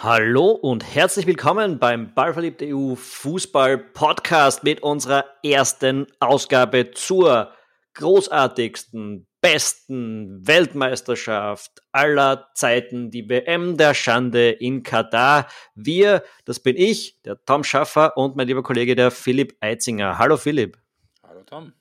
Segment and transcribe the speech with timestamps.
[0.00, 7.52] Hallo und herzlich willkommen beim Ballverliebt EU Fußball Podcast mit unserer ersten Ausgabe zur
[7.94, 15.48] großartigsten, besten Weltmeisterschaft aller Zeiten, die WM der Schande in Katar.
[15.74, 20.16] Wir, das bin ich, der Tom Schaffer und mein lieber Kollege, der Philipp Eitzinger.
[20.16, 20.78] Hallo Philipp.
[21.24, 21.72] Hallo Tom.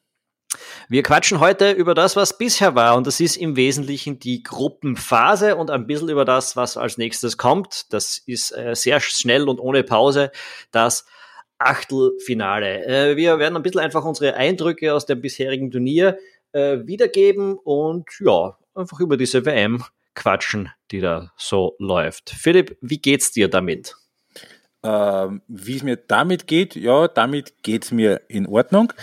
[0.87, 5.55] Wir quatschen heute über das, was bisher war, und das ist im Wesentlichen die Gruppenphase
[5.55, 7.91] und ein bisschen über das, was als nächstes kommt.
[7.93, 10.31] Das ist äh, sehr schnell und ohne Pause
[10.71, 11.05] das
[11.57, 12.85] Achtelfinale.
[12.85, 16.17] Äh, wir werden ein bisschen einfach unsere Eindrücke aus dem bisherigen Turnier
[16.53, 19.83] äh, wiedergeben und ja, einfach über diese WM
[20.15, 22.29] quatschen, die da so läuft.
[22.29, 23.95] Philipp, wie geht's dir damit?
[24.83, 28.93] Ähm, wie es mir damit geht, ja, damit geht's mir in Ordnung.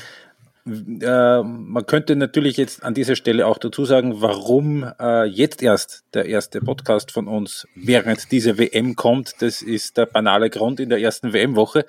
[0.67, 6.05] Äh, man könnte natürlich jetzt an dieser Stelle auch dazu sagen, warum äh, jetzt erst
[6.15, 9.43] der erste Podcast von uns während dieser WM kommt.
[9.43, 10.81] Das ist der banale Grund.
[10.81, 11.85] In der ersten WM-Woche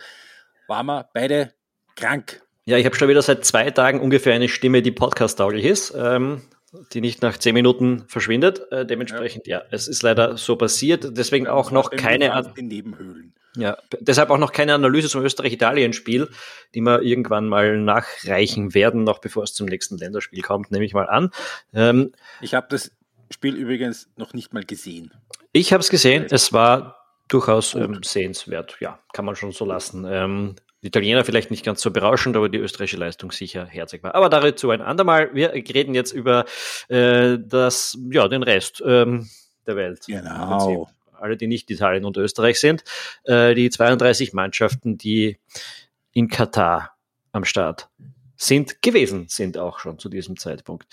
[0.68, 1.54] waren wir beide
[1.96, 2.42] krank.
[2.66, 6.42] Ja, ich habe schon wieder seit zwei Tagen ungefähr eine Stimme, die podcast-tauglich ist, ähm,
[6.92, 8.70] die nicht nach zehn Minuten verschwindet.
[8.72, 9.60] Äh, dementsprechend, ja.
[9.60, 9.66] ja.
[9.72, 11.18] es ist leider so passiert.
[11.18, 12.52] Deswegen auch noch keine.
[12.58, 13.36] In Nebenhöhlen.
[13.56, 16.30] Ja, deshalb auch noch keine Analyse zum Österreich-Italien-Spiel,
[16.74, 20.94] die wir irgendwann mal nachreichen werden, noch bevor es zum nächsten Länderspiel kommt, nehme ich
[20.94, 21.32] mal an.
[21.74, 22.12] Ähm,
[22.42, 22.92] ich habe das
[23.32, 25.14] Spiel übrigens noch nicht mal gesehen.
[25.52, 30.06] Ich habe es gesehen, es war durchaus ähm, sehenswert, ja, kann man schon so lassen.
[30.08, 34.14] Ähm, die Italiener vielleicht nicht ganz so berauschend, aber die österreichische Leistung sicher herzig war.
[34.14, 35.34] Aber dazu ein andermal.
[35.34, 36.46] Wir reden jetzt über
[36.90, 39.28] äh, das, ja, den Rest ähm,
[39.66, 40.02] der Welt.
[40.06, 40.88] Genau
[41.20, 42.84] alle, die nicht Italien und Österreich sind,
[43.24, 45.38] äh, die 32 Mannschaften, die
[46.14, 46.96] in Katar
[47.32, 47.90] am Start
[48.38, 50.86] sind, gewesen sind auch schon zu diesem Zeitpunkt.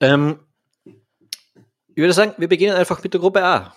[0.00, 0.40] Ähm,
[0.84, 3.74] ich würde sagen, wir beginnen einfach mit der Gruppe A.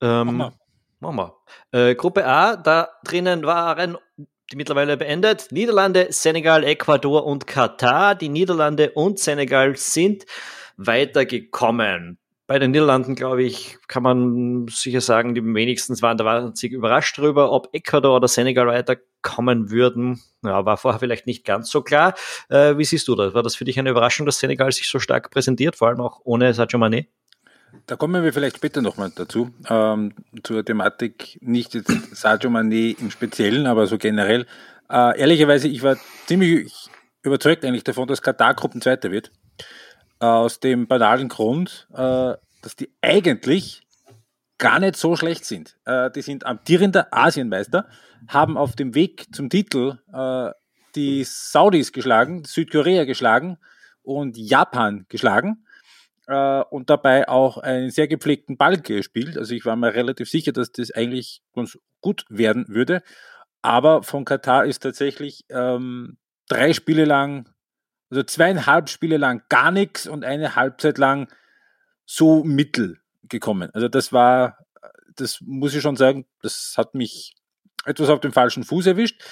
[0.00, 0.52] Ähm, machen wir.
[1.00, 1.90] Machen wir.
[1.90, 3.96] Äh, Gruppe A, da drinnen waren
[4.50, 5.48] die mittlerweile beendet.
[5.50, 8.14] Niederlande, Senegal, Ecuador und Katar.
[8.14, 10.24] Die Niederlande und Senegal sind
[10.76, 12.18] weitergekommen.
[12.48, 17.18] Bei den Niederlanden, glaube ich, kann man sicher sagen, die wenigstens waren da wahnsinnig überrascht
[17.18, 20.22] darüber, ob Ecuador oder Senegal weiterkommen würden.
[20.42, 22.14] Ja, war vorher vielleicht nicht ganz so klar.
[22.48, 23.34] Äh, wie siehst du das?
[23.34, 26.22] War das für dich eine Überraschung, dass Senegal sich so stark präsentiert, vor allem auch
[26.24, 27.08] ohne Sadio Mané?
[27.84, 33.10] Da kommen wir vielleicht später nochmal dazu, ähm, zur Thematik, nicht jetzt Sadio Mané im
[33.10, 34.46] Speziellen, aber so generell.
[34.88, 36.88] Äh, ehrlicherweise, ich war ziemlich
[37.22, 39.30] überzeugt eigentlich davon, dass Katar Gruppenzweiter wird.
[40.20, 43.82] Aus dem banalen Grund, äh, dass die eigentlich
[44.58, 45.78] gar nicht so schlecht sind.
[45.84, 47.88] Äh, die sind amtierender Asienmeister,
[48.26, 50.50] haben auf dem Weg zum Titel äh,
[50.96, 53.58] die Saudis geschlagen, Südkorea geschlagen
[54.02, 55.64] und Japan geschlagen
[56.70, 59.38] und dabei auch einen sehr gepflegten Ball gespielt.
[59.38, 63.02] Also ich war mir relativ sicher, dass das eigentlich ganz gut werden würde.
[63.62, 66.18] Aber von Katar ist tatsächlich ähm,
[66.48, 67.48] drei Spiele lang
[68.10, 71.28] also zweieinhalb Spiele lang gar nichts und eine Halbzeit lang
[72.06, 72.98] so mittel
[73.28, 73.70] gekommen.
[73.74, 74.58] Also das war,
[75.14, 77.34] das muss ich schon sagen, das hat mich
[77.84, 79.22] etwas auf dem falschen Fuß erwischt.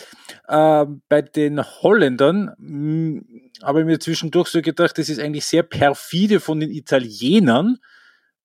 [0.48, 5.62] Äh, bei den Holländern hm, habe ich mir zwischendurch so gedacht, das ist eigentlich sehr
[5.62, 7.78] perfide von den Italienern,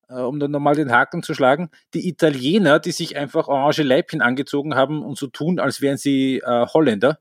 [0.08, 1.70] äh, um dann nochmal den Haken zu schlagen.
[1.94, 6.38] Die Italiener, die sich einfach orange Leibchen angezogen haben und so tun, als wären sie
[6.38, 7.18] äh, Holländer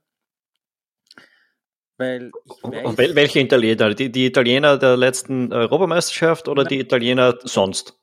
[1.98, 3.94] weil ich weiß, Und welche Italiener?
[3.94, 7.98] Die, die Italiener der letzten Europameisterschaft oder die Italiener sonst?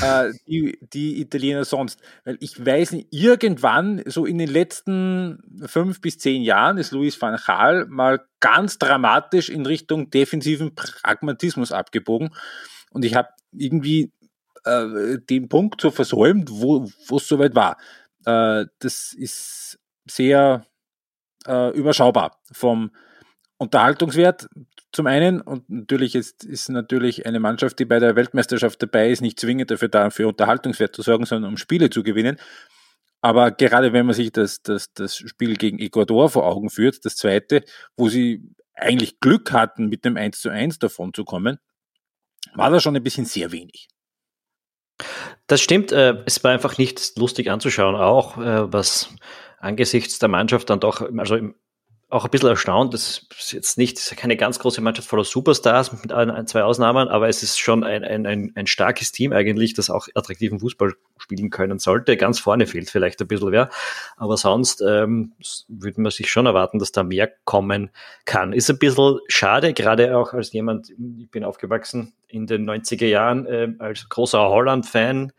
[0.00, 2.00] Äh, die, die Italiener sonst.
[2.24, 7.20] Weil ich weiß nicht, irgendwann, so in den letzten fünf bis zehn Jahren, ist Luis
[7.20, 12.30] van Gaal mal ganz dramatisch in Richtung defensiven Pragmatismus abgebogen.
[12.92, 14.12] Und ich habe irgendwie
[14.64, 16.84] äh, den Punkt so versäumt, wo
[17.16, 17.76] es soweit war.
[18.24, 20.66] Äh, das ist sehr
[21.46, 22.90] äh, überschaubar vom,
[23.60, 24.48] Unterhaltungswert
[24.90, 29.20] zum einen und natürlich ist, ist natürlich eine Mannschaft, die bei der Weltmeisterschaft dabei ist,
[29.20, 32.38] nicht zwingend dafür da, für Unterhaltungswert zu sorgen, sondern um Spiele zu gewinnen.
[33.20, 37.16] Aber gerade wenn man sich das, das, das Spiel gegen Ecuador vor Augen führt, das
[37.16, 37.62] zweite,
[37.98, 38.42] wo sie
[38.72, 41.58] eigentlich Glück hatten, mit dem 1 zu 1 davon zu kommen,
[42.54, 43.88] war das schon ein bisschen sehr wenig.
[45.46, 49.14] Das stimmt, äh, es war einfach nicht lustig anzuschauen, auch äh, was
[49.58, 51.54] angesichts der Mannschaft dann doch, also im
[52.10, 52.92] auch ein bisschen erstaunt.
[52.92, 57.28] Das ist jetzt nicht keine ganz große Mannschaft voller Superstars mit ein, zwei Ausnahmen, aber
[57.28, 61.50] es ist schon ein, ein, ein, ein starkes Team eigentlich, das auch attraktiven Fußball spielen
[61.50, 62.16] können sollte.
[62.16, 63.70] Ganz vorne fehlt vielleicht ein bisschen wer,
[64.16, 65.32] aber sonst ähm,
[65.68, 67.90] würde man sich schon erwarten, dass da mehr kommen
[68.24, 68.52] kann.
[68.52, 73.46] Ist ein bisschen schade, gerade auch als jemand, ich bin aufgewachsen in den 90er Jahren
[73.46, 75.32] äh, als großer Holland-Fan.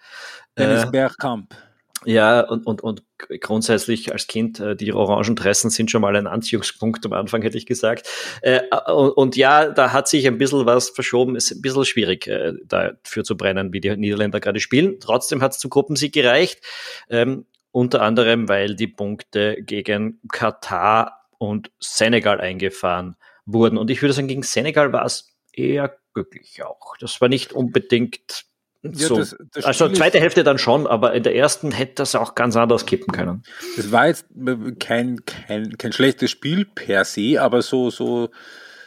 [0.57, 1.53] Dennis äh, Bergkamp
[2.03, 3.03] Ja, und, und, und
[3.41, 7.57] grundsätzlich als Kind, äh, die orangen Dressen sind schon mal ein Anziehungspunkt am Anfang, hätte
[7.57, 8.07] ich gesagt.
[8.41, 8.61] Äh,
[8.91, 11.35] und, und, ja, da hat sich ein bisschen was verschoben.
[11.35, 14.99] Ist ein bisschen schwierig, äh, dafür zu brennen, wie die Niederländer gerade spielen.
[14.99, 16.61] Trotzdem hat es zum Gruppensieg gereicht.
[17.09, 23.15] Ähm, unter anderem, weil die Punkte gegen Katar und Senegal eingefahren
[23.45, 23.77] wurden.
[23.77, 26.97] Und ich würde sagen, gegen Senegal war es eher glücklich auch.
[26.99, 28.45] Das war nicht unbedingt
[28.83, 29.17] ja, so.
[29.17, 32.55] Das, das also zweite Hälfte dann schon, aber in der ersten hätte das auch ganz
[32.55, 33.43] anders kippen können.
[33.77, 34.25] Es war jetzt
[34.79, 38.29] kein, kein, kein schlechtes Spiel per se, aber so, so,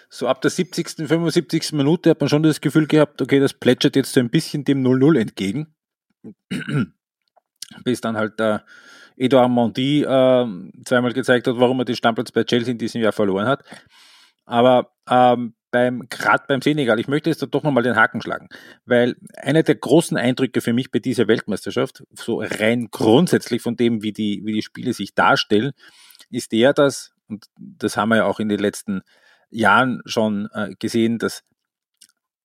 [0.09, 1.73] so ab der 70., 75.
[1.73, 4.85] Minute hat man schon das Gefühl gehabt, okay, das plätschert jetzt so ein bisschen dem
[4.85, 5.75] 0-0 entgegen.
[7.85, 8.65] Bis dann halt der
[9.17, 10.47] Edouard Mondi äh,
[10.85, 13.65] zweimal gezeigt hat, warum er den Stammplatz bei Chelsea in diesem Jahr verloren hat.
[14.45, 18.49] Aber ähm, beim, gerade beim Senegal, ich möchte jetzt da doch nochmal den Haken schlagen,
[18.87, 24.01] weil einer der großen Eindrücke für mich bei dieser Weltmeisterschaft, so rein grundsätzlich von dem,
[24.01, 25.73] wie die, wie die Spiele sich darstellen,
[26.31, 29.03] ist der, dass, und das haben wir ja auch in den letzten
[29.51, 31.43] Jahren schon äh, gesehen, dass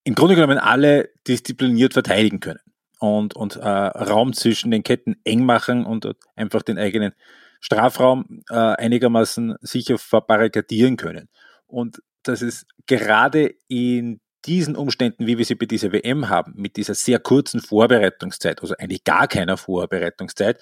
[0.02, 2.58] im Grunde genommen alle diszipliniert verteidigen können
[2.98, 7.12] und, und äh, Raum zwischen den Ketten eng machen und einfach den eigenen
[7.60, 11.28] Strafraum äh, einigermaßen sicher verbarrikadieren können.
[11.68, 16.76] Und dass es gerade in diesen Umständen, wie wir sie bei dieser WM haben, mit
[16.76, 20.60] dieser sehr kurzen Vorbereitungszeit, also eigentlich gar keiner Vorbereitungszeit,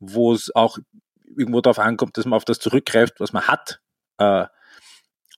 [0.00, 0.78] wo es auch
[1.36, 3.80] irgendwo darauf ankommt, dass man auf das zurückgreift, was man hat.
[4.18, 4.46] Äh,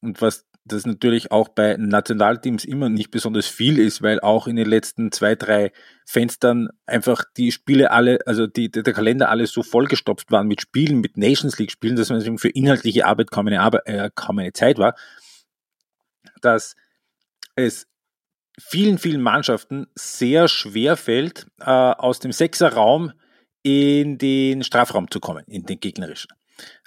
[0.01, 4.57] und was das natürlich auch bei Nationalteams immer nicht besonders viel ist, weil auch in
[4.57, 5.73] den letzten zwei, drei
[6.05, 11.01] Fenstern einfach die Spiele alle, also die, der Kalender alle so vollgestopft waren mit Spielen,
[11.01, 14.53] mit Nations League Spielen, dass man für inhaltliche Arbeit kaum eine, Arbeit, äh, kaum eine
[14.53, 14.95] Zeit war
[16.41, 16.77] dass
[17.55, 17.87] es
[18.59, 23.13] vielen, vielen Mannschaften sehr schwer fällt, äh, aus dem Sechserraum
[23.63, 26.31] in den Strafraum zu kommen, in den gegnerischen.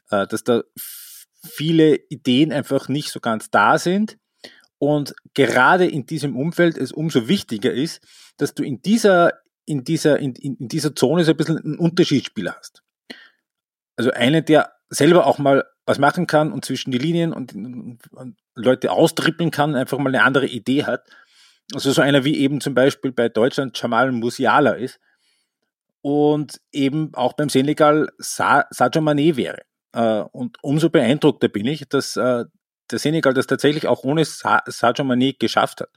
[0.10, 0.64] Äh, dass da
[1.44, 4.18] viele Ideen einfach nicht so ganz da sind
[4.78, 8.02] und gerade in diesem Umfeld es umso wichtiger ist,
[8.38, 9.34] dass du in dieser,
[9.66, 12.84] in dieser, in, in dieser Zone so ein bisschen einen Unterschiedsspieler hast.
[13.96, 18.38] Also einen, der selber auch mal was machen kann und zwischen die Linien und, und
[18.56, 21.08] Leute austrippeln kann, einfach mal eine andere Idee hat.
[21.74, 25.00] Also so einer wie eben zum Beispiel bei Deutschland Jamal Musiala ist
[26.02, 29.62] und eben auch beim Senegal Sa Sadio Mané wäre.
[29.94, 32.46] Äh, und umso beeindruckter bin ich, dass äh,
[32.90, 35.90] der Senegal das tatsächlich auch ohne Sa Sadio Mané geschafft hat.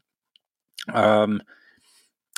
[0.92, 1.42] Ähm,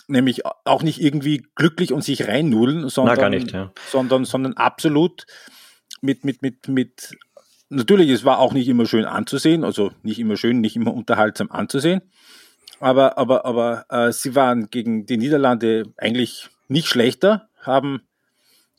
[0.09, 3.73] nämlich auch nicht irgendwie glücklich und sich reinnudeln, sondern, nicht, ja.
[3.91, 5.27] sondern, sondern absolut
[6.01, 7.17] mit, mit, mit, mit
[7.69, 11.51] natürlich, es war auch nicht immer schön anzusehen, also nicht immer schön, nicht immer unterhaltsam
[11.51, 12.03] anzusehen.
[12.81, 18.03] Aber, aber, aber äh, sie waren gegen die Niederlande eigentlich nicht schlechter, haben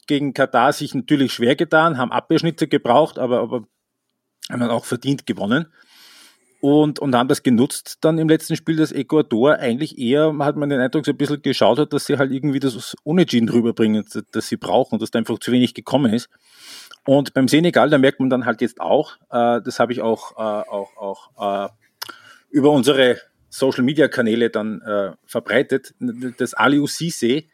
[0.08, 3.68] gegen Katar sich natürlich schwer getan, haben Abwehrschnitte gebraucht, aber, aber
[4.50, 5.68] haben dann auch verdient gewonnen.
[6.60, 10.70] Und, und haben das genutzt dann im letzten Spiel, dass Ecuador eigentlich eher, hat man
[10.70, 14.48] den Eindruck, so ein bisschen geschaut hat, dass sie halt irgendwie das Unentschieden rüberbringen, das
[14.48, 16.30] sie brauchen dass da einfach zu wenig gekommen ist.
[17.08, 20.34] Und beim Senegal, da merkt man dann halt jetzt auch, äh, das habe ich auch,
[20.34, 21.70] äh, auch, auch äh,
[22.50, 23.18] über unsere
[23.48, 27.46] Social Media Kanäle dann äh, verbreitet, dass Aliou Cisse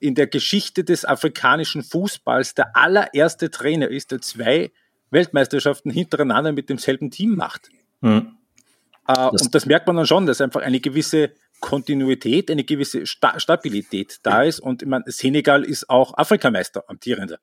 [0.00, 4.72] in der Geschichte des afrikanischen Fußballs der allererste Trainer ist, der zwei
[5.10, 7.70] Weltmeisterschaften hintereinander mit demselben Team macht.
[8.00, 8.36] Mhm.
[9.06, 13.06] Äh, das und das merkt man dann schon, dass einfach eine gewisse Kontinuität, eine gewisse
[13.06, 14.58] Sta Stabilität da ist.
[14.58, 17.38] Und ich meine, Senegal ist auch Afrikameister, amtierender.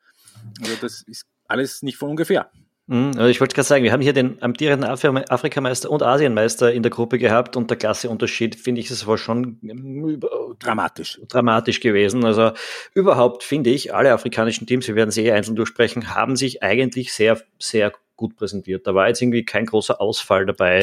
[0.59, 2.49] Also das ist alles nicht von ungefähr.
[2.87, 6.83] Mhm, also ich wollte gerade sagen, wir haben hier den amtierenden Afrikameister und Asienmeister in
[6.83, 10.19] der Gruppe gehabt und der Klasseunterschied, finde ich, ist aber schon ähm,
[10.59, 11.21] dramatisch.
[11.29, 12.25] dramatisch gewesen.
[12.25, 12.51] Also
[12.93, 17.13] überhaupt finde ich, alle afrikanischen Teams, wir werden sie eh einzeln durchsprechen, haben sich eigentlich
[17.13, 18.85] sehr, sehr gut präsentiert.
[18.85, 20.81] Da war jetzt irgendwie kein großer Ausfall dabei.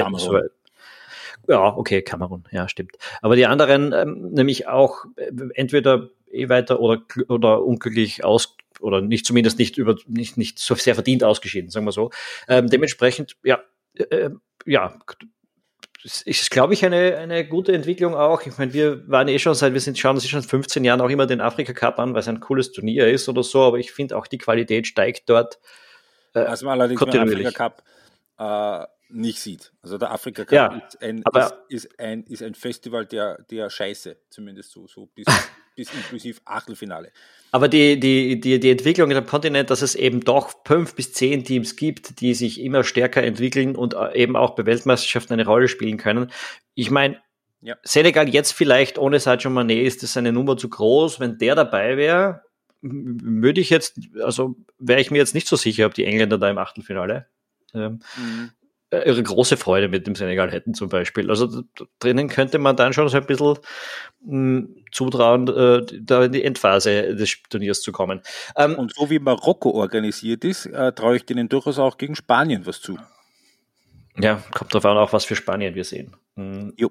[1.49, 2.97] Ja, okay, Kamerun, ja, stimmt.
[3.21, 9.01] Aber die anderen, ähm, nämlich auch äh, entweder eh weiter oder, oder unglücklich aus oder
[9.01, 12.11] nicht zumindest nicht über nicht nicht so sehr verdient ausgeschieden, sagen wir so.
[12.49, 13.61] Ähm, dementsprechend, ja,
[13.95, 14.31] äh, äh
[14.67, 14.99] ja,
[16.03, 18.43] ist, glaube ich, eine, eine gute Entwicklung auch.
[18.47, 21.11] Ich meine, wir waren eh schon seit, wir sind, schauen uns schon 15 Jahren auch
[21.11, 23.93] immer den Afrika Cup an, weil es ein cooles Turnier ist oder so, aber ich
[23.93, 25.59] finde auch die Qualität steigt dort.
[26.35, 27.83] Äh, also man allerdings beim Afrika Cup
[28.39, 29.73] äh, nicht sieht.
[29.83, 33.69] Also der Afrika Cup ja, ist, ein, ist, ist, ein, ist ein Festival der, der
[33.69, 35.27] Scheiße, zumindest so, so bis,
[35.81, 37.11] bis inklusiv Achtelfinale.
[37.53, 41.43] Aber die, die, die, die Entwicklung im Kontinent, dass es eben doch fünf bis zehn
[41.43, 45.69] Teams gibt, die sich immer stärker entwickeln und äh, eben auch bei Weltmeisterschaften eine Rolle
[45.69, 46.31] spielen können.
[46.75, 47.19] Ich meine,
[47.63, 47.77] ja.
[47.83, 51.19] Senegal jetzt vielleicht ohne Sadio Mané ist das eine Nummer zu groß.
[51.19, 52.43] Wenn der dabei wäre,
[52.83, 56.49] würde ich jetzt, also wäre ich mir jetzt nicht so sicher, ob die Engländer da
[56.51, 57.27] im Achtelfinale
[57.75, 58.51] ähm, mhm.
[58.91, 61.31] Äh, ihre große Freude mit dem Senegal hätten zum Beispiel.
[61.31, 61.63] Also
[62.01, 63.59] drinnen könnte man dann schon so ein bisschen
[64.25, 68.21] mh, hm, zutrauen, äh, da in die Endphase des Turniers zu kommen.
[68.57, 72.67] Ähm, Und so wie Marokko organisiert ist, äh, traue ich denen durchaus auch gegen Spanien
[72.67, 72.99] was zu.
[74.19, 76.17] Ja, kommt drauf an, auch was für Spanien wir sehen.
[76.35, 76.75] Mhm.
[76.77, 76.91] Jo.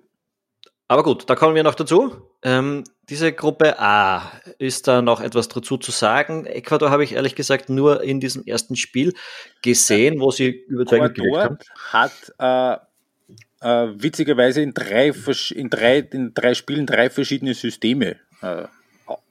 [0.89, 2.15] Aber gut, da kommen wir noch dazu.
[2.41, 6.47] Ähm, diese Gruppe A, ist da noch etwas dazu zu sagen?
[6.47, 9.13] Ecuador habe ich ehrlich gesagt nur in diesem ersten Spiel
[9.61, 11.59] gesehen, wo sie überzeugend gewirkt haben.
[12.39, 12.81] hat
[13.61, 15.13] äh, äh, witzigerweise in drei,
[15.51, 18.63] in, drei, in drei Spielen drei verschiedene Systeme äh,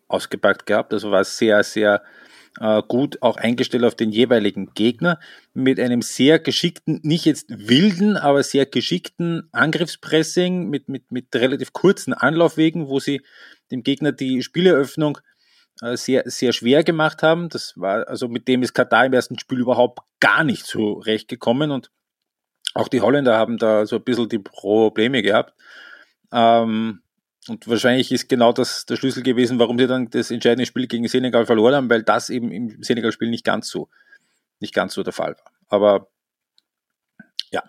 [0.07, 0.93] ausgepackt gehabt.
[0.93, 2.03] Also war sehr, sehr
[2.61, 5.19] äh, gut auch eingestellt auf den jeweiligen Gegner
[5.55, 11.73] mit einem sehr geschickten, nicht jetzt wilden, aber sehr geschickten Angriffspressing mit, mit, mit relativ
[11.73, 13.23] kurzen Anlaufwegen, wo sie
[13.71, 15.19] dem Gegner die Spieleröffnung
[15.83, 17.49] äh, sehr, sehr schwer gemacht haben.
[17.49, 21.91] Das war, also mit dem ist Katar im ersten Spiel überhaupt gar nicht zurechtgekommen und
[22.75, 25.55] auch die Holländer haben da so ein bisschen die Probleme gehabt.
[26.33, 27.01] Ähm,
[27.49, 31.09] und wahrscheinlich ist genau das der Schlüssel gewesen, warum sie dann das entscheidende Spiel gegen
[31.09, 33.89] Senegal verloren haben, weil das eben im Senegal-Spiel nicht ganz so,
[34.61, 35.53] nicht ganz so der Fall war.
[35.69, 36.09] Aber
[37.51, 37.63] ja.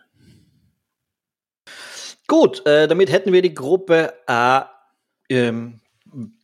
[2.28, 4.70] Gut, äh, damit hätten wir die Gruppe A
[5.30, 5.80] ähm,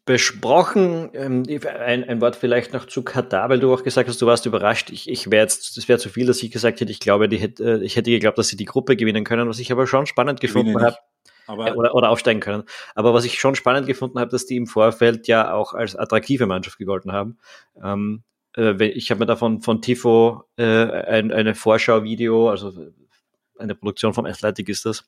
[0.05, 1.09] besprochen.
[1.13, 4.45] Ähm, ein, ein, Wort vielleicht noch zu Katar, weil du auch gesagt hast, du warst
[4.45, 4.91] überrascht.
[4.91, 7.63] Ich, ich wäre jetzt, das wäre zu viel, dass ich gesagt hätte, ich glaube, hätte,
[7.63, 10.39] äh, ich hätte geglaubt, dass sie die Gruppe gewinnen können, was ich aber schon spannend
[10.39, 10.97] gefunden habe.
[11.47, 12.63] Aber oder, oder aufsteigen können.
[12.95, 16.45] Aber was ich schon spannend gefunden habe, dass die im Vorfeld ja auch als attraktive
[16.47, 17.37] Mannschaft gegolten haben.
[17.83, 18.23] Ähm,
[18.57, 22.73] äh, ich habe mir davon von Tifo äh, ein, eine Vorschau-Video, also
[23.57, 25.05] eine Produktion vom Athletic ist das,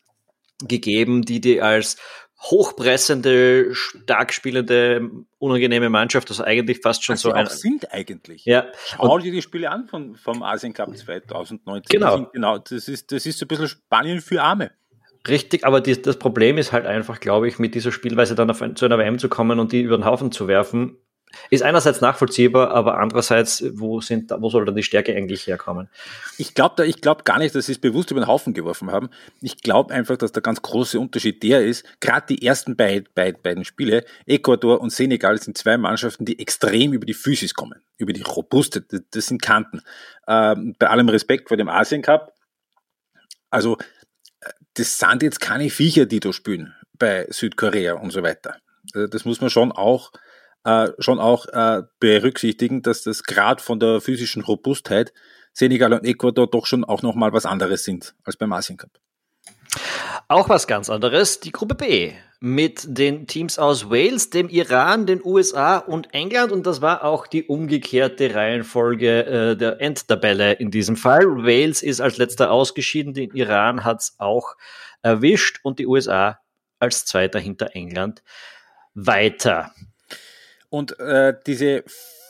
[0.67, 1.97] gegeben, die die als
[2.39, 7.47] hochpressende, stark spielende, unangenehme Mannschaft, also eigentlich fast schon also so ein.
[7.47, 8.45] sind eigentlich.
[8.45, 8.67] Ja.
[8.85, 11.83] Schau dir die Spiele an von, vom Asien Cup 2019.
[11.89, 12.29] Genau.
[12.31, 12.59] genau.
[12.59, 14.71] Das ist, das ist so ein bisschen Spanien für Arme.
[15.27, 18.63] Richtig, aber die, das Problem ist halt einfach, glaube ich, mit dieser Spielweise dann auf,
[18.75, 20.97] zu einer WM zu kommen und die über den Haufen zu werfen,
[21.49, 25.89] ist einerseits nachvollziehbar, aber andererseits, wo, sind, wo soll dann die Stärke eigentlich herkommen?
[26.37, 29.09] Ich glaube glaub gar nicht, dass sie es bewusst über den Haufen geworfen haben.
[29.41, 33.43] Ich glaube einfach, dass der ganz große Unterschied der ist, gerade die ersten beid, beid,
[33.43, 38.13] beiden Spiele, Ecuador und Senegal sind zwei Mannschaften, die extrem über die Physis kommen, über
[38.13, 39.81] die Robuste, das, das sind Kanten.
[40.27, 42.33] Ähm, bei allem Respekt vor dem Asien Cup,
[43.49, 43.77] also
[44.77, 48.57] das sind jetzt keine Viecher, die da spielen bei Südkorea und so weiter.
[48.93, 50.11] Also das muss man schon auch,
[50.63, 55.13] äh, schon auch äh, berücksichtigen, dass das gerade von der physischen Robustheit
[55.53, 58.91] Senegal und Ecuador doch schon auch nochmal was anderes sind als beim Asien Cup.
[60.27, 65.23] Auch was ganz anderes, die Gruppe B mit den Teams aus Wales, dem Iran, den
[65.23, 66.51] USA und England.
[66.51, 71.25] Und das war auch die umgekehrte Reihenfolge äh, der Endtabelle in diesem Fall.
[71.43, 74.55] Wales ist als letzter ausgeschieden, den Iran hat es auch
[75.01, 76.39] erwischt und die USA
[76.79, 78.21] als zweiter hinter England
[78.93, 79.71] weiter.
[80.69, 81.83] Und äh, diese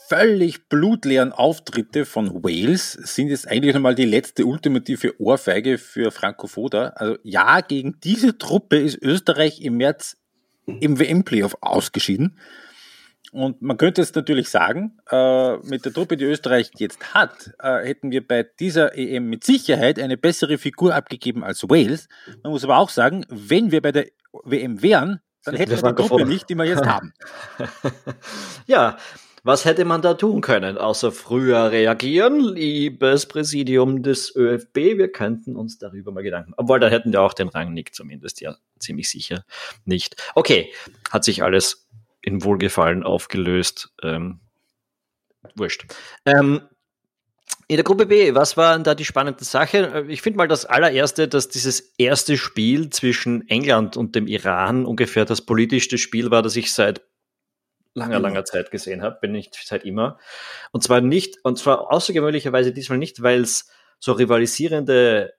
[0.08, 6.48] völlig blutleeren Auftritte von Wales sind jetzt eigentlich nochmal die letzte ultimative Ohrfeige für Franco
[6.48, 6.90] Foda.
[6.96, 10.18] Also ja, gegen diese Truppe ist Österreich im März
[10.66, 12.38] im WM-Playoff ausgeschieden.
[13.34, 17.86] Und man könnte jetzt natürlich sagen, äh, mit der Truppe, die Österreich jetzt hat, äh,
[17.86, 22.08] hätten wir bei dieser EM mit Sicherheit eine bessere Figur abgegeben als Wales.
[22.44, 24.06] Man muss aber auch sagen, wenn wir bei der
[24.46, 27.14] WM wären, dann hätten wir die Truppe nicht, die wir jetzt haben.
[28.66, 28.98] ja,
[29.48, 32.40] was hätte man da tun können, außer früher reagieren?
[32.42, 36.54] Liebes Präsidium des ÖFB, wir könnten uns darüber mal Gedanken.
[36.58, 39.46] Obwohl, da hätten wir auch den Rang nicht zumindest, ja, ziemlich sicher
[39.86, 40.22] nicht.
[40.36, 40.72] Okay,
[41.10, 41.88] hat sich alles
[42.22, 43.94] in Wohlgefallen aufgelöst.
[44.04, 44.42] Ähm,
[45.56, 45.86] wurscht.
[46.26, 46.62] Ähm,
[47.70, 50.06] in der Gruppe B, was war da die spannende Sache?
[50.10, 55.26] Ich finde mal das allererste, dass dieses erste Spiel zwischen England und dem Iran ungefähr
[55.26, 57.02] das politischste Spiel war, das ich seit
[57.98, 60.18] langer, langer Zeit gesehen habe, bin ich seit immer.
[60.72, 65.34] Und zwar nicht, und zwar außergewöhnlicherweise diesmal nicht, weil es so rivalisierende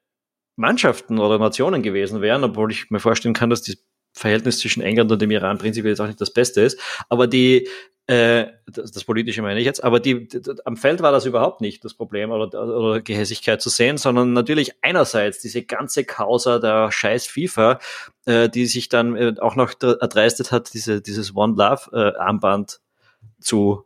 [0.56, 3.76] Mannschaften oder Nationen gewesen wären, obwohl ich mir vorstellen kann, dass das
[4.18, 6.78] Verhältnis zwischen England und dem Iran prinzipiell jetzt auch nicht das Beste ist.
[7.08, 7.68] Aber die,
[8.08, 11.60] äh, das, das Politische meine ich jetzt, aber die, die, am Feld war das überhaupt
[11.60, 16.90] nicht das Problem oder, oder Gehässigkeit zu sehen, sondern natürlich einerseits diese ganze Causa der
[16.90, 17.78] scheiß FIFA,
[18.25, 22.80] äh, die sich dann äh, auch noch erdreistet hat, diese, dieses One Love äh, Armband
[23.40, 23.84] zu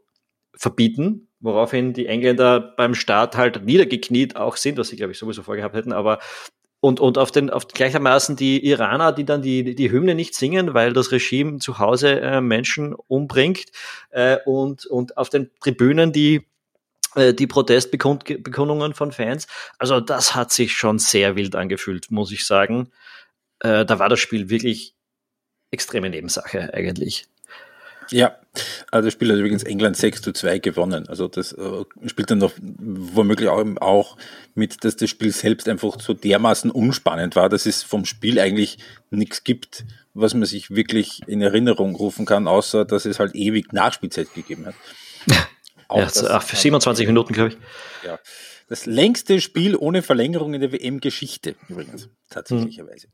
[0.54, 5.42] verbieten, woraufhin die Engländer beim Start halt niedergekniet auch sind, was sie, glaube ich, sowieso
[5.42, 6.20] vorgehabt hätten, aber
[6.82, 10.74] und, und auf den, auf gleichermaßen die Iraner, die dann die, die Hymne nicht singen,
[10.74, 13.66] weil das Regime zu Hause äh, Menschen umbringt,
[14.10, 16.44] äh, und, und auf den Tribünen die,
[17.14, 19.46] äh, die Protestbekundungen von Fans.
[19.78, 22.90] Also das hat sich schon sehr wild angefühlt, muss ich sagen.
[23.60, 24.96] Äh, da war das Spiel wirklich
[25.70, 27.28] extreme Nebensache eigentlich.
[28.10, 28.36] Ja,
[28.90, 31.08] also das Spiel hat übrigens England 6 zu 2 gewonnen.
[31.08, 34.16] Also das äh, spielt dann noch womöglich auch, auch
[34.54, 38.78] mit, dass das Spiel selbst einfach so dermaßen unspannend war, dass es vom Spiel eigentlich
[39.10, 43.72] nichts gibt, was man sich wirklich in Erinnerung rufen kann, außer dass es halt ewig
[43.72, 44.74] Nachspielzeit gegeben hat.
[45.88, 47.56] Auch ja, das, ach, für 27 Minuten, glaube ich.
[48.06, 48.18] Ja.
[48.68, 53.08] Das längste Spiel ohne Verlängerung in der WM-Geschichte, übrigens, tatsächlicherweise.
[53.08, 53.12] Hm.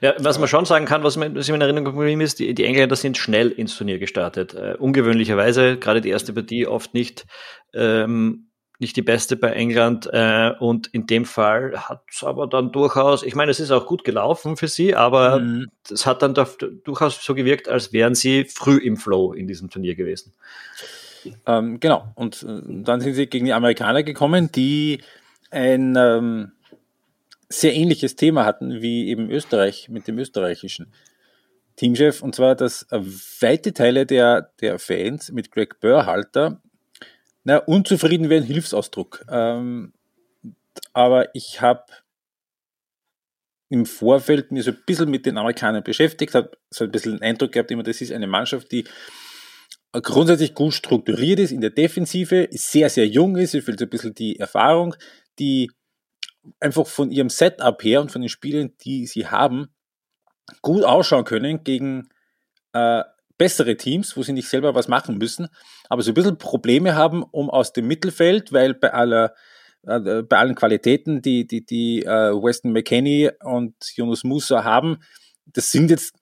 [0.00, 2.54] Ja, was man schon sagen kann, was mir, was mir in Erinnerung geblieben ist, die,
[2.54, 4.54] die Engländer sind schnell ins Turnier gestartet.
[4.54, 7.26] Äh, ungewöhnlicherweise, gerade die erste Partie oft nicht,
[7.74, 10.08] ähm, nicht die beste bei England.
[10.12, 13.86] Äh, und in dem Fall hat es aber dann durchaus, ich meine, es ist auch
[13.86, 15.68] gut gelaufen für sie, aber mhm.
[15.90, 19.94] es hat dann durchaus so gewirkt, als wären sie früh im Flow in diesem Turnier
[19.94, 20.34] gewesen.
[21.46, 22.12] Ähm, genau.
[22.14, 25.00] Und äh, dann sind sie gegen die Amerikaner gekommen, die
[25.50, 26.52] ein ähm,
[27.48, 30.92] sehr ähnliches Thema hatten wie eben Österreich mit dem österreichischen
[31.76, 36.60] Teamchef, und zwar, dass weite Teile der, der Fans mit Greg Burhalter
[37.48, 39.24] na, unzufrieden wäre ein Hilfsausdruck.
[39.30, 39.94] Ähm,
[40.92, 41.84] aber ich habe
[43.70, 47.22] im Vorfeld mir so ein bisschen mit den Amerikanern beschäftigt, habe so ein bisschen den
[47.22, 48.84] Eindruck gehabt, immer, das ist eine Mannschaft, die
[49.92, 53.90] grundsätzlich gut strukturiert ist in der Defensive, sehr, sehr jung ist, es fehlt so ein
[53.90, 54.94] bisschen die Erfahrung,
[55.38, 55.70] die
[56.60, 59.68] einfach von ihrem Setup her und von den Spielen, die sie haben,
[60.62, 62.08] gut ausschauen können gegen
[62.72, 63.02] äh,
[63.36, 65.48] bessere Teams, wo sie nicht selber was machen müssen,
[65.88, 69.34] aber so ein bisschen Probleme haben, um aus dem Mittelfeld, weil bei aller
[69.86, 74.98] äh, bei allen Qualitäten, die, die, die äh, Weston McKenney und Jonas Musa haben,
[75.46, 76.14] das sind jetzt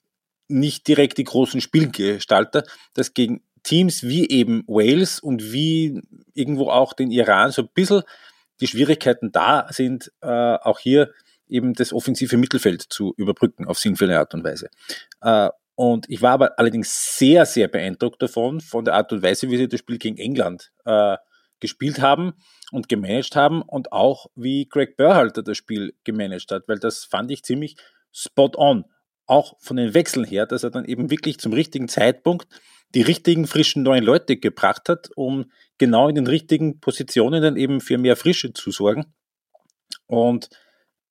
[0.49, 2.65] nicht direkt die großen Spielgestalter,
[2.95, 6.01] das gegen Teams wie eben Wales und wie
[6.35, 8.03] irgendwo auch den Iran so ein bisschen
[8.61, 11.13] die Schwierigkeiten da sind, äh, auch hier
[11.49, 14.69] eben das offensive Mittelfeld zu überbrücken auf sinnvolle Art und Weise.
[15.21, 19.51] Äh, und ich war aber allerdings sehr, sehr beeindruckt davon, von der Art und Weise,
[19.51, 21.17] wie sie das Spiel gegen England äh,
[21.61, 22.33] gespielt haben
[22.73, 27.31] und gemanagt haben und auch wie Greg Burhalter das Spiel gemanagt hat, weil das fand
[27.31, 27.77] ich ziemlich
[28.13, 28.85] spot on.
[29.27, 32.47] Auch von den Wechseln her, dass er dann eben wirklich zum richtigen Zeitpunkt
[32.97, 37.83] die richtigen frischen neuen Leute gebracht hat, um genau in den richtigen Positionen dann eben
[37.83, 39.05] für mehr Frische zu sorgen.
[40.07, 40.49] Und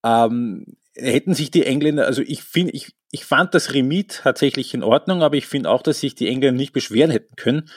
[0.03, 4.81] ähm, hätten sich die Engländer, also ich finde, ich, ich fand das Remit tatsächlich in
[4.81, 7.69] Ordnung, aber ich finde auch, dass sich die Engländer nicht beschweren hätten können,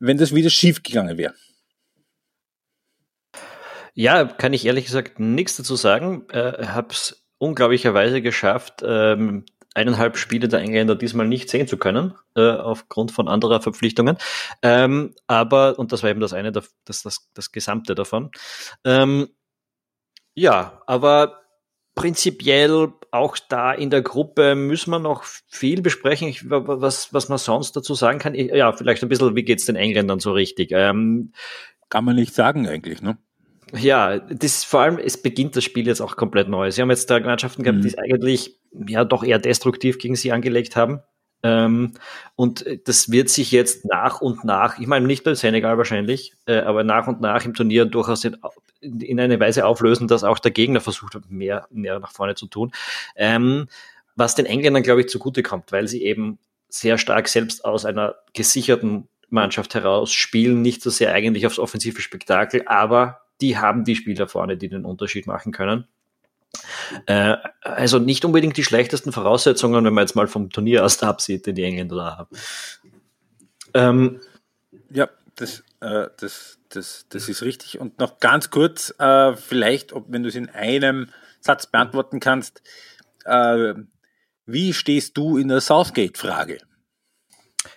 [0.00, 1.34] wenn das wieder schief gegangen wäre.
[3.94, 6.28] Ja, kann ich ehrlich gesagt nichts dazu sagen.
[6.30, 9.44] Äh, habe es unglaublicherweise geschafft, ähm,
[9.76, 14.16] eineinhalb Spiele der Engländer diesmal nicht sehen zu können, äh, aufgrund von anderer Verpflichtungen.
[14.62, 18.30] Ähm, aber, und das war eben das eine, das, das, das Gesamte davon.
[18.84, 19.28] Ähm,
[20.34, 21.40] ja, aber
[21.94, 27.38] prinzipiell auch da in der Gruppe müssen wir noch viel besprechen, ich, was, was man
[27.38, 28.34] sonst dazu sagen kann.
[28.34, 30.72] Ja, vielleicht ein bisschen, wie geht's den Engländern so richtig?
[30.72, 31.32] Ähm,
[31.88, 33.18] kann man nicht sagen eigentlich, ne?
[33.72, 36.70] Ja, das vor allem, es beginnt das Spiel jetzt auch komplett neu.
[36.70, 37.82] Sie haben jetzt da Mannschaften gehabt, mhm.
[37.82, 41.00] die es eigentlich ja doch eher destruktiv gegen sie angelegt haben.
[41.42, 41.92] Ähm,
[42.34, 46.58] und das wird sich jetzt nach und nach, ich meine nicht bei Senegal wahrscheinlich, äh,
[46.58, 48.36] aber nach und nach im Turnier durchaus in,
[48.80, 52.72] in eine Weise auflösen, dass auch der Gegner versucht, mehr, mehr nach vorne zu tun.
[53.14, 53.68] Ähm,
[54.16, 59.08] was den Engländern, glaube ich, zugutekommt, weil sie eben sehr stark selbst aus einer gesicherten
[59.28, 64.26] Mannschaft heraus spielen, nicht so sehr eigentlich aufs offensive Spektakel, aber die haben die Spieler
[64.28, 65.86] vorne, die den Unterschied machen können.
[67.06, 71.46] Äh, also nicht unbedingt die schlechtesten Voraussetzungen, wenn man jetzt mal vom Turnier aus absieht,
[71.46, 72.36] den die Engländer da haben.
[73.74, 74.20] Ähm,
[74.90, 77.78] ja, das, äh, das, das, das ist richtig.
[77.78, 82.62] Und noch ganz kurz, äh, vielleicht, ob, wenn du es in einem Satz beantworten kannst,
[83.24, 83.74] äh,
[84.46, 86.58] wie stehst du in der Southgate-Frage?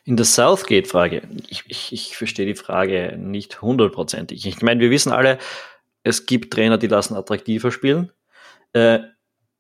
[0.06, 4.46] In der Southgate-Frage, ich, ich, ich verstehe die Frage nicht hundertprozentig.
[4.46, 5.40] Ich meine, wir wissen alle,
[6.04, 8.12] es gibt Trainer, die lassen attraktiver spielen.
[8.74, 9.00] Äh,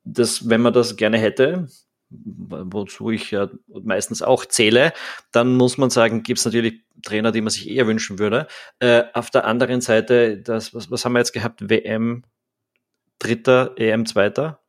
[0.03, 1.67] das, wenn man das gerne hätte,
[2.09, 4.93] wozu ich ja meistens auch zähle,
[5.31, 8.47] dann muss man sagen, gibt es natürlich Trainer, die man sich eher wünschen würde.
[8.79, 11.69] Äh, auf der anderen Seite, das, was, was haben wir jetzt gehabt?
[11.69, 12.23] WM
[13.19, 14.61] Dritter, EM Zweiter.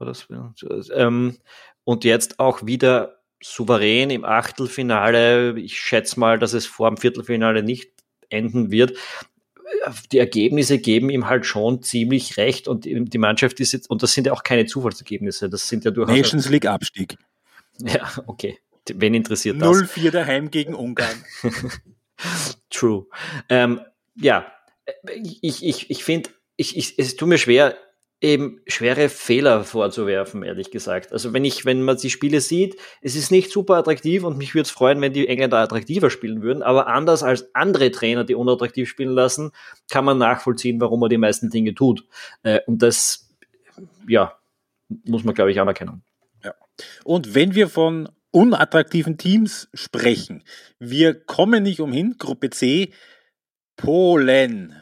[0.92, 1.38] Ähm,
[1.84, 5.58] und jetzt auch wieder souverän im Achtelfinale.
[5.58, 7.92] Ich schätze mal, dass es vor dem Viertelfinale nicht
[8.28, 8.96] enden wird.
[10.12, 14.12] Die Ergebnisse geben ihm halt schon ziemlich recht und die Mannschaft ist jetzt, und das
[14.12, 16.16] sind ja auch keine Zufallsergebnisse, das sind ja durchaus.
[16.16, 17.16] Nations League Abstieg.
[17.78, 18.58] Ja, okay.
[18.92, 19.68] Wen interessiert das?
[19.68, 21.24] 0-4 daheim gegen Ungarn.
[22.70, 23.06] True.
[23.48, 23.80] Ähm,
[24.16, 24.52] ja,
[25.42, 27.76] ich, ich, ich finde, ich, ich, es tut mir schwer,
[28.20, 31.12] eben schwere Fehler vorzuwerfen, ehrlich gesagt.
[31.12, 34.54] Also wenn ich, wenn man die Spiele sieht, es ist nicht super attraktiv und mich
[34.54, 38.34] würde es freuen, wenn die Engländer attraktiver spielen würden, aber anders als andere Trainer, die
[38.34, 39.52] unattraktiv spielen lassen,
[39.90, 42.04] kann man nachvollziehen, warum er die meisten Dinge tut.
[42.42, 43.30] Äh, und das,
[44.06, 44.38] ja,
[45.04, 46.02] muss man, glaube ich, anerkennen.
[46.44, 46.54] Ja.
[47.04, 50.44] Und wenn wir von unattraktiven Teams sprechen,
[50.78, 52.92] wir kommen nicht umhin, Gruppe C,
[53.76, 54.79] Polen.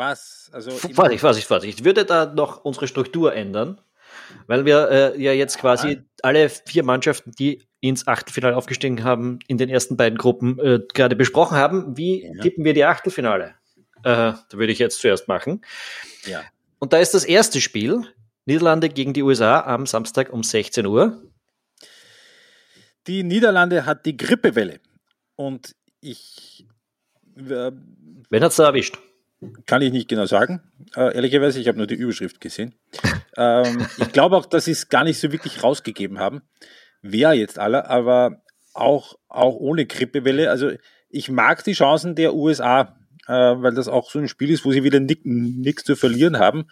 [0.00, 0.48] Was?
[0.54, 1.80] Also Vorsicht, Vorsicht, Vorsicht.
[1.80, 3.78] Ich würde da noch unsere Struktur ändern,
[4.46, 6.00] weil wir äh, ja jetzt quasi ja.
[6.22, 11.16] alle vier Mannschaften, die ins Achtelfinale aufgestiegen haben, in den ersten beiden Gruppen äh, gerade
[11.16, 11.98] besprochen haben.
[11.98, 12.32] Wie ja.
[12.40, 13.56] tippen wir die Achtelfinale?
[14.02, 15.60] Äh, da würde ich jetzt zuerst machen.
[16.24, 16.44] Ja.
[16.78, 18.06] Und da ist das erste Spiel,
[18.46, 21.22] Niederlande gegen die USA am Samstag um 16 Uhr.
[23.06, 24.80] Die Niederlande hat die Grippewelle.
[25.36, 26.66] Und ich.
[27.36, 27.72] Äh,
[28.30, 28.98] Wen hat es da erwischt?
[29.66, 30.60] Kann ich nicht genau sagen.
[30.94, 32.74] Äh, ehrlicherweise, ich habe nur die Überschrift gesehen.
[33.36, 36.42] ähm, ich glaube auch, dass sie es gar nicht so wirklich rausgegeben haben,
[37.00, 38.42] wer jetzt alle, aber
[38.74, 40.50] auch, auch ohne Grippewelle.
[40.50, 40.72] Also
[41.08, 44.72] ich mag die Chancen der USA, äh, weil das auch so ein Spiel ist, wo
[44.72, 46.66] sie wieder nichts zu verlieren haben.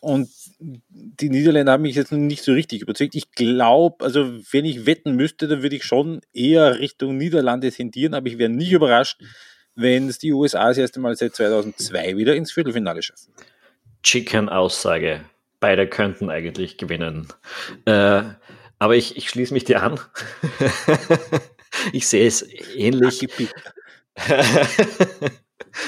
[0.00, 0.28] Und
[0.60, 3.16] die Niederländer haben mich jetzt nicht so richtig überzeugt.
[3.16, 8.14] Ich glaube, also wenn ich wetten müsste, dann würde ich schon eher Richtung Niederlande tendieren,
[8.14, 9.20] aber ich wäre nicht überrascht,
[9.78, 13.32] wenn es die USA das erste Mal seit 2002 wieder ins Viertelfinale schaffen.
[14.02, 15.20] Chicken-Aussage.
[15.60, 17.28] Beide könnten eigentlich gewinnen.
[17.84, 18.22] Äh,
[18.80, 20.00] aber ich, ich schließe mich dir an.
[21.92, 22.42] ich sehe es
[22.74, 23.20] ähnlich.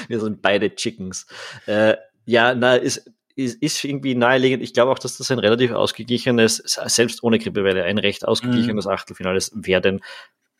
[0.07, 1.27] Wir sind beide Chickens.
[1.65, 4.63] Äh, ja, na, ist, ist, ist irgendwie naheliegend.
[4.63, 8.91] Ich glaube auch, dass das ein relativ ausgeglichenes, selbst ohne Grippewelle, ein recht ausgeglichenes mhm.
[8.91, 10.01] Achtelfinales werden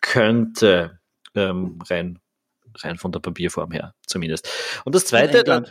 [0.01, 0.99] könnte,
[1.33, 2.19] ähm, rein
[2.79, 4.49] rein von der Papierform her zumindest.
[4.85, 5.67] Und das zweite, dann,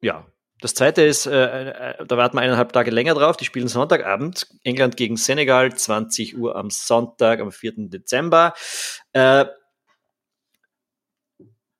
[0.00, 0.26] ja,
[0.60, 3.36] das zweite ist, äh, äh, da warten wir eineinhalb Tage länger drauf.
[3.36, 4.46] Die spielen Sonntagabend.
[4.64, 7.88] England gegen Senegal, 20 Uhr am Sonntag, am 4.
[7.88, 8.54] Dezember.
[9.12, 9.46] Äh,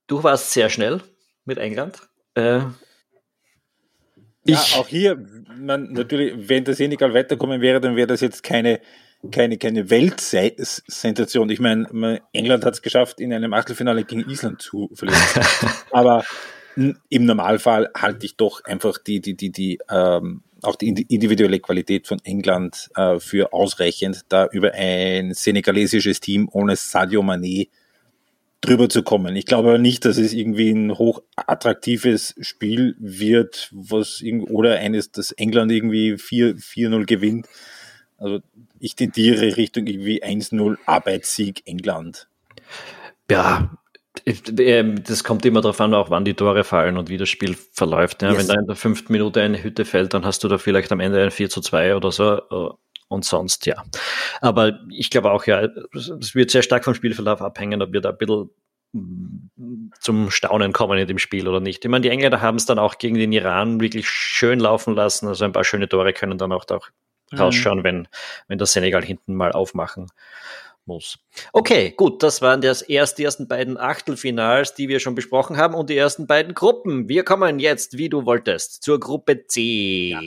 [0.06, 1.00] du warst sehr schnell
[1.44, 2.00] mit England.
[2.34, 2.60] Äh,
[4.44, 5.16] ja, auch hier,
[5.56, 8.80] man, natürlich, wenn der Senegal weiterkommen wäre, dann wäre das jetzt keine
[9.30, 11.50] keine, keine Weltsensation.
[11.50, 15.20] Ich meine, England hat es geschafft, in einem Achtelfinale gegen Island zu verlieren.
[15.90, 16.24] Aber
[16.76, 22.06] im Normalfall halte ich doch einfach die, die, die, die, ähm, auch die individuelle Qualität
[22.06, 27.68] von England äh, für ausreichend, da über ein senegalesisches Team ohne Sadio Mané
[28.60, 29.36] drüber zu kommen.
[29.36, 35.32] Ich glaube aber nicht, dass es irgendwie ein hochattraktives Spiel wird, was oder eines, das
[35.32, 37.46] England irgendwie 4-0 gewinnt.
[38.18, 38.40] Also
[38.80, 42.28] ich tendiere Richtung irgendwie 1-0 Arbeitssieg England.
[43.30, 43.70] Ja,
[44.26, 47.56] ähm, das kommt immer darauf an, auch wann die Tore fallen und wie das Spiel
[47.72, 48.22] verläuft.
[48.22, 48.38] Ja, yes.
[48.38, 51.00] Wenn da in der fünften Minute eine Hütte fällt, dann hast du da vielleicht am
[51.00, 52.36] Ende ein 4 zu 2 oder so.
[52.36, 52.74] Äh,
[53.08, 53.84] und sonst, ja.
[54.40, 58.10] Aber ich glaube auch, ja, es wird sehr stark vom Spielverlauf abhängen, ob wir da
[58.10, 58.50] ein bisschen
[58.92, 61.84] mm, zum Staunen kommen in dem Spiel oder nicht.
[61.84, 65.28] Ich meine, die Engländer haben es dann auch gegen den Iran wirklich schön laufen lassen.
[65.28, 66.88] Also ein paar schöne Tore können dann auch, auch.
[67.36, 67.84] Rausschauen, mhm.
[67.84, 68.08] wenn,
[68.48, 70.08] wenn das Senegal hinten mal aufmachen
[70.86, 71.18] muss.
[71.52, 75.74] Okay, gut, das waren das erst, die ersten beiden Achtelfinals, die wir schon besprochen haben
[75.74, 77.08] und die ersten beiden Gruppen.
[77.08, 80.10] Wir kommen jetzt, wie du wolltest, zur Gruppe C.
[80.10, 80.20] Ja.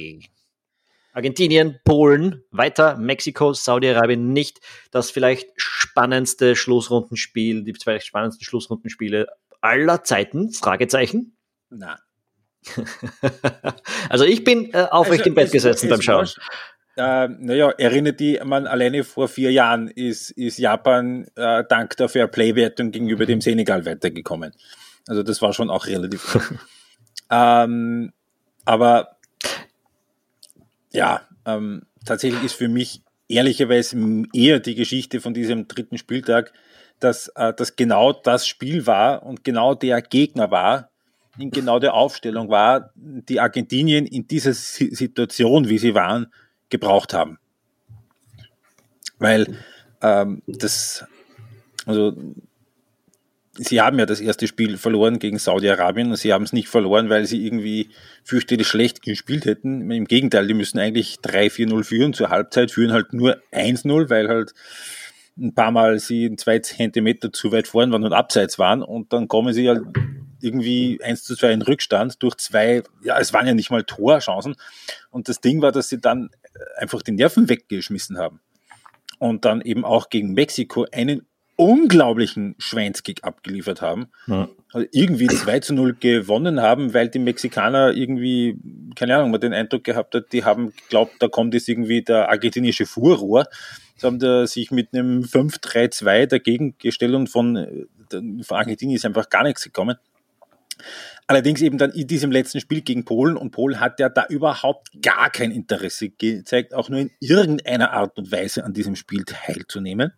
[1.14, 4.60] Argentinien, Polen, weiter Mexiko, Saudi-Arabien nicht.
[4.92, 9.28] Das vielleicht spannendste Schlussrundenspiel, die zwei spannendsten Schlussrundenspiele
[9.62, 10.52] aller Zeiten?
[10.52, 11.36] Fragezeichen?
[11.70, 12.00] Na.
[14.10, 16.28] also ich bin äh, aufrecht also, im Bett gesessen beim Schauen
[17.00, 22.10] äh, naja, erinnert die man alleine vor vier Jahren ist, ist Japan äh, dank der
[22.10, 24.54] Fairplay-Wertung gegenüber dem Senegal weitergekommen.
[25.08, 26.38] Also das war schon auch relativ.
[27.32, 28.12] ähm,
[28.66, 29.18] aber
[30.92, 33.98] ja, ähm, tatsächlich ist für mich ehrlicherweise
[34.34, 36.52] eher die Geschichte von diesem dritten Spieltag,
[37.00, 40.90] dass äh, das genau das Spiel war und genau der Gegner war,
[41.38, 46.28] in genau der Aufstellung war, die Argentinien in dieser Situation, wie sie waren,
[46.70, 47.40] gebraucht haben.
[49.18, 49.58] Weil
[50.02, 51.06] ähm, das,
[51.86, 52.16] also
[53.60, 57.10] sie haben ja das erste Spiel verloren gegen Saudi-Arabien und sie haben es nicht verloren,
[57.10, 57.90] weil sie irgendwie
[58.24, 59.90] fürchterlich schlecht gespielt hätten.
[59.92, 64.54] Im Gegenteil, die müssen eigentlich 3-4-0 führen, zur Halbzeit führen halt nur 1-0, weil halt
[65.38, 69.28] ein paar Mal sie zwei Zentimeter zu weit vorn waren und abseits waren und dann
[69.28, 69.84] kommen sie halt
[70.42, 74.56] irgendwie 1 zu 2 in Rückstand durch zwei, ja, es waren ja nicht mal Torchancen.
[75.12, 76.30] Und das Ding war, dass sie dann
[76.78, 78.42] einfach die Nerven weggeschmissen haben.
[79.18, 81.26] Und dann eben auch gegen Mexiko einen
[81.60, 84.08] unglaublichen Schweinskick abgeliefert haben.
[84.28, 84.48] Ja.
[84.72, 88.58] Also irgendwie 2 zu 0 gewonnen haben, weil die Mexikaner irgendwie,
[88.96, 92.30] keine Ahnung, man den Eindruck gehabt hat, die haben geglaubt, da kommt jetzt irgendwie der
[92.30, 93.46] argentinische Fuhrrohr.
[93.98, 99.30] Sie haben da sich mit einem 5-3-2 dagegen gestellt und von, von Argentinien ist einfach
[99.30, 99.98] gar nichts gekommen.
[101.30, 104.90] Allerdings eben dann in diesem letzten Spiel gegen Polen und Polen hat ja da überhaupt
[105.00, 110.12] gar kein Interesse gezeigt, auch nur in irgendeiner Art und Weise an diesem Spiel teilzunehmen.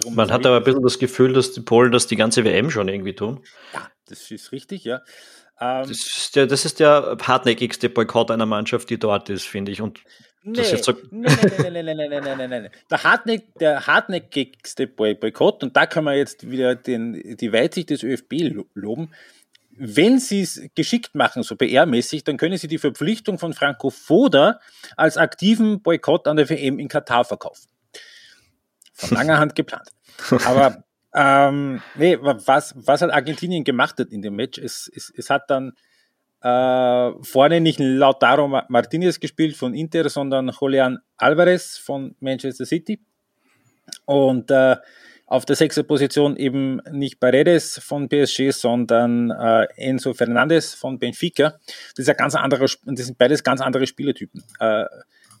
[0.00, 2.72] Drum Man hat aber ein bisschen das Gefühl, dass die Polen das die ganze WM
[2.72, 3.40] schon irgendwie tun.
[3.72, 5.00] Ja, das ist richtig, ja.
[5.60, 9.70] Ähm, das, ist der, das ist der hartnäckigste Boykott einer Mannschaft, die dort ist, finde
[9.70, 9.80] ich.
[9.80, 10.00] Und
[10.42, 12.70] Nee, das so nein, nein, nein, nein, nein, nein, nein, nein.
[12.90, 18.02] Der, hartnäck, der hartnäckigste Boykott, und da kann man jetzt wieder den, die Weitsicht des
[18.02, 19.10] ÖFB loben,
[19.78, 24.60] wenn sie es geschickt machen, so PR-mäßig, dann können sie die Verpflichtung von Franco Foda
[24.96, 27.68] als aktiven Boykott an der WM in Katar verkaufen
[28.98, 29.90] von langer Hand geplant.
[30.44, 35.48] Aber ähm, nee, was, was hat Argentinien gemacht in dem Match, es, es, es hat
[35.48, 35.72] dann
[36.42, 43.00] äh, vorne nicht Lautaro Martinez gespielt von Inter, sondern Julian Alvarez von Manchester City.
[44.04, 44.76] Und äh,
[45.28, 51.58] auf der sechster Position eben nicht Paredes von PSG, sondern äh, Enzo Fernandez von Benfica.
[51.90, 54.42] Das ist ein ganz anderer, das sind beides ganz andere Spielertypen.
[54.58, 54.86] Äh,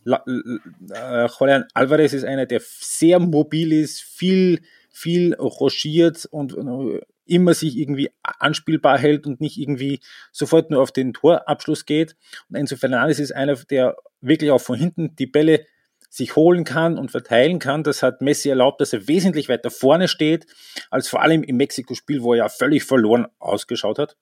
[0.04, 7.54] äh, Julian Alvarez ist einer, der sehr mobil ist, viel, viel rochiert und äh, immer
[7.54, 10.00] sich irgendwie anspielbar hält und nicht irgendwie
[10.32, 12.14] sofort nur auf den Torabschluss geht.
[12.50, 15.64] Und Enzo Fernandes ist einer, der wirklich auch von hinten die Bälle
[16.08, 17.82] sich holen kann und verteilen kann.
[17.82, 20.46] Das hat Messi erlaubt, dass er wesentlich weiter vorne steht,
[20.90, 24.16] als vor allem im Mexiko-Spiel, wo er ja völlig verloren ausgeschaut hat.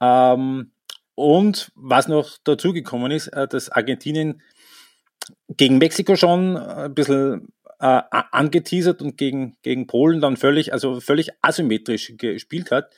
[0.00, 0.72] Ähm,
[1.14, 4.42] und was noch dazugekommen ist, äh, dass Argentinien
[5.48, 7.48] gegen Mexiko schon ein bisschen
[7.80, 12.90] äh, angeteasert und gegen, gegen Polen dann völlig, also völlig asymmetrisch gespielt hat,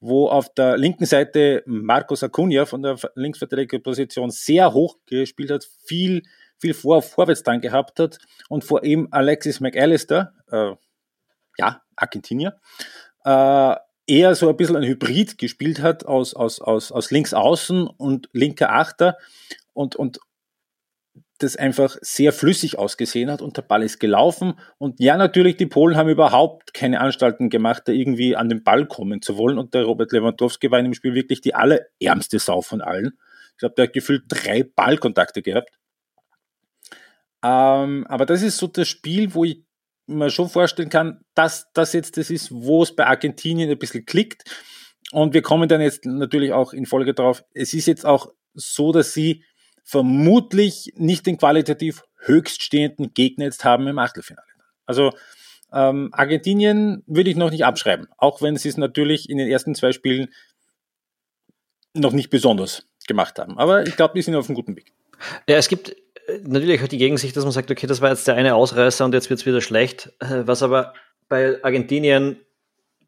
[0.00, 6.22] wo auf der linken Seite Marcos Acuna von der Linksverteidigerposition sehr hoch gespielt hat, viel,
[6.60, 8.18] viel Vor Vorwärts dann gehabt hat
[8.48, 10.72] und vor ihm Alexis McAllister, äh,
[11.58, 12.58] ja, Argentinier,
[13.24, 13.74] äh,
[14.06, 18.28] eher so ein bisschen ein Hybrid gespielt hat aus, aus, aus, aus links außen und
[18.32, 19.16] linker Achter
[19.72, 20.18] und, und
[21.42, 24.54] das einfach sehr flüssig ausgesehen hat und der Ball ist gelaufen.
[24.78, 28.86] Und ja, natürlich, die Polen haben überhaupt keine Anstalten gemacht, da irgendwie an den Ball
[28.86, 29.58] kommen zu wollen.
[29.58, 33.18] Und der Robert Lewandowski war in dem Spiel wirklich die allerärmste Sau von allen.
[33.52, 35.78] Ich glaube, der hat gefühlt drei Ballkontakte gehabt.
[37.42, 39.64] Ähm, aber das ist so das Spiel, wo ich
[40.06, 44.04] mir schon vorstellen kann, dass das jetzt das ist, wo es bei Argentinien ein bisschen
[44.04, 44.44] klickt.
[45.12, 47.44] Und wir kommen dann jetzt natürlich auch in Folge darauf.
[47.54, 49.44] Es ist jetzt auch so, dass sie
[49.82, 54.46] vermutlich nicht den qualitativ höchststehenden Gegner jetzt haben im Achtelfinale.
[54.86, 55.12] Also
[55.72, 59.74] ähm, Argentinien würde ich noch nicht abschreiben, auch wenn sie es natürlich in den ersten
[59.74, 60.28] zwei Spielen
[61.94, 63.58] noch nicht besonders gemacht haben.
[63.58, 64.92] Aber ich glaube, die sind auf einem guten Weg.
[65.48, 65.96] Ja, es gibt
[66.42, 69.14] natürlich auch die Gegensicht, dass man sagt, okay, das war jetzt der eine Ausreißer und
[69.14, 70.12] jetzt wird es wieder schlecht.
[70.20, 70.94] Äh, was aber
[71.28, 72.38] bei Argentinien,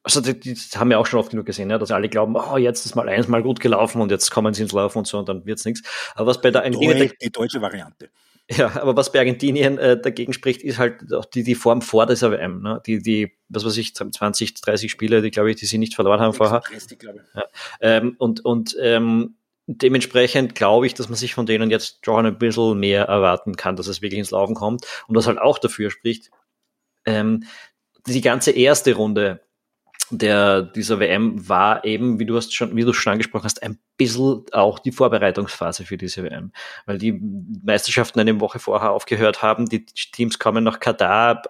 [0.03, 2.57] also die, die haben wir auch schon oft genug gesehen, ja, dass alle glauben, oh,
[2.57, 5.19] jetzt ist mal eins mal gut gelaufen und jetzt kommen sie ins Laufen und so
[5.19, 5.83] und dann wird es nichts.
[6.15, 6.99] Aber was bei der Argentinien.
[6.99, 8.11] Die, die deutsche Variante.
[8.51, 12.07] Ja, aber was bei Argentinien äh, dagegen spricht, ist halt auch die, die Form vor
[12.07, 12.61] der WM.
[12.61, 12.83] Ne?
[12.87, 16.21] Die, die, was weiß ich, 20, 30 Spiele, die glaube ich, die sie nicht verloren
[16.21, 16.61] haben vorher.
[16.61, 17.35] 30, glaube ich.
[17.35, 17.45] Ja.
[17.81, 19.37] Ähm, und und ähm,
[19.81, 23.77] dementsprechend glaube ich, dass man sich von denen jetzt schon ein bisschen mehr erwarten kann,
[23.77, 24.87] dass es wirklich ins Laufen kommt.
[25.07, 26.31] Und was halt auch dafür spricht,
[27.05, 27.45] ähm,
[28.07, 29.41] die ganze erste Runde
[30.13, 33.79] der, dieser WM war eben, wie du hast schon, wie du schon angesprochen hast, ein
[33.97, 36.53] bisschen auch die Vorbereitungsphase für diese WM.
[36.85, 37.19] Weil die
[37.65, 41.43] Meisterschaften eine Woche vorher aufgehört haben, die Teams kommen nach Katar,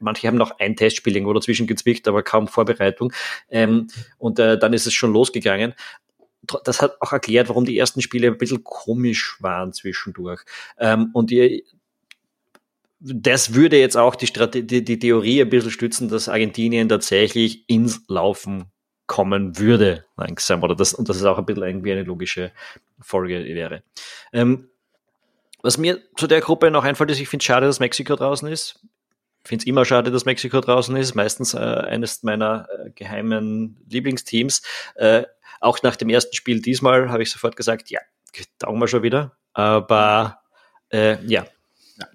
[0.00, 3.10] manche haben noch ein Testspiel irgendwo dazwischen gezwickt, aber kaum Vorbereitung.
[3.48, 5.74] Ähm, und äh, dann ist es schon losgegangen
[6.64, 10.42] das hat auch erklärt, warum die ersten Spiele ein bisschen komisch waren zwischendurch.
[10.78, 11.62] Ähm, und ihr,
[13.00, 18.02] das würde jetzt auch die, Strategie, die Theorie ein bisschen stützen, dass Argentinien tatsächlich ins
[18.08, 18.66] Laufen
[19.06, 20.62] kommen würde langsam.
[20.62, 22.52] Oder das, und das ist auch ein bisschen irgendwie eine logische
[23.00, 23.82] Folge wäre.
[24.32, 24.68] Ähm,
[25.62, 28.48] was mir zu der Gruppe noch einfällt, ist, ich finde es schade, dass Mexiko draußen
[28.48, 28.80] ist.
[29.44, 31.14] Ich finde es immer schade, dass Mexiko draußen ist.
[31.14, 34.62] Meistens äh, eines meiner äh, geheimen Lieblingsteams.
[34.94, 35.24] Äh,
[35.64, 38.00] auch nach dem ersten Spiel diesmal habe ich sofort gesagt, ja,
[38.58, 39.36] taugen wir schon wieder.
[39.52, 40.40] Aber
[40.92, 41.44] äh, ja,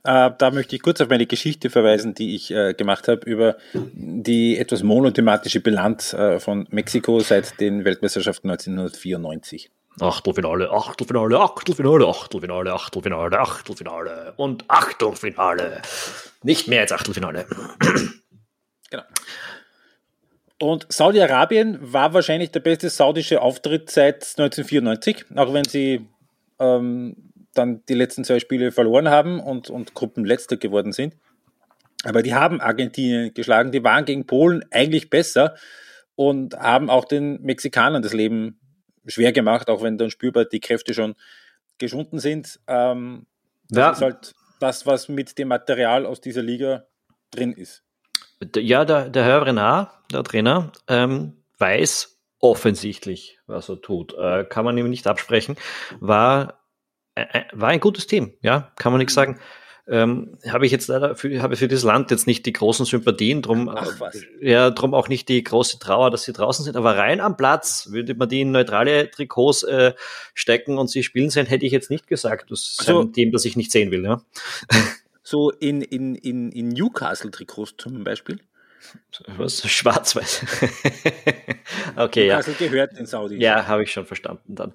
[0.04, 3.56] Äh, da möchte ich kurz auf meine Geschichte verweisen, die ich äh, gemacht habe über
[3.74, 9.72] die etwas monothematische Bilanz äh, von Mexiko seit den Weltmeisterschaften 1994.
[10.02, 15.82] Achtelfinale, Achtelfinale, Achtelfinale, Achtelfinale, Achtelfinale, Achtelfinale und Achtelfinale.
[16.44, 17.46] Nicht mehr als Achtelfinale.
[18.92, 19.04] Genau.
[20.62, 26.06] Und Saudi-Arabien war wahrscheinlich der beste saudische Auftritt seit 1994, auch wenn sie
[26.60, 27.16] ähm,
[27.54, 31.16] dann die letzten zwei Spiele verloren haben und, und Gruppenletzter geworden sind.
[32.04, 35.56] Aber die haben Argentinien geschlagen, die waren gegen Polen eigentlich besser
[36.16, 38.60] und haben auch den Mexikanern das Leben
[39.06, 41.16] schwer gemacht, auch wenn dann spürbar die Kräfte schon
[41.78, 42.60] geschunden sind.
[42.68, 43.26] Ähm,
[43.70, 43.92] das ja.
[43.92, 46.86] ist halt das, was mit dem Material aus dieser Liga
[47.32, 47.84] drin ist.
[48.56, 54.14] Ja, der, der Herr Renard, der Trainer, ähm, weiß offensichtlich, was er tut.
[54.14, 55.58] Äh, kann man ihm nicht absprechen.
[56.00, 56.62] War,
[57.16, 59.40] äh, war ein gutes Team, ja, kann man nichts sagen
[59.90, 63.42] ähm, habe ich jetzt leider für, habe für dieses Land jetzt nicht die großen Sympathien,
[63.42, 63.76] drum,
[64.40, 66.78] ja, drum auch nicht die große Trauer, dass sie draußen sind.
[66.78, 69.94] Aber rein am Platz würde man die in neutrale Trikots äh,
[70.36, 72.52] stecken und sie spielen sehen, hätte ich jetzt nicht gesagt.
[72.52, 74.04] Das ist also, ein Team, das ich nicht sehen will.
[74.04, 74.22] Ja.
[75.30, 78.40] So in, in, in, in Newcastle-Trikots zum Beispiel?
[79.38, 79.62] Was?
[79.70, 80.44] Schwarz-Weiß.
[81.98, 82.38] okay, ja.
[82.38, 83.36] Also gehört den Saudi.
[83.36, 84.74] Ja, habe ich schon verstanden dann.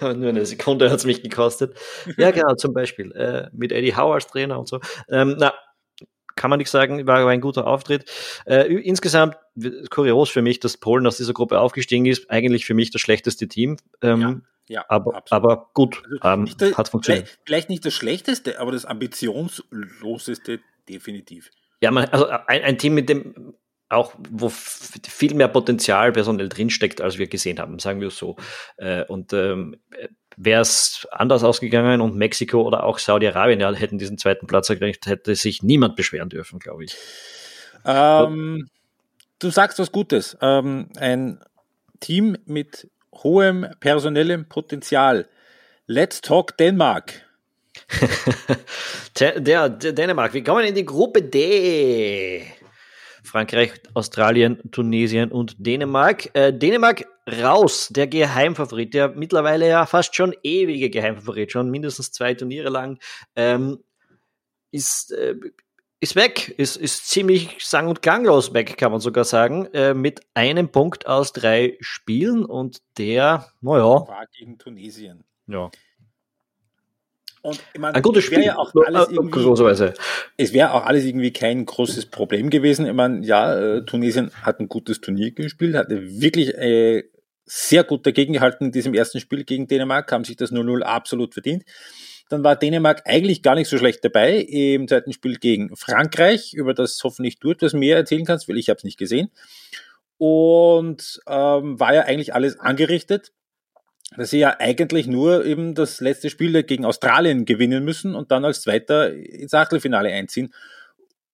[0.20, 1.76] Nur eine Sekunde hat es mich gekostet.
[2.16, 3.10] Ja, genau, zum Beispiel.
[3.10, 4.78] Äh, mit Eddie Howe als Trainer und so.
[5.10, 5.52] Ähm, na,
[6.36, 8.08] kann man nicht sagen, war, war ein guter Auftritt.
[8.46, 9.38] Äh, insgesamt
[9.90, 12.30] kurios für mich, dass Polen aus dieser Gruppe aufgestiegen ist.
[12.30, 13.76] Eigentlich für mich das schlechteste Team.
[14.02, 14.40] Ähm, ja.
[14.68, 17.26] Ja, aber, aber gut, also ähm, der, hat funktioniert.
[17.28, 21.50] Vielleicht, vielleicht nicht das schlechteste, aber das ambitionsloseste definitiv.
[21.80, 23.54] Ja, man, also ein, ein Team mit dem
[23.90, 28.36] auch, wo viel mehr Potenzial personell drinsteckt, als wir gesehen haben, sagen wir es so.
[28.76, 29.76] Äh, und ähm,
[30.36, 35.06] wäre es anders ausgegangen und Mexiko oder auch Saudi-Arabien ja, hätten diesen zweiten Platz erreicht,
[35.06, 36.96] hätte sich niemand beschweren dürfen, glaube ich.
[37.84, 38.68] Ähm,
[39.38, 40.36] du sagst was Gutes.
[40.42, 41.40] Ähm, ein
[42.00, 42.90] Team mit
[43.22, 45.28] hohem personellem Potenzial.
[45.86, 47.24] Let's talk Denmark.
[49.20, 52.44] der, der, Dänemark, wir kommen in die Gruppe D.
[53.22, 56.34] Frankreich, Australien, Tunesien und Dänemark.
[56.34, 57.04] Äh, Dänemark
[57.42, 62.98] raus, der Geheimfavorit, der mittlerweile ja fast schon ewige Geheimfavorit, schon mindestens zwei Turniere lang,
[63.36, 63.78] ähm,
[64.70, 65.34] ist, äh,
[66.00, 70.20] ist weg, ist, ist ziemlich sang- und klanglos weg, kann man sogar sagen, äh, mit
[70.34, 74.06] einem Punkt aus drei Spielen und der, naja.
[74.06, 75.24] War gegen Tunesien.
[75.46, 75.70] Ja.
[77.42, 78.44] Und ich meine, ein gutes Spiel.
[78.44, 79.92] Ja auch alles irgendwie,
[80.36, 82.86] es wäre auch alles irgendwie kein großes Problem gewesen.
[82.86, 87.04] Ich meine, ja, äh, Tunesien hat ein gutes Turnier gespielt, hatte wirklich äh,
[87.44, 91.32] sehr gut dagegen gehalten in diesem ersten Spiel gegen Dänemark, haben sich das 0-0 absolut
[91.32, 91.64] verdient.
[92.28, 96.74] Dann war Dänemark eigentlich gar nicht so schlecht dabei im zweiten Spiel gegen Frankreich, über
[96.74, 99.30] das hoffentlich du etwas mehr erzählen kannst, weil ich habe es nicht gesehen.
[100.18, 103.32] Und ähm, war ja eigentlich alles angerichtet
[104.16, 108.44] dass sie ja eigentlich nur eben das letzte Spiel gegen Australien gewinnen müssen und dann
[108.44, 110.52] als Zweiter ins Achtelfinale einziehen.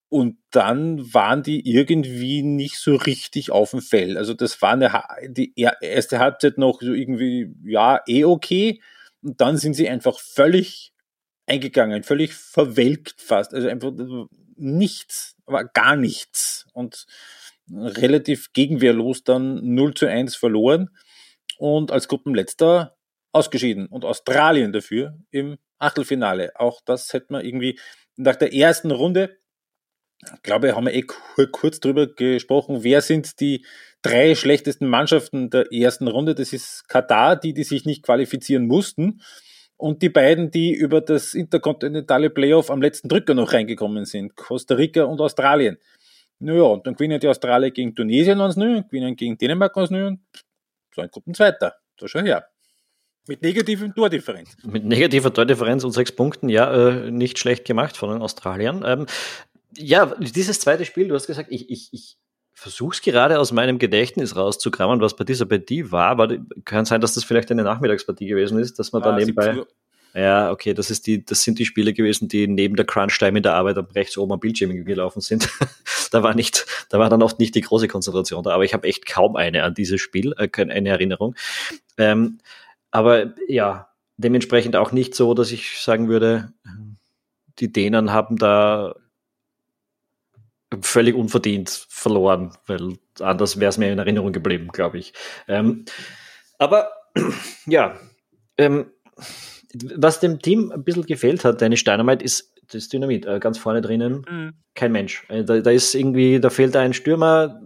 [0.09, 4.17] Und dann waren die irgendwie nicht so richtig auf dem Fell.
[4.17, 4.91] Also das war eine,
[5.27, 8.81] die erste Halbzeit noch so irgendwie, ja, eh okay.
[9.25, 10.93] Und dann sind sie einfach völlig
[11.47, 13.55] eingegangen, völlig verwelkt fast.
[13.55, 13.91] Also einfach
[14.55, 16.67] nichts, aber gar nichts.
[16.73, 17.07] Und
[17.71, 20.89] relativ gegenwehrlos dann 0 zu 1 verloren
[21.57, 22.95] und als Gruppenletzter
[23.31, 26.51] ausgeschieden und Australien dafür im Achtelfinale.
[26.55, 27.79] Auch das hätte man irgendwie
[28.15, 29.39] nach der ersten Runde,
[30.21, 31.03] ich glaube, haben wir eh
[31.51, 33.65] kurz drüber gesprochen, wer sind die
[34.01, 36.35] drei schlechtesten Mannschaften der ersten Runde.
[36.35, 39.21] Das ist Katar, die, die sich nicht qualifizieren mussten.
[39.77, 44.75] Und die beiden, die über das interkontinentale Playoff am letzten Drücker noch reingekommen sind, Costa
[44.75, 45.77] Rica und Australien.
[46.39, 50.17] Naja, und dann gewinnen die Australier gegen Tunesien 1-0, gewinnen gegen Dänemark 1-0
[50.95, 51.75] so ein Gruppenzweiter.
[51.99, 52.47] So schon her.
[53.27, 54.55] Mit negativen Tordifferenz.
[54.63, 58.83] Mit negativer Tordifferenz und sechs Punkten, ja, äh, nicht schlecht gemacht von den Australiern.
[58.85, 59.05] Ähm,
[59.77, 62.17] ja, dieses zweite Spiel, du hast gesagt, ich, ich, ich
[62.53, 67.01] versuche es gerade aus meinem Gedächtnis rauszukramen, was bei dieser Partie war, aber kann sein,
[67.01, 69.63] dass das vielleicht eine Nachmittagspartie gewesen ist, dass man ah, da nebenbei.
[70.13, 73.43] Ja, okay, das ist die, das sind die Spiele gewesen, die neben der Crunch-Time in
[73.43, 75.49] der Arbeit am rechts oben am Bildschirm gelaufen sind.
[76.11, 78.87] da war nicht, da war dann oft nicht die große Konzentration da, aber ich habe
[78.87, 81.35] echt kaum eine an dieses Spiel, äh, eine Erinnerung.
[81.97, 82.37] Ähm,
[82.91, 86.53] aber ja, dementsprechend auch nicht so, dass ich sagen würde,
[87.59, 88.95] die Dänen haben da
[90.81, 95.13] völlig unverdient verloren, weil anders wäre es mir in Erinnerung geblieben, glaube ich.
[95.47, 95.85] Ähm,
[96.57, 96.91] aber
[97.65, 97.97] ja,
[98.57, 98.87] ähm,
[99.95, 103.25] was dem Team ein bisschen gefehlt hat, Dennis Steinermeit, ist das Dynamit.
[103.25, 104.53] Äh, ganz vorne drinnen mhm.
[104.73, 105.25] kein Mensch.
[105.29, 107.61] Äh, da, da, ist irgendwie, da fehlt ein Stürmer.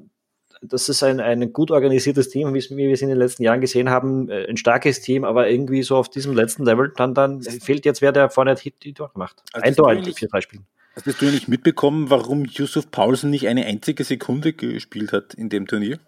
[0.62, 3.90] Das ist ein, ein gut organisiertes Team, wie wir es in den letzten Jahren gesehen
[3.90, 4.30] haben.
[4.30, 8.02] Äh, ein starkes Team, aber irgendwie so auf diesem letzten Level, dann, dann fehlt jetzt
[8.02, 9.42] wer, der vorne die, die Tor macht.
[9.54, 10.66] Also ein Tor in vier, drei Spielen.
[10.96, 15.68] Hast du nicht mitbekommen, warum Yusuf Paulsen nicht eine einzige Sekunde gespielt hat in dem
[15.68, 16.00] Turnier?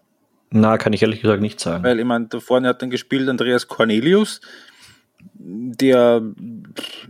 [0.50, 1.82] Na, kann ich ehrlich gesagt nicht sagen.
[1.82, 4.40] Weil ich meine, da vorne hat dann gespielt Andreas Cornelius,
[5.34, 6.22] der,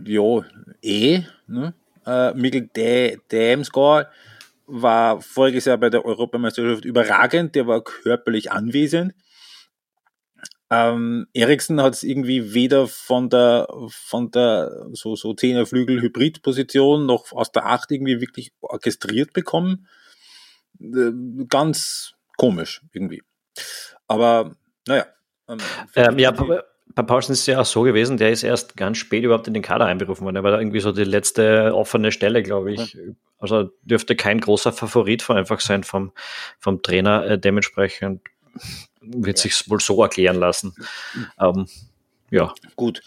[0.05, 0.45] ja,
[0.81, 1.73] eh, ne?
[2.05, 2.69] Äh, Mikkel
[3.29, 4.07] Damsgaard
[4.67, 9.13] war voriges Jahr bei der Europameisterschaft überragend, der war körperlich anwesend.
[10.73, 17.05] Ähm, Eriksen hat es irgendwie weder von der von der so so Zehnerflügel Hybrid Position
[17.05, 19.87] noch aus der Acht irgendwie wirklich orchestriert bekommen.
[20.79, 21.11] Äh,
[21.47, 23.21] ganz komisch irgendwie.
[24.07, 24.55] Aber
[24.87, 25.05] naja.
[25.47, 25.57] Ähm,
[25.95, 29.23] ähm, ja, bei Paulsen ist es ja auch so gewesen, der ist erst ganz spät
[29.23, 30.37] überhaupt in den Kader einberufen worden.
[30.37, 32.97] Er war da irgendwie so die letzte offene Stelle, glaube ich.
[33.37, 36.13] Also dürfte kein großer Favorit einfach sein vom,
[36.59, 37.25] vom Trainer.
[37.25, 38.21] Äh, dementsprechend
[39.05, 39.43] wird ja.
[39.43, 40.73] sich wohl so erklären lassen.
[41.39, 41.67] Ähm,
[42.31, 42.53] ja.
[42.75, 43.01] Gut.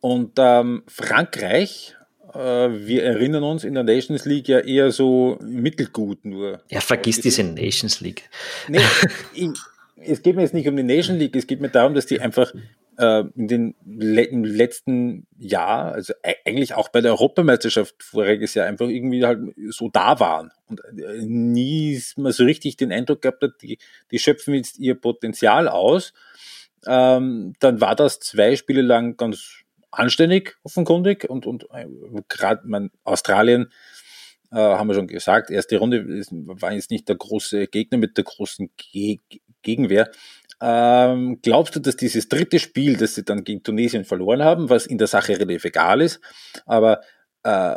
[0.00, 1.94] Und ähm, Frankreich,
[2.34, 6.60] äh, wir erinnern uns in der Nations League ja eher so mittelgut nur.
[6.70, 8.28] Ja, vergiss diese Nations League.
[8.68, 8.80] Nee,
[9.34, 9.54] in,
[9.96, 12.20] es geht mir jetzt nicht um die Nation League, es geht mir darum, dass die
[12.20, 12.52] einfach
[12.98, 16.12] in den le im letzten Jahr, also
[16.44, 19.40] eigentlich auch bei der Europameisterschaft voriges Jahr einfach irgendwie halt
[19.70, 23.78] so da waren und äh, nie mal so richtig den Eindruck gehabt hat, die,
[24.10, 26.12] die schöpfen jetzt ihr Potenzial aus.
[26.86, 31.86] Ähm, dann war das zwei Spiele lang ganz anständig, offenkundig und, und äh,
[32.28, 33.72] gerade man Australien
[34.50, 38.24] äh, haben wir schon gesagt, erste Runde war jetzt nicht der große Gegner mit der
[38.24, 39.18] großen Ge
[39.62, 40.10] Gegenwehr.
[40.64, 44.86] Ähm, glaubst du, dass dieses dritte Spiel, das sie dann gegen Tunesien verloren haben, was
[44.86, 46.20] in der Sache relativ egal ist,
[46.66, 47.00] aber
[47.42, 47.76] äh,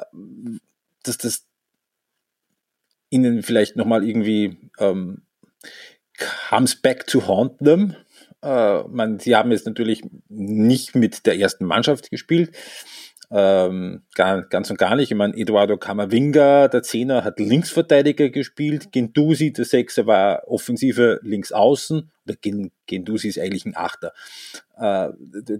[1.01, 1.47] dass das
[3.09, 5.23] ihnen vielleicht nochmal irgendwie ähm,
[6.49, 7.95] comes back to haunt them?
[8.43, 12.55] Äh, man, sie haben jetzt natürlich nicht mit der ersten Mannschaft gespielt,
[13.32, 15.11] ähm, gar, ganz und gar nicht.
[15.11, 18.91] Ich meine, Eduardo Camavinga, der Zehner, hat Linksverteidiger gespielt.
[18.91, 22.11] Gendusi, der Sechser, war offensiver Linksaußen.
[22.26, 22.36] Oder
[22.86, 24.13] Gendusi ist eigentlich ein Achter.
[24.78, 25.09] Äh,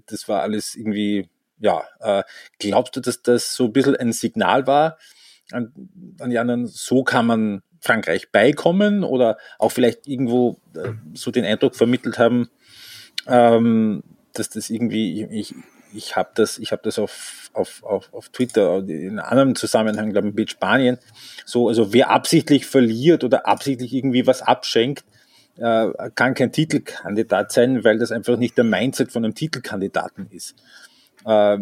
[0.06, 1.84] das war alles irgendwie, ja.
[2.00, 2.24] Äh,
[2.60, 4.98] glaubst du, dass das so ein bisschen ein Signal war
[5.52, 5.74] an,
[6.20, 6.68] an die anderen?
[6.68, 12.50] So kann man Frankreich beikommen oder auch vielleicht irgendwo äh, so den Eindruck vermittelt haben,
[13.28, 14.04] ähm,
[14.34, 15.54] dass das irgendwie, ich,
[15.96, 20.12] ich habe das, ich habe das auf, auf, auf, auf Twitter in einem anderen Zusammenhang,
[20.12, 20.98] glaube ich, mit Spanien,
[21.46, 25.04] so, also wer absichtlich verliert oder absichtlich irgendwie was abschenkt,
[25.58, 30.56] äh, kann kein Titelkandidat sein, weil das einfach nicht der Mindset von einem Titelkandidaten ist.
[31.26, 31.58] Äh,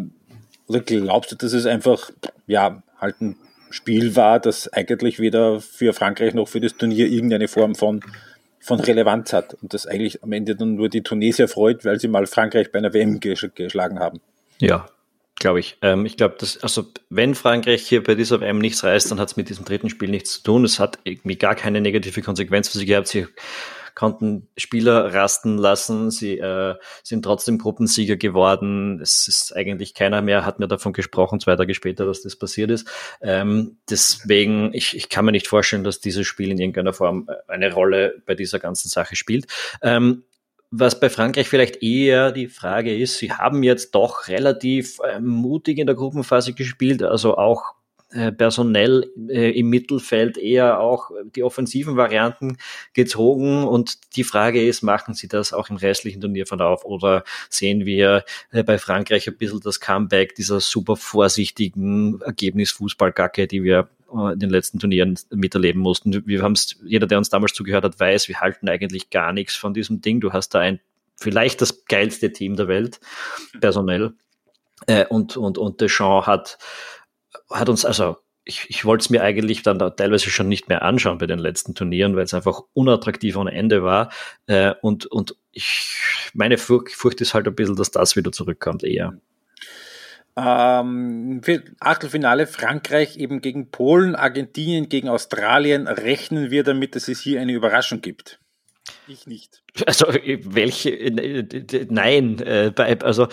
[0.66, 2.10] oder glaubst du, dass es einfach,
[2.46, 3.36] ja, halt ein
[3.70, 8.02] Spiel war, das eigentlich weder für Frankreich noch für das Turnier irgendeine Form von
[8.64, 12.08] von Relevanz hat und das eigentlich am Ende dann nur die Tunesier freut, weil sie
[12.08, 14.22] mal Frankreich bei einer WM geschlagen haben.
[14.58, 14.86] Ja,
[15.38, 15.76] glaube ich.
[15.82, 19.28] Ähm, ich glaube, dass, also wenn Frankreich hier bei dieser WM nichts reißt, dann hat
[19.28, 20.64] es mit diesem dritten Spiel nichts zu tun.
[20.64, 23.08] Es hat irgendwie gar keine negative Konsequenz für sie gehabt.
[23.08, 23.26] Sie
[23.94, 26.10] konnten Spieler rasten lassen.
[26.10, 29.00] Sie äh, sind trotzdem Gruppensieger geworden.
[29.00, 32.70] Es ist eigentlich keiner mehr, hat mir davon gesprochen, zwei Tage später, dass das passiert
[32.70, 32.88] ist.
[33.20, 37.52] Ähm, deswegen, ich, ich kann mir nicht vorstellen, dass dieses Spiel in irgendeiner Form äh,
[37.52, 39.46] eine Rolle bei dieser ganzen Sache spielt.
[39.82, 40.24] Ähm,
[40.76, 45.78] was bei Frankreich vielleicht eher die Frage ist, sie haben jetzt doch relativ äh, mutig
[45.78, 47.73] in der Gruppenphase gespielt, also auch
[48.14, 52.58] äh, personell äh, im Mittelfeld eher auch die offensiven Varianten
[52.92, 53.64] gezogen.
[53.64, 58.62] Und die Frage ist, machen sie das auch im restlichen Turnierverlauf oder sehen wir äh,
[58.62, 63.88] bei Frankreich ein bisschen das Comeback dieser super vorsichtigen Ergebnisfußballgacke, die wir
[64.32, 66.24] in den letzten Turnieren miterleben mussten.
[66.24, 69.56] Wir haben es, jeder, der uns damals zugehört hat, weiß, wir halten eigentlich gar nichts
[69.56, 70.20] von diesem Ding.
[70.20, 70.78] Du hast da ein
[71.16, 73.00] vielleicht das geilste Team der Welt,
[73.60, 74.12] personell.
[74.86, 76.58] Äh, und, und, und Deschamps hat
[77.54, 80.82] hat uns also ich, ich wollte es mir eigentlich dann da teilweise schon nicht mehr
[80.82, 84.12] anschauen bei den letzten Turnieren, weil es einfach unattraktiv ohne Ende war.
[84.46, 88.84] Äh, und und ich, meine Furcht, Furcht ist halt ein bisschen, dass das wieder zurückkommt
[88.84, 89.14] eher.
[90.36, 91.40] Ähm,
[91.78, 95.86] Achtelfinale Frankreich eben gegen Polen, Argentinien gegen Australien.
[95.86, 98.40] Rechnen wir damit, dass es hier eine Überraschung gibt?
[99.06, 99.62] Ich nicht.
[99.86, 100.90] Also welche?
[100.90, 103.28] Äh, nein, äh, also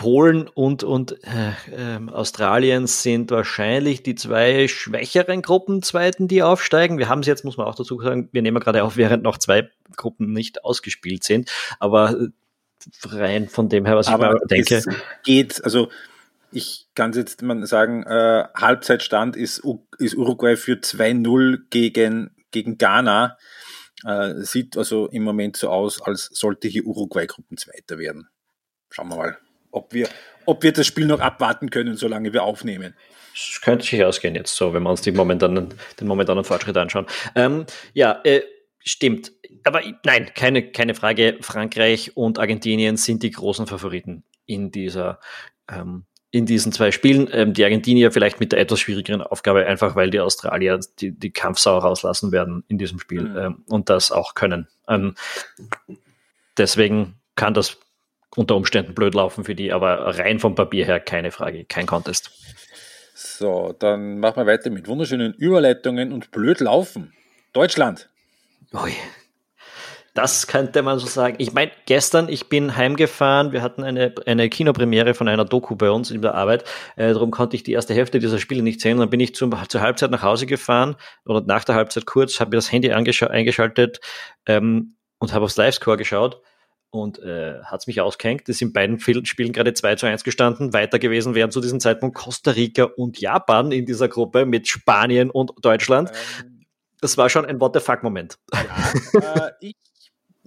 [0.00, 1.50] Polen und, und äh,
[1.96, 6.96] äh, Australien sind wahrscheinlich die zwei schwächeren Gruppenzweiten, die aufsteigen.
[6.96, 9.36] Wir haben es jetzt, muss man auch dazu sagen, wir nehmen gerade auf, während noch
[9.36, 11.50] zwei Gruppen nicht ausgespielt sind.
[11.80, 12.28] Aber äh,
[13.08, 14.82] rein von dem her, was Aber ich denke.
[15.22, 15.90] geht, also
[16.50, 19.62] ich kann jetzt mal sagen, äh, Halbzeitstand ist,
[19.98, 23.36] ist Uruguay für 2-0 gegen, gegen Ghana.
[24.06, 28.30] Äh, sieht also im Moment so aus, als sollte hier Uruguay Gruppenzweiter werden.
[28.88, 29.38] Schauen wir mal,
[29.70, 30.08] ob wir,
[30.46, 32.94] ob wir das Spiel noch abwarten können, solange wir aufnehmen.
[33.32, 37.06] Das könnte sich ausgehen jetzt so, wenn wir uns die momentanen, den momentanen Fortschritt anschauen.
[37.34, 38.42] Ähm, ja, äh,
[38.80, 39.32] stimmt.
[39.64, 41.38] Aber nein, keine, keine Frage.
[41.40, 45.20] Frankreich und Argentinien sind die großen Favoriten in dieser,
[45.70, 47.28] ähm, in diesen zwei Spielen.
[47.32, 51.32] Ähm, die Argentinier vielleicht mit der etwas schwierigeren Aufgabe, einfach weil die Australier die, die
[51.32, 53.38] Kampfsau rauslassen werden in diesem Spiel mhm.
[53.38, 54.66] ähm, und das auch können.
[54.88, 55.14] Ähm,
[56.56, 57.78] deswegen kann das
[58.36, 62.30] unter Umständen blöd laufen für die, aber rein vom Papier her keine Frage, kein Contest.
[63.14, 67.12] So, dann machen wir weiter mit wunderschönen Überleitungen und blöd laufen.
[67.52, 68.08] Deutschland.
[68.72, 68.92] Ui.
[70.14, 71.36] Das könnte man so sagen.
[71.38, 75.90] Ich meine, gestern, ich bin heimgefahren, wir hatten eine, eine Kinopremiere von einer Doku bei
[75.90, 76.64] uns in der Arbeit,
[76.96, 78.98] äh, darum konnte ich die erste Hälfte dieser Spiele nicht sehen.
[78.98, 82.50] Dann bin ich zum, zur Halbzeit nach Hause gefahren oder nach der Halbzeit kurz, habe
[82.50, 84.00] mir das Handy eingeschaltet
[84.46, 86.42] ähm, und habe aufs Livescore geschaut
[86.90, 88.48] und äh, hat es mich ausgehängt.
[88.48, 90.72] Es sind beiden Spielen gerade 2 zu 1 gestanden.
[90.72, 95.30] Weiter gewesen wären zu diesem Zeitpunkt Costa Rica und Japan in dieser Gruppe mit Spanien
[95.30, 96.10] und Deutschland.
[96.40, 96.66] Ähm,
[97.00, 98.38] das war schon ein What the fuck-Moment.
[99.14, 99.74] Ja, äh, ich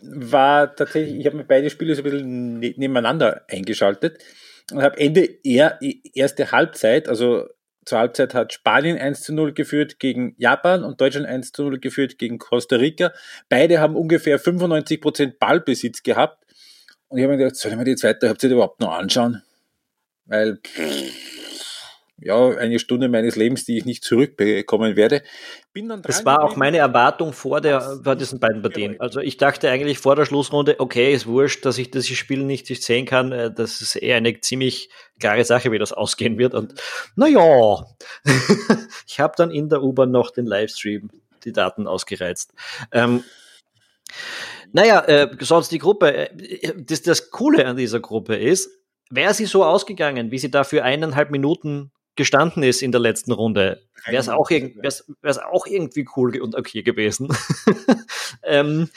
[0.02, 4.22] war tatsächlich, ich habe mir beide Spiele so ein bisschen ne-, nebeneinander eingeschaltet
[4.72, 5.80] und habe Ende eher
[6.14, 7.48] erste Halbzeit, also
[7.86, 11.80] zur Halbzeit hat Spanien 1 zu 0 geführt gegen Japan und Deutschland 1 zu 0
[11.80, 13.14] geführt gegen Costa Rica.
[13.50, 16.46] Beide haben ungefähr 95 Prozent Ballbesitz gehabt.
[17.08, 19.44] Und ich habe mir gedacht, soll ich mir die zweite Halbzeit überhaupt noch anschauen?
[20.26, 20.60] Weil
[22.24, 25.24] ja, eine Stunde meines Lebens, die ich nicht zurückbekommen werde.
[25.74, 29.00] Bin dann das war auch meine Erwartung vor, der, vor diesen beiden Partien.
[29.00, 32.68] Also ich dachte eigentlich vor der Schlussrunde, okay, ist wurscht, dass ich das Spiel nicht
[32.68, 33.32] sehen kann.
[33.32, 36.54] Äh, das ist eher eine ziemlich klare Sache, wie das ausgehen wird.
[36.54, 36.76] Und
[37.16, 37.86] naja,
[39.08, 41.10] ich habe dann in der U-Bahn noch den Livestream,
[41.44, 42.54] die Daten ausgereizt.
[42.92, 43.24] Ähm,
[44.72, 48.70] naja, äh, sonst die Gruppe, äh, das, das Coole an dieser Gruppe ist,
[49.10, 53.32] wäre sie so ausgegangen, wie sie da für eineinhalb Minuten gestanden ist in der letzten
[53.32, 54.50] Runde, wäre es auch,
[55.52, 57.36] auch, irgendwie cool und okay gewesen.
[58.44, 58.90] ähm,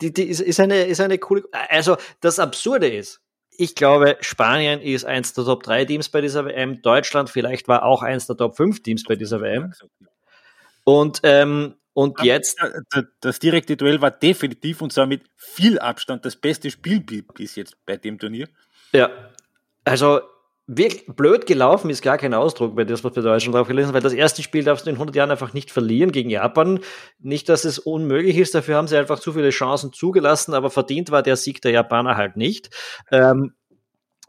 [0.00, 1.44] die, die ist, ist, eine, ist eine coole.
[1.68, 3.20] Also, das Absurde ist,
[3.56, 6.80] ich glaube, Spanien ist eins der Top 3 Teams bei dieser WM.
[6.80, 9.72] Deutschland vielleicht war auch eins der Top 5 Teams bei dieser WM.
[10.84, 12.56] Und, ähm, und jetzt.
[13.20, 17.76] Das direkte Duell war definitiv und zwar mit viel Abstand das beste Spiel bis jetzt
[17.84, 18.48] bei dem Turnier.
[18.92, 19.10] Ja,
[19.84, 20.20] also
[20.68, 23.94] wirklich blöd gelaufen ist gar kein Ausdruck bei das, was wir Deutschland drauf gelesen haben,
[23.94, 26.80] weil das erste Spiel darfst du in 100 Jahren einfach nicht verlieren gegen Japan.
[27.18, 31.10] Nicht, dass es unmöglich ist, dafür haben sie einfach zu viele Chancen zugelassen, aber verdient
[31.10, 32.68] war der Sieg der Japaner halt nicht.
[33.10, 33.54] Ähm,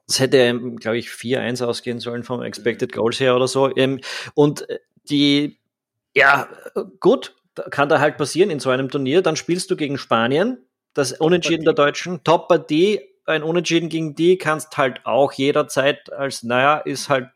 [0.08, 3.76] es hätte, glaube ich, 4-1 ausgehen sollen vom Expected Goals her oder so.
[3.76, 4.00] Ähm,
[4.34, 4.66] und
[5.10, 5.60] die,
[6.16, 6.48] ja,
[7.02, 7.36] gut,
[7.70, 9.22] kann da halt passieren in so einem Turnier.
[9.22, 14.78] Dann spielst du gegen Spanien, das Unentschieden der Deutschen, Top-Partie, ein Unentschieden gegen die kannst
[14.78, 17.30] halt auch jederzeit als, naja, ist halt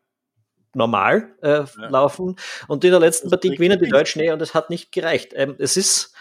[0.73, 1.67] normal äh, ja.
[1.89, 2.35] laufen.
[2.67, 5.33] Und in der letzten Partie gewinnen die Deutschen eh und es hat nicht gereicht.
[5.35, 6.13] Ähm, es ist,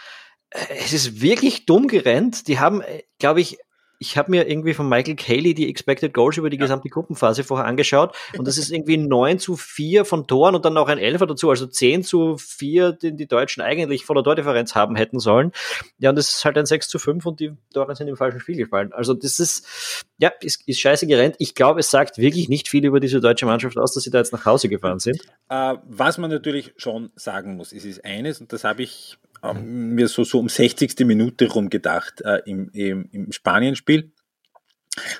[0.51, 2.47] äh, es ist wirklich dumm gerannt.
[2.47, 3.57] Die haben, äh, glaube ich,
[4.03, 6.63] ich habe mir irgendwie von Michael Cayley die Expected Goals über die ja.
[6.63, 10.73] gesamte Gruppenphase vorher angeschaut und das ist irgendwie 9 zu 4 von Toren und dann
[10.73, 14.75] noch ein Elfer dazu, also 10 zu 4, den die Deutschen eigentlich vor der Tordifferenz
[14.75, 15.53] haben hätten sollen.
[15.99, 18.41] Ja, und das ist halt ein 6 zu 5 und die Tore sind im falschen
[18.41, 18.91] Spiel gefallen.
[18.91, 21.35] Also das ist, ja, ist, ist scheiße gerannt.
[21.39, 24.17] Ich glaube, es sagt wirklich nicht viel über diese deutsche Mannschaft aus, dass sie da
[24.17, 25.21] jetzt nach Hause gefahren sind.
[25.49, 29.95] Äh, was man natürlich schon sagen muss, ist, ist eines, und das habe ich ähm,
[29.95, 30.99] mir so, so um 60.
[30.99, 34.11] Minute rum gedacht äh, im, im, im Spanien-Spiel.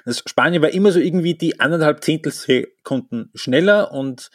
[0.05, 4.29] Das Spanien war immer so irgendwie die anderthalb Zehntelsekunden schneller und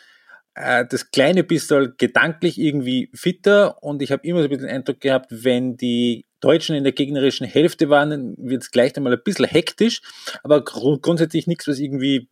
[0.54, 4.76] äh, das kleine bisschen gedanklich irgendwie fitter und ich habe immer so ein bisschen den
[4.76, 9.22] Eindruck gehabt, wenn die Deutschen in der gegnerischen Hälfte waren, wird es gleich einmal ein
[9.24, 10.02] bisschen hektisch,
[10.42, 12.28] aber gr grundsätzlich nichts, was irgendwie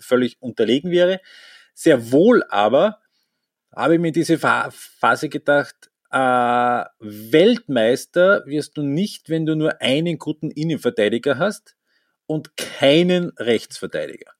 [0.00, 1.20] völlig unterlegen wäre.
[1.74, 2.98] Sehr wohl aber
[3.74, 10.18] habe ich mir diese Phase gedacht, äh, Weltmeister wirst du nicht, wenn du nur einen
[10.18, 11.74] guten Innenverteidiger hast
[12.26, 14.30] und keinen Rechtsverteidiger.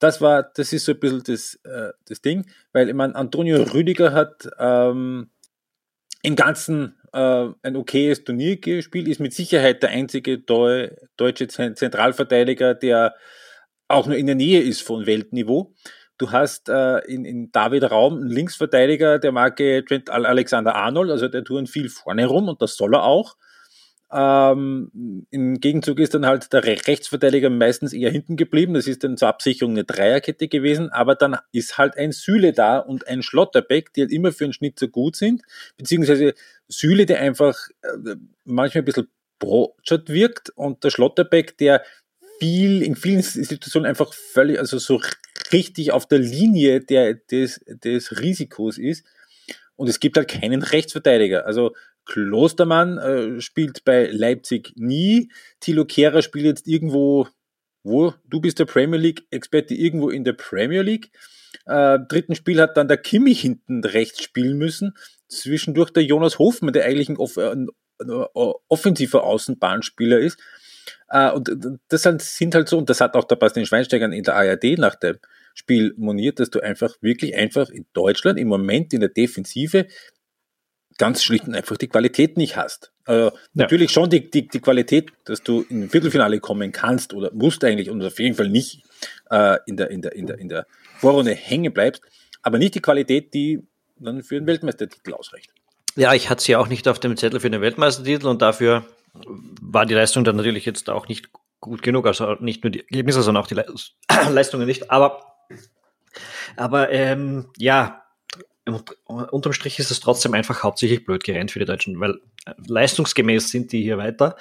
[0.00, 3.62] Das war, das ist so ein bisschen das, äh, das Ding, weil ich meine, Antonio
[3.62, 5.30] Rüdiger hat ähm,
[6.22, 12.74] im Ganzen äh, ein okayes Turnier gespielt, ist mit Sicherheit der einzige Deu deutsche Zentralverteidiger,
[12.74, 13.14] der
[13.88, 15.74] auch nur in der Nähe ist von Weltniveau.
[16.20, 21.28] Du hast äh, in, in David Raum einen Linksverteidiger der Marke Trent Alexander Arnold, also
[21.28, 23.36] der tun viel vorne rum und das soll er auch.
[24.12, 28.74] Ähm, Im Gegenzug ist dann halt der Rechtsverteidiger meistens eher hinten geblieben.
[28.74, 30.90] Das ist dann zur Absicherung eine Dreierkette gewesen.
[30.90, 34.52] Aber dann ist halt ein Süle da und ein Schlotterbeck, die halt immer für einen
[34.52, 35.40] Schnitt so gut sind.
[35.78, 36.34] Beziehungsweise
[36.68, 39.08] Süle, der einfach äh, manchmal ein bisschen
[39.38, 41.82] brotschert wirkt und der Schlotterbeck, der
[42.40, 45.00] viel, in vielen Situationen einfach völlig, also so
[45.52, 49.04] richtig auf der Linie der, des, des Risikos ist.
[49.76, 51.46] Und es gibt halt keinen Rechtsverteidiger.
[51.46, 51.74] Also
[52.04, 55.30] Klostermann äh, spielt bei Leipzig nie.
[55.60, 57.28] Thilo Kehrer spielt jetzt irgendwo,
[57.82, 58.12] wo?
[58.28, 61.10] Du bist der Premier League-Experte, irgendwo in der Premier League.
[61.66, 64.94] Äh, dritten Spiel hat dann der Kimmich hinten rechts spielen müssen.
[65.28, 67.68] Zwischendurch der Jonas Hofmann, der eigentlich ein, off ein
[68.68, 70.38] offensiver Außenbahnspieler ist.
[71.08, 71.50] Äh, und
[71.88, 74.94] das sind halt so, und das hat auch der Bastian Schweinsteiger in der ARD nach
[74.94, 75.18] dem
[75.54, 79.86] Spiel moniert, dass du einfach wirklich einfach in Deutschland im Moment in der Defensive
[80.98, 82.92] ganz schlicht und einfach die Qualität nicht hast.
[83.04, 83.32] Also ja.
[83.54, 87.64] natürlich schon die, die, die Qualität, dass du in ein Viertelfinale kommen kannst oder musst
[87.64, 88.82] eigentlich und auf jeden Fall nicht
[89.30, 90.66] äh, in, der, in, der, in, der, in der
[90.98, 92.02] Vorrunde hängen bleibst,
[92.42, 93.60] aber nicht die Qualität, die
[93.98, 95.52] dann für den Weltmeistertitel ausreicht.
[95.96, 98.84] Ja, ich hatte sie auch nicht auf dem Zettel für den Weltmeistertitel und dafür
[99.14, 101.30] war die Leistung dann natürlich jetzt auch nicht
[101.60, 102.06] gut genug.
[102.06, 103.54] Also nicht nur die Ergebnisse, sondern auch die
[104.30, 104.90] Leistungen nicht.
[104.90, 105.34] Aber,
[106.56, 108.04] aber ähm, ja,
[109.06, 112.20] unterm Strich ist es trotzdem einfach hauptsächlich blöd gerannt für die Deutschen, weil
[112.66, 114.36] leistungsgemäß sind die hier weiter.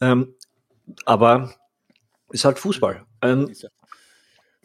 [0.00, 0.34] Ähm,
[1.04, 1.54] aber
[2.30, 3.04] ist halt Fußball.
[3.22, 3.54] Ähm,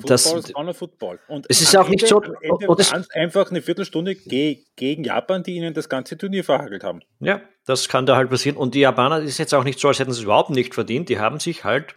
[0.07, 1.19] Football ist auch noch Football.
[1.27, 2.21] Und es ist auch nicht so.
[2.67, 7.01] Und es einfach eine Viertelstunde ge gegen Japan, die ihnen das ganze Turnier verhagelt haben.
[7.19, 8.57] Ja, das kann da halt passieren.
[8.57, 11.09] Und die Japaner ist jetzt auch nicht so, als hätten sie es überhaupt nicht verdient.
[11.09, 11.95] Die haben sich halt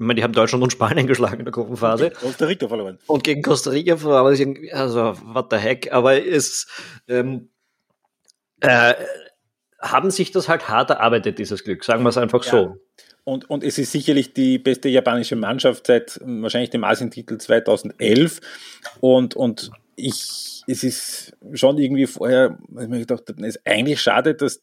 [0.00, 2.06] ich meine, die haben Deutschland und Spanien geschlagen in der Gruppenphase.
[2.06, 2.98] Und Costa Rica verloren.
[3.06, 4.56] Und gegen Costa Rica verloren.
[4.72, 5.92] Also, what the heck.
[5.92, 6.66] Aber es
[7.06, 7.50] ähm,
[8.60, 8.94] äh,
[9.80, 11.84] haben sich das halt hart erarbeitet, dieses Glück.
[11.84, 12.50] Sagen wir es einfach ja.
[12.50, 12.76] so.
[13.24, 18.40] Und, und es ist sicherlich die beste japanische Mannschaft seit wahrscheinlich dem Asientitel 2011.
[19.00, 24.34] Und, und ich, es ist schon irgendwie vorher, ich mir gedacht, es ist eigentlich schade,
[24.34, 24.62] dass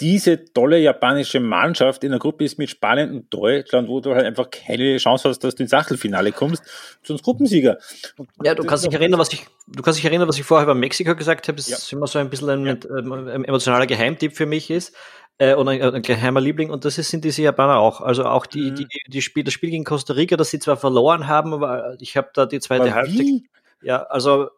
[0.00, 4.24] diese tolle japanische Mannschaft in der Gruppe ist mit Spanien und Deutschland, wo du halt
[4.24, 6.62] einfach keine Chance hast, dass du ins Achtelfinale kommst,
[7.02, 7.78] sonst Gruppensieger.
[8.16, 10.64] Und ja, du kannst dich erinnern, was ich, du kannst dich erinnern, was ich vorher
[10.64, 11.76] über Mexiko gesagt habe, das ja.
[11.76, 13.34] ist immer so ein bisschen ein, ja.
[13.34, 14.94] ein emotionaler Geheimtipp für mich ist.
[15.40, 18.00] Äh, oder ein, ein, geheimer Liebling und das sind diese Japaner auch.
[18.00, 18.74] Also auch die, mhm.
[18.74, 22.16] die, die Spiel, das Spiel gegen Costa Rica, das sie zwar verloren haben, aber ich
[22.16, 23.42] habe da die zweite Halbzeit.
[23.80, 24.48] Ja, also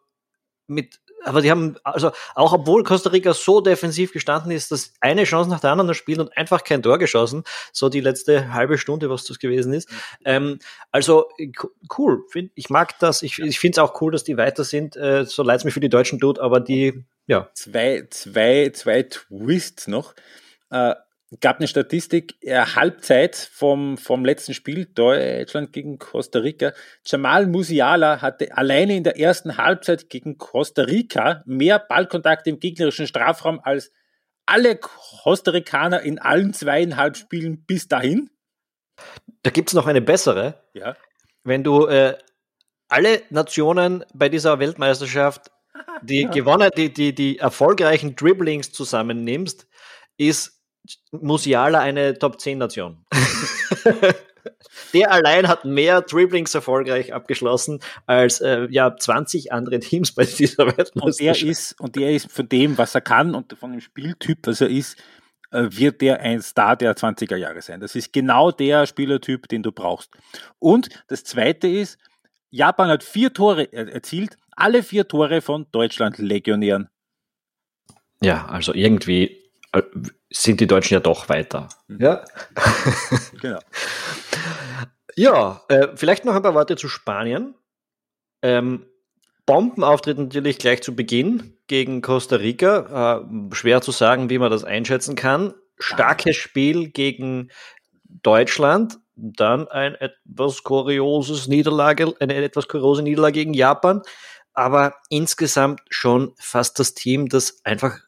[0.65, 5.23] mit aber die haben, also auch obwohl Costa Rica so defensiv gestanden ist, dass eine
[5.23, 9.09] Chance nach der anderen spielt und einfach kein Tor geschossen, so die letzte halbe Stunde,
[9.09, 9.89] was das gewesen ist.
[10.25, 10.59] Ähm,
[10.91, 11.29] also
[11.97, 15.25] cool, ich mag das, ich, ich finde es auch cool, dass die weiter sind, äh,
[15.25, 17.49] so leid es mir für die Deutschen tut, aber die, ja.
[17.53, 20.15] Zwei, zwei, zwei Twists noch.
[20.69, 20.95] Äh,
[21.39, 26.73] gab eine Statistik, äh, Halbzeit vom, vom letzten Spiel, Deutschland gegen Costa Rica.
[27.05, 33.07] Jamal Musiala hatte alleine in der ersten Halbzeit gegen Costa Rica mehr Ballkontakte im gegnerischen
[33.07, 33.91] Strafraum als
[34.45, 38.29] alle Costa Ricaner in allen zweieinhalb Spielen bis dahin.
[39.43, 40.61] Da gibt es noch eine bessere.
[40.73, 40.97] Ja.
[41.43, 42.17] Wenn du äh,
[42.89, 45.49] alle Nationen bei dieser Weltmeisterschaft,
[46.01, 46.29] die ja.
[46.31, 49.67] gewonnen, die, die, die erfolgreichen Dribblings zusammennimmst,
[50.17, 50.60] ist
[51.11, 53.05] Musiala eine Top 10 Nation.
[54.93, 60.65] der allein hat mehr Dribblings erfolgreich abgeschlossen als äh, ja 20 andere Teams bei dieser
[60.65, 61.01] Weltmeisterschaft.
[61.01, 64.47] Und der ist und der ist von dem, was er kann und von dem Spieltyp,
[64.47, 64.97] was er ist,
[65.51, 67.79] äh, wird der ein Star der 20er Jahre sein.
[67.79, 70.11] Das ist genau der Spielertyp, den du brauchst.
[70.59, 71.99] Und das zweite ist,
[72.49, 76.89] Japan hat vier Tore erzielt, alle vier Tore von Deutschland Legionären.
[78.21, 79.40] Ja, also irgendwie
[80.29, 81.69] sind die Deutschen ja doch weiter.
[81.87, 82.23] Ja,
[83.41, 83.59] genau.
[85.15, 87.55] ja, äh, vielleicht noch ein paar Worte zu Spanien.
[88.41, 88.85] Ähm,
[89.45, 93.21] Bombenauftritt natürlich gleich zu Beginn gegen Costa Rica.
[93.21, 95.53] Äh, schwer zu sagen, wie man das einschätzen kann.
[95.77, 97.49] Starkes Spiel gegen
[98.03, 104.01] Deutschland, dann ein etwas kurioses Niederlage, eine etwas kuriose Niederlage gegen Japan,
[104.53, 107.99] aber insgesamt schon fast das Team, das einfach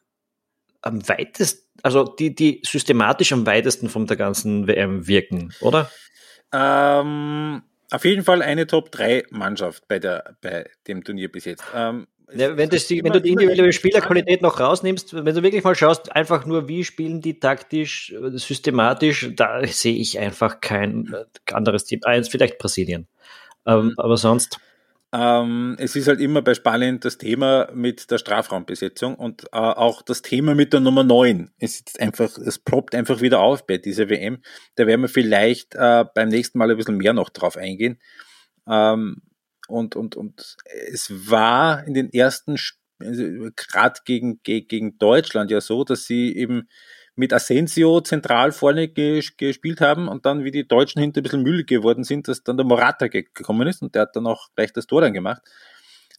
[0.84, 5.90] am weitesten, also die, die systematisch am weitesten von der ganzen WM wirken, oder?
[6.52, 11.64] Ähm, auf jeden Fall eine Top-3-Mannschaft bei, bei dem Turnier bis jetzt.
[11.74, 15.62] Ähm, ja, wenn, das die, wenn du die individuelle Spielerqualität noch rausnimmst, wenn du wirklich
[15.62, 21.12] mal schaust, einfach nur, wie spielen die taktisch, äh, systematisch, da sehe ich einfach kein
[21.12, 22.00] äh, anderes Team.
[22.04, 23.06] Eins, vielleicht Brasilien.
[23.66, 23.94] Ähm, mhm.
[23.96, 24.58] Aber sonst.
[25.14, 30.02] Ähm, es ist halt immer bei Spanien das Thema mit der Strafraumbesetzung und äh, auch
[30.02, 31.52] das Thema mit der Nummer 9.
[31.58, 34.42] Es ist einfach, es ploppt einfach wieder auf bei dieser WM.
[34.74, 38.00] Da werden wir vielleicht äh, beim nächsten Mal ein bisschen mehr noch drauf eingehen.
[38.68, 39.22] Ähm,
[39.68, 40.56] und, und, und
[40.90, 42.56] es war in den ersten,
[42.98, 43.22] also
[43.54, 46.68] gerade gegen, gegen Deutschland ja so, dass sie eben
[47.16, 51.64] mit Asensio zentral vorne gespielt haben und dann, wie die Deutschen hinter ein bisschen müde
[51.64, 54.86] geworden sind, dass dann der Morata gekommen ist und der hat dann auch gleich das
[54.86, 55.42] Tor dann gemacht.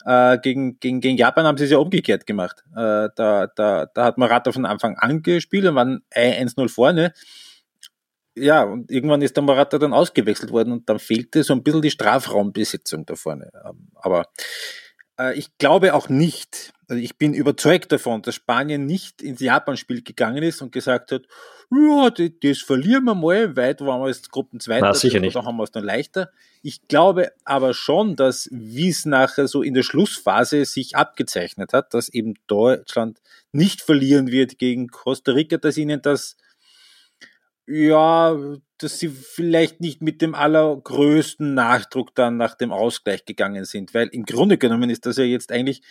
[0.06, 2.64] Äh, gegen, gegen, gegen Japan haben sie es ja umgekehrt gemacht.
[2.72, 7.12] Äh, da, da, da hat Morata von Anfang an gespielt und waren 1-0 vorne.
[8.38, 11.82] Ja, und irgendwann ist der Morata dann ausgewechselt worden und dann fehlte so ein bisschen
[11.82, 13.50] die Strafraumbesetzung da vorne.
[13.66, 14.26] Ähm, aber äh,
[15.36, 20.44] ich glaube auch nicht, also ich bin überzeugt davon, dass Spanien nicht ins Japan-Spiel gegangen
[20.44, 21.24] ist und gesagt hat,
[21.72, 24.92] ja, das, verlieren wir mal, weit waren wir jetzt Gruppenzweiter,
[25.22, 25.36] nicht.
[25.36, 26.32] da haben wir es dann leichter.
[26.62, 31.94] Ich glaube aber schon, dass wie es nachher so in der Schlussphase sich abgezeichnet hat,
[31.94, 33.20] dass eben Deutschland
[33.52, 36.38] nicht verlieren wird gegen Costa Rica, dass ihnen das
[37.68, 38.38] ja,
[38.78, 44.08] dass sie vielleicht nicht mit dem allergrößten Nachdruck dann nach dem Ausgleich gegangen sind, weil
[44.08, 45.82] im Grunde genommen ist das ja jetzt eigentlich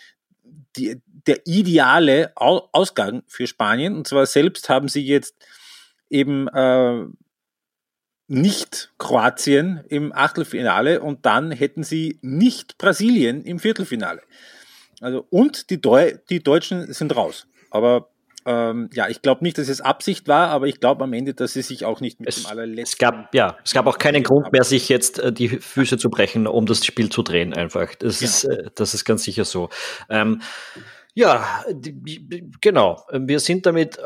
[0.75, 3.95] die, der ideale Ausgang für Spanien.
[3.95, 5.35] Und zwar selbst haben sie jetzt
[6.09, 7.05] eben äh,
[8.27, 14.21] nicht Kroatien im Achtelfinale und dann hätten sie nicht Brasilien im Viertelfinale.
[15.01, 17.47] Also und die, Deu die Deutschen sind raus.
[17.69, 18.09] Aber
[18.45, 21.53] ähm, ja, ich glaube nicht, dass es Absicht war, aber ich glaube am Ende, dass
[21.53, 22.93] sie sich auch nicht mit es, dem allerletzten.
[22.93, 26.09] Es gab, ja, es gab auch keinen Grund mehr, sich jetzt äh, die Füße zu
[26.11, 27.95] brechen, um das Spiel zu drehen, einfach.
[27.95, 28.29] Das, genau.
[28.29, 29.69] ist, äh, das ist ganz sicher so.
[30.09, 30.41] Ähm,
[31.15, 33.03] ja, die, genau.
[33.11, 34.01] Wir sind damit, äh,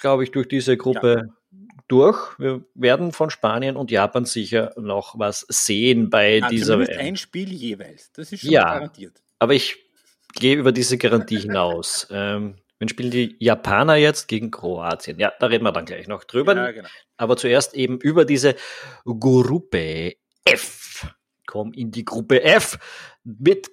[0.00, 1.58] glaube ich, durch diese Gruppe ja.
[1.88, 2.38] durch.
[2.38, 7.00] Wir werden von Spanien und Japan sicher noch was sehen bei ja, dieser WM.
[7.00, 8.12] ein Spiel jeweils.
[8.12, 9.20] Das ist schon ja, garantiert.
[9.40, 9.78] Aber ich
[10.34, 12.06] gehe über diese Garantie hinaus.
[12.12, 15.18] ähm, Wen spielen die Japaner jetzt gegen Kroatien?
[15.18, 16.56] Ja, da reden wir dann gleich noch drüber.
[16.56, 16.88] Ja, genau.
[17.18, 18.56] Aber zuerst eben über diese
[19.04, 20.14] Gruppe
[20.46, 21.06] F.
[21.46, 22.78] Komm in die Gruppe F
[23.22, 23.70] mit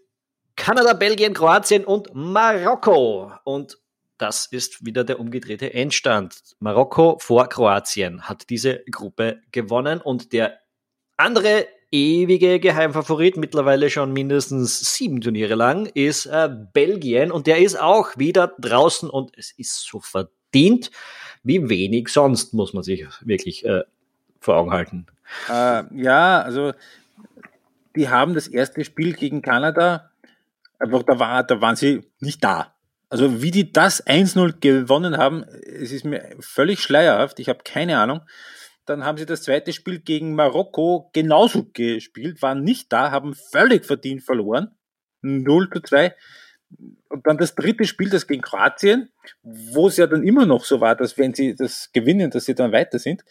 [0.58, 3.32] Kanada, Belgien, Kroatien und Marokko.
[3.45, 3.78] Und
[4.18, 6.41] das ist wieder der umgedrehte Endstand.
[6.60, 10.60] Marokko vor Kroatien hat diese Gruppe gewonnen und der
[11.16, 17.79] andere ewige Geheimfavorit, mittlerweile schon mindestens sieben Turniere lang, ist äh, Belgien und der ist
[17.79, 20.91] auch wieder draußen und es ist so verdient
[21.43, 23.83] wie wenig sonst, muss man sich wirklich äh,
[24.39, 25.05] vor Augen halten.
[25.49, 26.73] Äh, ja, also
[27.95, 30.11] die haben das erste Spiel gegen Kanada,
[30.79, 32.73] einfach da, war, da waren sie nicht da.
[33.09, 37.99] Also wie die das 1-0 gewonnen haben, es ist mir völlig schleierhaft, ich habe keine
[37.99, 38.21] Ahnung.
[38.88, 43.85] Dann haben sie das zweite Spiel gegen Marokko genauso gespielt, waren nicht da, haben völlig
[43.85, 44.69] verdient verloren.
[45.21, 46.15] 0 zu 2.
[47.09, 49.09] Und dann das dritte Spiel, das gegen Kroatien,
[49.43, 52.55] wo es ja dann immer noch so war, dass wenn sie das gewinnen, dass sie
[52.55, 53.23] dann weiter sind.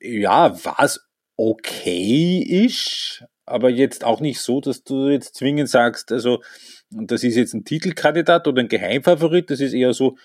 [0.00, 1.00] Ja, war es
[1.36, 6.42] okay ist, aber jetzt auch nicht so, dass du jetzt zwingend sagst, also,
[6.90, 10.16] das ist jetzt ein Titelkandidat oder ein Geheimfavorit, das ist eher so,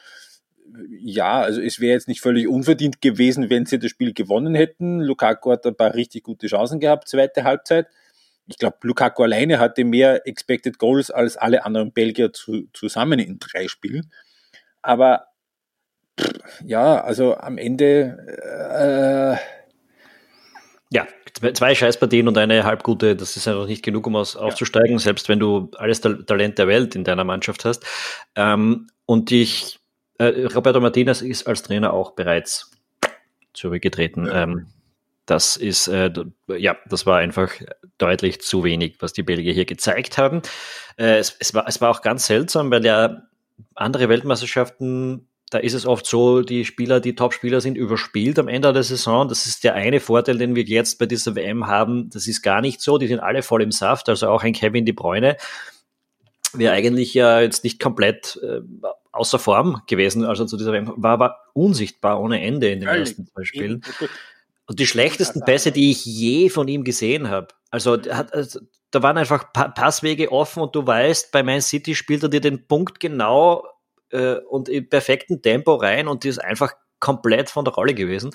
[0.90, 5.00] ja, also es wäre jetzt nicht völlig unverdient gewesen, wenn sie das Spiel gewonnen hätten.
[5.00, 7.88] Lukaku hat ein paar richtig gute Chancen gehabt, zweite Halbzeit.
[8.48, 13.40] Ich glaube, Lukaku alleine hatte mehr Expected Goals als alle anderen Belgier zu, zusammen in
[13.40, 14.12] drei Spielen.
[14.82, 15.28] Aber
[16.64, 19.38] ja, also am Ende.
[19.40, 19.64] Äh,
[20.92, 21.08] ja,
[21.54, 25.40] zwei Scheißpartien und eine halbgute, das ist einfach nicht genug, um aus, aufzusteigen, selbst wenn
[25.40, 27.84] du alles Talent der Welt in deiner Mannschaft hast.
[28.36, 29.80] Ähm, und ich
[30.18, 32.72] äh, Roberto Martinez ist als Trainer auch bereits
[33.54, 34.26] zurückgetreten.
[34.26, 34.44] Ja.
[34.44, 34.68] Ähm,
[35.26, 36.12] das ist, äh,
[36.58, 37.54] ja, das war einfach
[37.98, 40.42] deutlich zu wenig, was die Belgier hier gezeigt haben.
[40.98, 43.24] Äh, es, es, war, es war auch ganz seltsam, weil ja
[43.74, 48.74] andere Weltmeisterschaften, da ist es oft so, die Spieler, die Top-Spieler sind überspielt am Ende
[48.74, 49.30] der Saison.
[49.30, 52.10] Das ist der eine Vorteil, den wir jetzt bei dieser WM haben.
[52.10, 52.98] Das ist gar nicht so.
[52.98, 54.10] Die sind alle voll im Saft.
[54.10, 55.38] Also auch ein Kevin De Bruyne
[56.54, 58.62] wäre eigentlich ja jetzt nicht komplett äh,
[59.14, 63.10] außer Form gewesen, also zu dieser WM, war aber unsichtbar ohne Ende in den Ehrlich?
[63.10, 63.82] ersten zwei Spielen.
[64.66, 67.50] Und die schlechtesten Pässe, die ich je von ihm gesehen habe.
[67.70, 68.60] Also, also
[68.92, 72.42] da waren einfach pa Passwege offen und du weißt, bei Man City spielt er dir
[72.42, 73.66] den Punkt genau
[74.12, 78.32] äh, und im perfekten Tempo rein und die ist einfach komplett von der Rolle gewesen.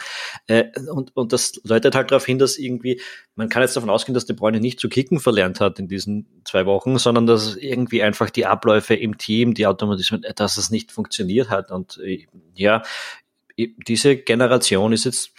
[0.46, 3.00] Äh, und, und das deutet halt darauf hin, dass irgendwie,
[3.34, 6.42] man kann jetzt davon ausgehen, dass De Bruyne nicht zu kicken verlernt hat in diesen
[6.44, 10.92] zwei Wochen, sondern dass irgendwie einfach die Abläufe im Team, die Automatismen, dass es nicht
[10.92, 11.70] funktioniert hat.
[11.70, 12.82] Und äh, ja,
[13.56, 15.30] diese Generation ist jetzt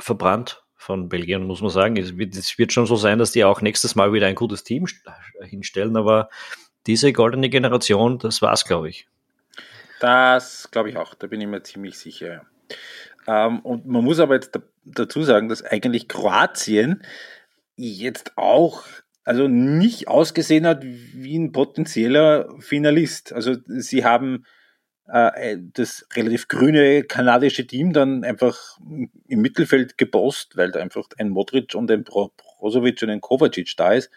[0.00, 1.96] verbrannt von Belgien, muss man sagen.
[1.96, 4.64] Es wird, es wird schon so sein, dass die auch nächstes Mal wieder ein gutes
[4.64, 4.86] Team
[5.40, 6.30] hinstellen, aber
[6.88, 9.06] diese goldene Generation, das war's, glaube ich.
[10.00, 12.44] Das glaube ich auch, da bin ich mir ziemlich sicher.
[13.26, 17.02] Ähm, und man muss aber jetzt dazu sagen, dass eigentlich Kroatien
[17.76, 18.84] jetzt auch
[19.24, 23.32] also nicht ausgesehen hat wie ein potenzieller Finalist.
[23.32, 24.44] Also sie haben
[25.06, 28.78] äh, das relativ grüne kanadische Team dann einfach
[29.28, 33.92] im Mittelfeld gebost, weil da einfach ein Modric und ein Brozovic und ein Kovacic da
[33.92, 34.10] ist.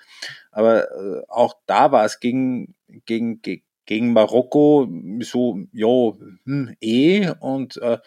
[0.52, 2.76] Aber äh, auch da war es gegen,
[3.06, 3.42] gegen,
[3.86, 4.88] gegen Marokko
[5.20, 6.14] so, ja,
[6.46, 8.00] hm, eh und äh,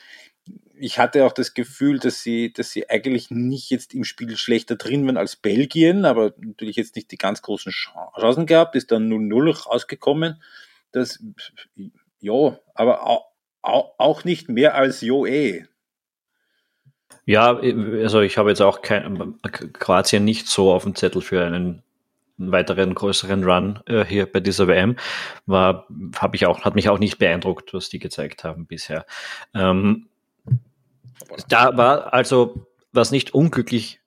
[0.81, 4.77] ich hatte auch das Gefühl, dass sie, dass sie eigentlich nicht jetzt im Spiel schlechter
[4.77, 9.11] drin waren als Belgien, aber natürlich jetzt nicht die ganz großen Chancen gehabt, ist dann
[9.11, 10.43] 0-0 rausgekommen.
[10.93, 11.23] Das,
[12.21, 15.67] ja, aber auch, auch nicht mehr als Jo eh.
[17.27, 19.35] Ja, also ich habe jetzt auch kein,
[19.75, 21.83] Kroatien nicht so auf dem Zettel für einen
[22.39, 24.97] weiteren größeren Run äh, hier bei dieser WM
[25.45, 29.05] war, habe ich auch, hat mich auch nicht beeindruckt, was die gezeigt haben bisher.
[29.55, 30.09] Ähm,
[31.49, 34.01] da war also, was nicht unglücklich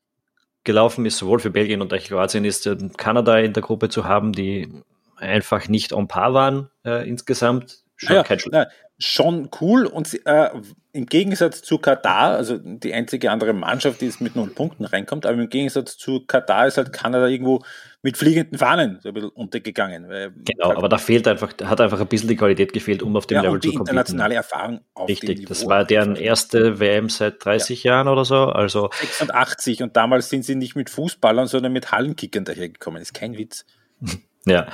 [0.63, 4.31] gelaufen ist, sowohl für Belgien und Kroatien, ist äh, Kanada in der Gruppe zu haben,
[4.33, 4.83] die
[5.15, 7.83] einfach nicht on par waren äh, insgesamt.
[8.01, 8.15] Schon,
[8.53, 10.49] ja, ja, schon cool und äh,
[10.93, 15.25] im Gegensatz zu Katar, also die einzige andere Mannschaft, die jetzt mit null Punkten reinkommt,
[15.25, 17.63] aber im Gegensatz zu Katar ist halt Kanada irgendwo
[18.01, 20.07] mit fliegenden Fahnen so ein bisschen untergegangen.
[20.43, 23.27] genau, halt aber da fehlt einfach, hat einfach ein bisschen die Qualität gefehlt, um auf
[23.27, 23.87] dem ja, Level und die zu kommen.
[23.87, 27.93] internationale Erfahrung auf Richtig, das war deren erste WM seit 30 ja.
[27.93, 28.45] Jahren oder so.
[28.47, 33.01] Also 86 und damals sind sie nicht mit Fußballern, sondern mit Hallenkickern dahergekommen.
[33.01, 33.65] Ist kein Witz.
[34.45, 34.67] ja.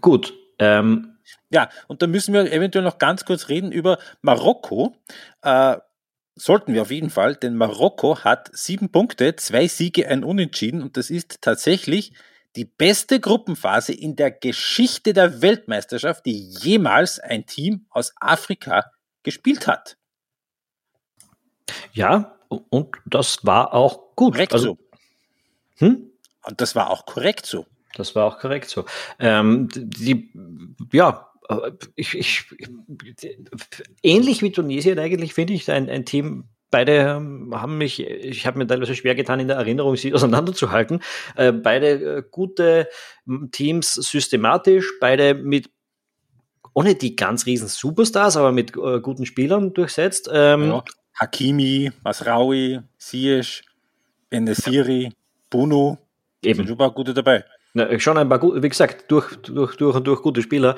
[0.00, 0.32] Gut.
[0.60, 1.17] Ähm,
[1.50, 4.94] ja, und da müssen wir eventuell noch ganz kurz reden über Marokko.
[5.42, 5.76] Äh,
[6.34, 10.96] sollten wir auf jeden Fall, denn Marokko hat sieben Punkte, zwei Siege, ein Unentschieden und
[10.96, 12.12] das ist tatsächlich
[12.56, 18.90] die beste Gruppenphase in der Geschichte der Weltmeisterschaft, die jemals ein Team aus Afrika
[19.22, 19.96] gespielt hat.
[21.92, 24.34] Ja, und das war auch gut.
[24.34, 24.78] Korrekt also,
[25.78, 25.86] so.
[25.86, 26.10] Hm?
[26.44, 27.66] Und das war auch korrekt so.
[27.94, 28.84] Das war auch korrekt so.
[29.18, 30.30] Ähm, die,
[30.92, 31.28] ja,
[31.96, 32.44] ich, ich,
[34.02, 37.14] ähnlich wie Tunesien eigentlich finde ich ein, ein Team, beide
[37.52, 41.00] haben mich, ich habe mir teilweise schwer getan, in der Erinnerung sie auseinanderzuhalten.
[41.36, 42.88] Äh, beide äh, gute
[43.52, 45.70] Teams systematisch, beide mit
[46.74, 50.28] ohne die ganz riesen Superstars, aber mit äh, guten Spielern durchsetzt.
[50.32, 50.84] Ähm, ja.
[51.14, 53.62] Hakimi, Masraoui, Ziyech,
[54.30, 55.10] Enesiri,
[55.50, 55.98] Bruno,
[56.42, 56.66] eben.
[56.66, 57.44] sind schon gute dabei.
[57.74, 60.76] Na, schon ein paar gute, wie gesagt, durch, durch, durch und durch gute Spieler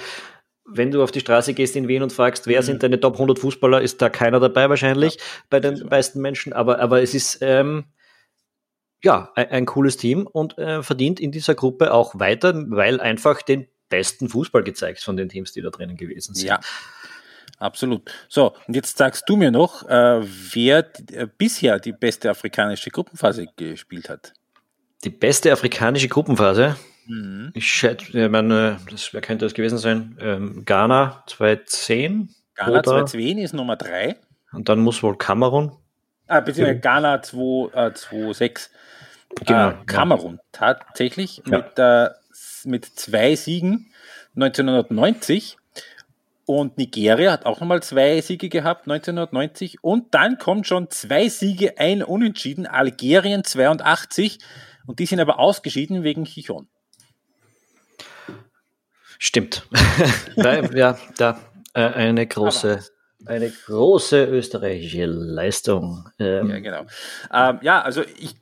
[0.73, 2.67] wenn du auf die Straße gehst in Wien und fragst, wer mhm.
[2.67, 6.53] sind deine Top 100 Fußballer, ist da keiner dabei wahrscheinlich ja, bei den meisten Menschen.
[6.53, 7.85] Aber, aber es ist ähm,
[9.03, 13.43] ja ein, ein, cooles Team und äh, verdient in dieser Gruppe auch weiter, weil einfach
[13.43, 16.47] den besten Fußball gezeigt von den Teams, die da drinnen gewesen sind.
[16.47, 16.61] Ja.
[17.59, 18.11] Absolut.
[18.29, 23.49] So, und jetzt sagst du mir noch, äh, wer äh, bisher die beste afrikanische Gruppenphase
[23.57, 24.33] gespielt hat.
[25.05, 26.77] Die beste afrikanische Gruppenphase?
[27.07, 27.51] Mhm.
[27.55, 30.17] Ich schätze, ich meine, das, wer könnte das gewesen sein?
[30.21, 32.29] Ähm, Ghana 2010?
[32.55, 34.17] Ghana 2010 ist Nummer 3.
[34.53, 35.73] Und dann muss wohl Kamerun.
[36.27, 36.81] Ah, beziehungsweise ja.
[36.81, 38.71] Ghana 2006.
[39.41, 40.41] Äh, genau, äh, Kamerun, ja.
[40.53, 41.59] tatsächlich, ja.
[41.59, 42.11] mit, äh,
[42.65, 43.91] mit zwei Siegen
[44.37, 45.57] 1990.
[46.47, 49.83] Und Nigeria hat auch nochmal zwei Siege gehabt, 1990.
[49.83, 54.39] Und dann kommt schon zwei Siege, ein Unentschieden, Algerien 82.
[54.91, 56.67] Und die sind aber ausgeschieden wegen Chichon.
[59.21, 59.69] Stimmt.
[60.37, 61.39] ja, da
[61.75, 62.85] äh, eine große,
[63.25, 66.09] eine große österreichische Leistung.
[66.19, 66.87] Ähm, ja, genau.
[67.33, 68.35] Ähm, ja, also ich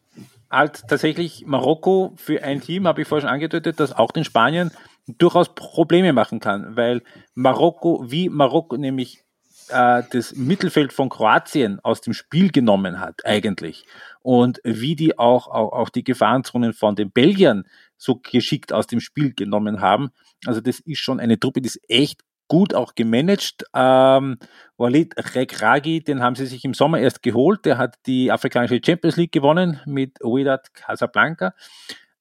[0.50, 4.70] halt tatsächlich Marokko für ein Team, habe ich vorhin schon angedeutet, das auch den Spanien
[5.06, 7.02] durchaus Probleme machen kann, weil
[7.34, 9.22] Marokko, wie Marokko nämlich
[9.70, 13.84] äh, das Mittelfeld von Kroatien aus dem Spiel genommen hat, eigentlich,
[14.20, 17.64] und wie die auch, auch, auch die Gefahrenzonen von den Belgiern
[17.96, 20.10] so geschickt aus dem Spiel genommen haben.
[20.46, 23.64] Also das ist schon eine Truppe, die ist echt gut auch gemanagt.
[23.74, 24.38] Ähm,
[24.76, 27.64] Walid Regragi, den haben sie sich im Sommer erst geholt.
[27.64, 31.54] Der hat die afrikanische Champions League gewonnen mit Wydad Casablanca.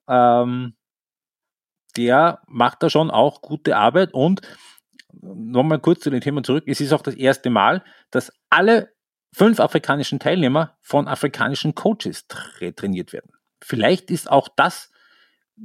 [0.08, 0.76] Ähm,
[1.95, 4.41] der macht da schon auch gute Arbeit und
[5.14, 6.66] nochmal kurz zu dem Thema zurück.
[6.68, 8.93] Es ist auch das erste Mal, dass alle
[9.34, 13.32] fünf afrikanischen Teilnehmer von afrikanischen Coaches tra trainiert werden.
[13.62, 14.91] Vielleicht ist auch das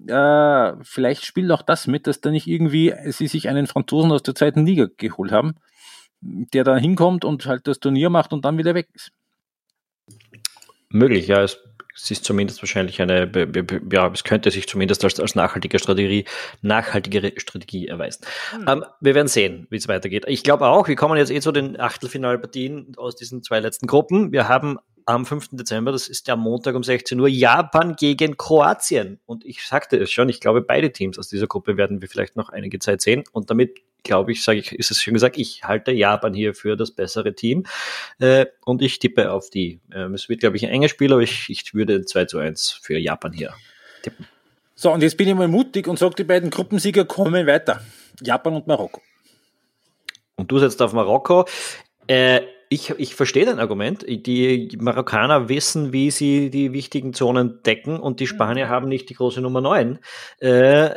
[0.06, 4.22] äh, vielleicht spielt auch das mit, dass da nicht irgendwie sie sich einen Franzosen aus
[4.22, 5.54] der zweiten Liga geholt haben,
[6.20, 9.12] der da hinkommt und halt das Turnier macht und dann wieder weg ist.
[10.88, 11.42] möglich, ja.
[11.42, 11.58] Es,
[11.94, 13.30] es ist zumindest wahrscheinlich eine,
[13.90, 16.24] ja, es könnte sich zumindest als, als nachhaltige Strategie,
[16.62, 18.24] nachhaltigere Strategie erweisen.
[18.58, 18.68] Mhm.
[18.68, 20.24] Ähm, wir werden sehen, wie es weitergeht.
[20.26, 24.32] Ich glaube auch, wir kommen jetzt eh zu den Achtelfinalpartien aus diesen zwei letzten Gruppen.
[24.32, 25.50] Wir haben am 5.
[25.52, 29.20] Dezember, das ist der Montag um 16 Uhr, Japan gegen Kroatien.
[29.26, 32.36] Und ich sagte es schon, ich glaube, beide Teams aus dieser Gruppe werden wir vielleicht
[32.36, 33.24] noch einige Zeit sehen.
[33.32, 36.76] Und damit, glaube ich, sage ich, ist es schon gesagt, ich halte Japan hier für
[36.76, 37.64] das bessere Team.
[38.18, 39.80] Äh, und ich tippe auf die.
[39.94, 42.70] Ähm, es wird, glaube ich, ein enger Spiel, aber ich, ich würde 2 zu 1
[42.82, 43.54] für Japan hier
[44.02, 44.26] tippen.
[44.74, 47.82] So, und jetzt bin ich mal mutig und sage, die beiden Gruppensieger kommen weiter.
[48.20, 49.00] Japan und Marokko.
[50.36, 51.46] Und du setzt auf Marokko.
[52.06, 52.40] Äh,
[52.72, 54.04] ich, ich verstehe dein Argument.
[54.08, 58.70] Die Marokkaner wissen, wie sie die wichtigen Zonen decken und die Spanier mhm.
[58.70, 59.98] haben nicht die große Nummer 9.
[60.38, 60.94] Äh,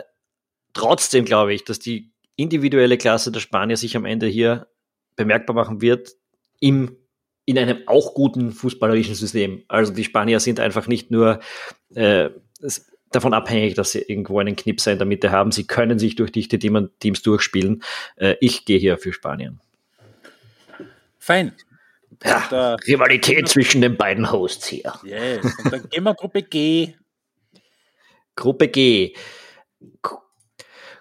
[0.73, 4.67] trotzdem glaube ich, dass die individuelle Klasse der Spanier sich am Ende hier
[5.17, 6.13] bemerkbar machen wird
[6.59, 6.95] im,
[7.45, 9.63] in einem auch guten fußballerischen System.
[9.67, 11.41] Also die Spanier sind einfach nicht nur
[11.93, 12.29] äh,
[13.11, 15.51] davon abhängig, dass sie irgendwo einen Knipser in der Mitte haben.
[15.51, 17.83] Sie können sich durch dichte Teams durchspielen.
[18.15, 19.59] Äh, ich gehe hier für Spanien.
[21.19, 21.53] Fein.
[22.23, 24.93] Ja, da, Rivalität zwischen den beiden Hosts hier.
[25.03, 25.43] Yes.
[25.63, 26.93] Und dann gehen wir Gruppe G.
[28.35, 29.15] Gruppe G.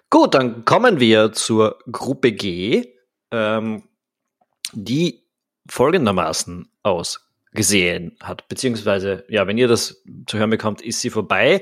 [0.09, 2.93] Gut, dann kommen wir zur Gruppe G,
[3.31, 3.83] ähm,
[4.71, 5.27] die
[5.67, 8.47] folgendermaßen ausgesehen hat.
[8.47, 11.61] Beziehungsweise, ja, wenn ihr das zu hören bekommt, ist sie vorbei.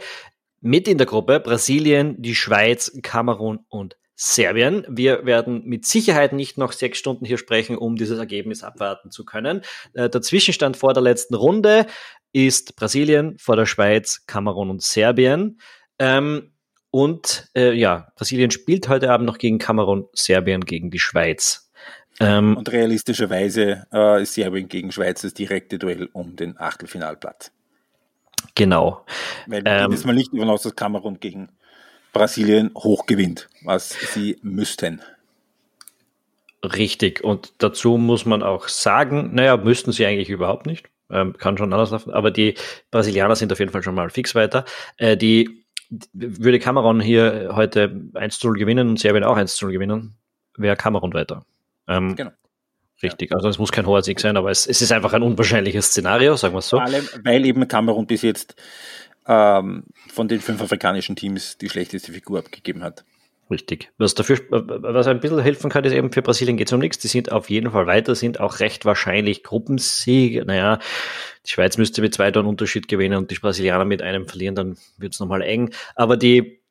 [0.61, 4.85] Mit in der Gruppe Brasilien, die Schweiz, Kamerun und Serbien.
[4.87, 9.25] Wir werden mit Sicherheit nicht noch sechs Stunden hier sprechen, um dieses Ergebnis abwarten zu
[9.25, 9.61] können.
[9.93, 11.87] Äh, der Zwischenstand vor der letzten Runde
[12.31, 15.59] ist Brasilien vor der Schweiz, Kamerun und Serbien.
[15.99, 16.51] Ähm,
[16.91, 21.71] und äh, ja, Brasilien spielt heute Abend noch gegen Kamerun, Serbien gegen die Schweiz.
[22.19, 27.51] Ähm, und realistischerweise äh, ist Serbien gegen Schweiz das direkte Duell um den Achtelfinalplatz.
[28.55, 29.05] Genau.
[29.47, 31.49] Weil wir ähm, gehen jetzt mal nicht davon aus, dass Kamerun gegen
[32.13, 35.01] Brasilien hoch gewinnt, was sie müssten.
[36.63, 37.23] Richtig.
[37.23, 40.87] Und dazu muss man auch sagen, naja, müssten sie eigentlich überhaupt nicht.
[41.11, 42.13] Ähm, kann schon anders laufen.
[42.13, 42.55] Aber die
[42.89, 44.63] Brasilianer sind auf jeden Fall schon mal fix weiter.
[44.97, 45.63] Äh, die
[46.13, 50.15] würde Kamerun hier heute 1 zu 0 gewinnen und Serbien auch 1 zu 0 gewinnen,
[50.57, 51.45] wäre Kamerun weiter.
[51.87, 52.31] Ähm, genau.
[53.01, 53.35] Richtig, ja.
[53.35, 56.37] also es muss kein hoher Sieg sein, aber es, es ist einfach ein unwahrscheinliches Szenario,
[56.37, 56.77] sagen wir es so.
[56.77, 58.55] Vor allem, weil eben Kamerun bis jetzt
[59.27, 63.05] ähm, von den fünf afrikanischen Teams die schlechteste Figur abgegeben hat.
[63.49, 63.91] Richtig.
[63.97, 66.97] Was dafür, was ein bisschen helfen kann, ist eben für Brasilien geht es um nichts.
[66.99, 70.45] Die sind auf jeden Fall weiter, sind auch recht wahrscheinlich Gruppensieg.
[70.45, 70.79] Naja,
[71.45, 74.77] die Schweiz müsste mit zwei Tonnen Unterschied gewinnen und die Brasilianer mit einem verlieren, dann
[74.97, 75.71] wird es nochmal eng.
[75.95, 76.61] Aber die,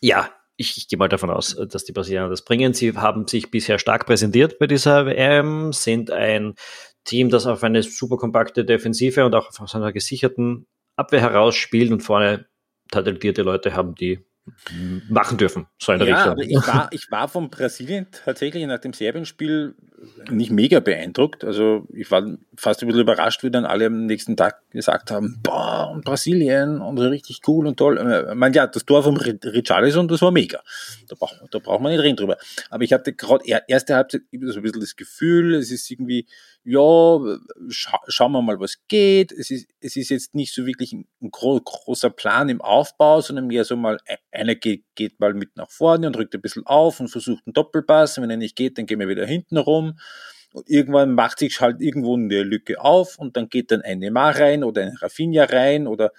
[0.00, 2.74] ja, ich, ich gehe mal davon aus, dass die Brasilianer das bringen.
[2.74, 6.54] Sie haben sich bisher stark präsentiert bei dieser WM, sind ein
[7.04, 10.66] Team, das auf eine super kompakte Defensive und auch auf einer gesicherten
[10.96, 12.46] Abwehr herausspielt und vorne
[12.90, 14.24] talentierte Leute haben, die
[15.08, 15.66] machen dürfen.
[15.78, 19.76] So in ja, aber ich war, ich war von Brasilien tatsächlich nach dem Serbien-Spiel
[20.30, 21.44] nicht mega beeindruckt.
[21.44, 22.26] Also ich war
[22.56, 26.80] fast ein bisschen überrascht, wie dann alle am nächsten Tag gesagt haben, boah, und Brasilien
[26.80, 27.98] und richtig cool und toll.
[28.30, 30.60] Ich meine, ja, das Tor vom Richarlison, das war mega.
[31.08, 32.36] Da braucht, da braucht man nicht reden drüber.
[32.68, 36.26] Aber ich hatte gerade erste Halbzeit so ein bisschen das Gefühl, es ist irgendwie
[36.64, 37.18] ja,
[37.70, 39.32] scha schauen wir mal, was geht.
[39.32, 43.48] Es ist, es ist jetzt nicht so wirklich ein, gro großer Plan im Aufbau, sondern
[43.48, 46.66] mehr so mal, e-, einer geht, geht mal mit nach vorne und rückt ein bisschen
[46.66, 48.16] auf und versucht einen Doppelpass.
[48.16, 49.98] Und wenn er nicht geht, dann gehen wir wieder hinten rum.
[50.52, 54.38] Und irgendwann macht sich halt irgendwo eine Lücke auf und dann geht dann ein Neymar
[54.38, 56.12] rein oder ein Rafinha rein oder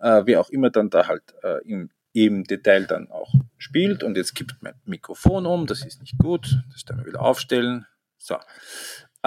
[0.00, 4.02] äh, wer auch immer dann da halt äh, im, im Detail dann auch spielt.
[4.02, 7.86] Und jetzt kippt mein Mikrofon um, das ist nicht gut, das werden wir wieder aufstellen.
[8.18, 8.36] So.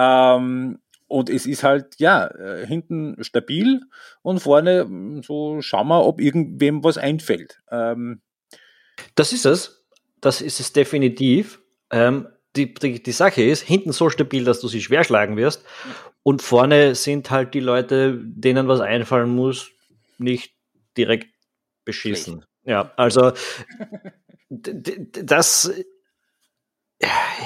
[0.00, 0.78] Ähm,
[1.08, 3.82] und es ist halt, ja, äh, hinten stabil
[4.22, 7.60] und vorne hm, so schauen wir, ob irgendwem was einfällt.
[7.70, 8.22] Ähm,
[9.14, 9.84] das ist es.
[10.20, 11.60] Das ist es definitiv.
[11.90, 15.64] Ähm, die, die, die Sache ist, hinten so stabil, dass du sie schwer schlagen wirst.
[16.22, 19.70] Und vorne sind halt die Leute, denen was einfallen muss,
[20.18, 20.54] nicht
[20.96, 21.28] direkt
[21.84, 22.34] beschissen.
[22.34, 22.48] Schlecht.
[22.64, 23.32] Ja, also
[24.48, 25.72] das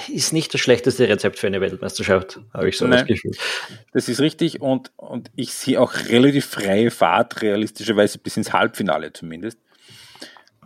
[0.08, 3.32] ist nicht das schlechteste Rezept für eine Weltmeisterschaft, habe ich so Nein, das Gefühl.
[3.92, 9.12] Das ist richtig und, und ich sehe auch relativ freie Fahrt, realistischerweise bis ins Halbfinale
[9.12, 9.58] zumindest.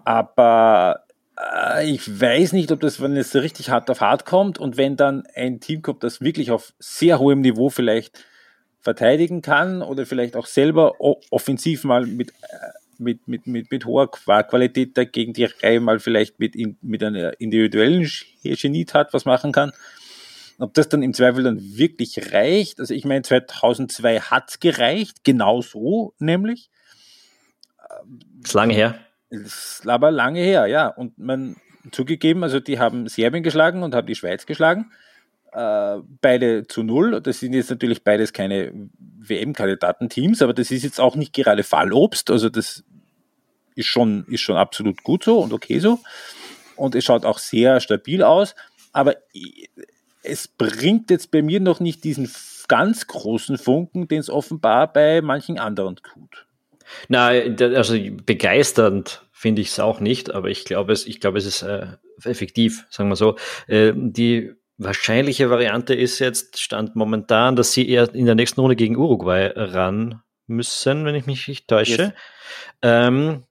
[0.05, 1.05] Aber
[1.39, 4.97] äh, ich weiß nicht, ob das, wenn es richtig hart auf hart kommt und wenn
[4.97, 8.24] dann ein Team kommt, das wirklich auf sehr hohem Niveau vielleicht
[8.80, 10.95] verteidigen kann oder vielleicht auch selber
[11.30, 12.34] offensiv mal mit äh,
[12.99, 18.11] mit, mit, mit, mit hoher Qualität dagegen die Reihe mal vielleicht mit, mit einer individuellen
[18.43, 19.73] Genie hat was machen kann.
[20.59, 25.61] Ob das dann im Zweifel dann wirklich reicht, also ich meine, 2002 hat's gereicht, genau
[25.63, 26.71] so nämlich.
[28.43, 28.99] Ist lange her.
[29.31, 30.89] Ist aber lange her, ja.
[30.89, 31.57] Und man
[31.93, 34.91] zugegeben, also die haben Serbien geschlagen und haben die Schweiz geschlagen.
[35.53, 37.21] Äh, beide zu null.
[37.23, 42.31] Das sind jetzt natürlich beides keine WM-Kandidatenteams, aber das ist jetzt auch nicht gerade Fallobst.
[42.31, 42.85] Also das
[43.75, 46.01] ist schon, ist schon absolut gut so und okay so.
[46.77, 48.55] Und es schaut auch sehr stabil aus.
[48.93, 49.17] Aber
[50.23, 52.31] es bringt jetzt bei mir noch nicht diesen
[52.69, 56.47] ganz großen Funken, den es offenbar bei manchen anderen tut.
[57.09, 61.47] Na, also begeisternd finde ich es auch nicht, aber ich glaube es, ich glaube es
[61.47, 61.87] ist äh,
[62.25, 63.37] effektiv, sagen wir so.
[63.67, 68.76] Äh, die wahrscheinliche Variante ist jetzt stand momentan, dass sie eher in der nächsten Runde
[68.76, 72.03] gegen Uruguay ran müssen, wenn ich mich nicht täusche.
[72.03, 72.12] Yes.
[72.83, 73.45] Ähm,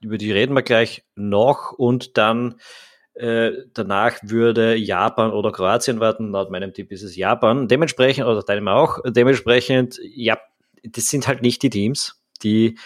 [0.00, 2.54] über die reden wir gleich noch und dann
[3.14, 6.30] äh, danach würde Japan oder Kroatien warten.
[6.30, 7.66] Laut meinem Tipp ist es Japan.
[7.66, 10.38] Dementsprechend, oder deinem auch, dementsprechend, ja,
[10.84, 12.78] das sind halt nicht die Teams, die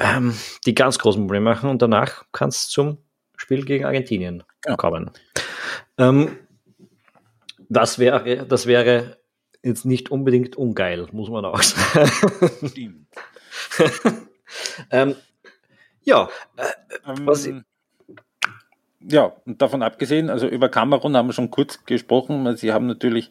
[0.00, 0.34] ähm,
[0.66, 2.98] die ganz großen Probleme machen und danach kann es zum
[3.36, 4.76] Spiel gegen Argentinien ja.
[4.76, 5.10] kommen.
[5.98, 6.38] Ähm,
[7.68, 9.18] das wäre, das wäre
[9.62, 12.10] jetzt nicht unbedingt ungeil, muss man auch sagen.
[12.68, 13.06] Stimmt.
[14.90, 15.14] ähm,
[16.04, 16.64] ja, äh,
[17.24, 17.64] was, ähm,
[19.08, 22.56] ja, und davon abgesehen, also über Kamerun haben wir schon kurz gesprochen.
[22.56, 23.30] Sie haben natürlich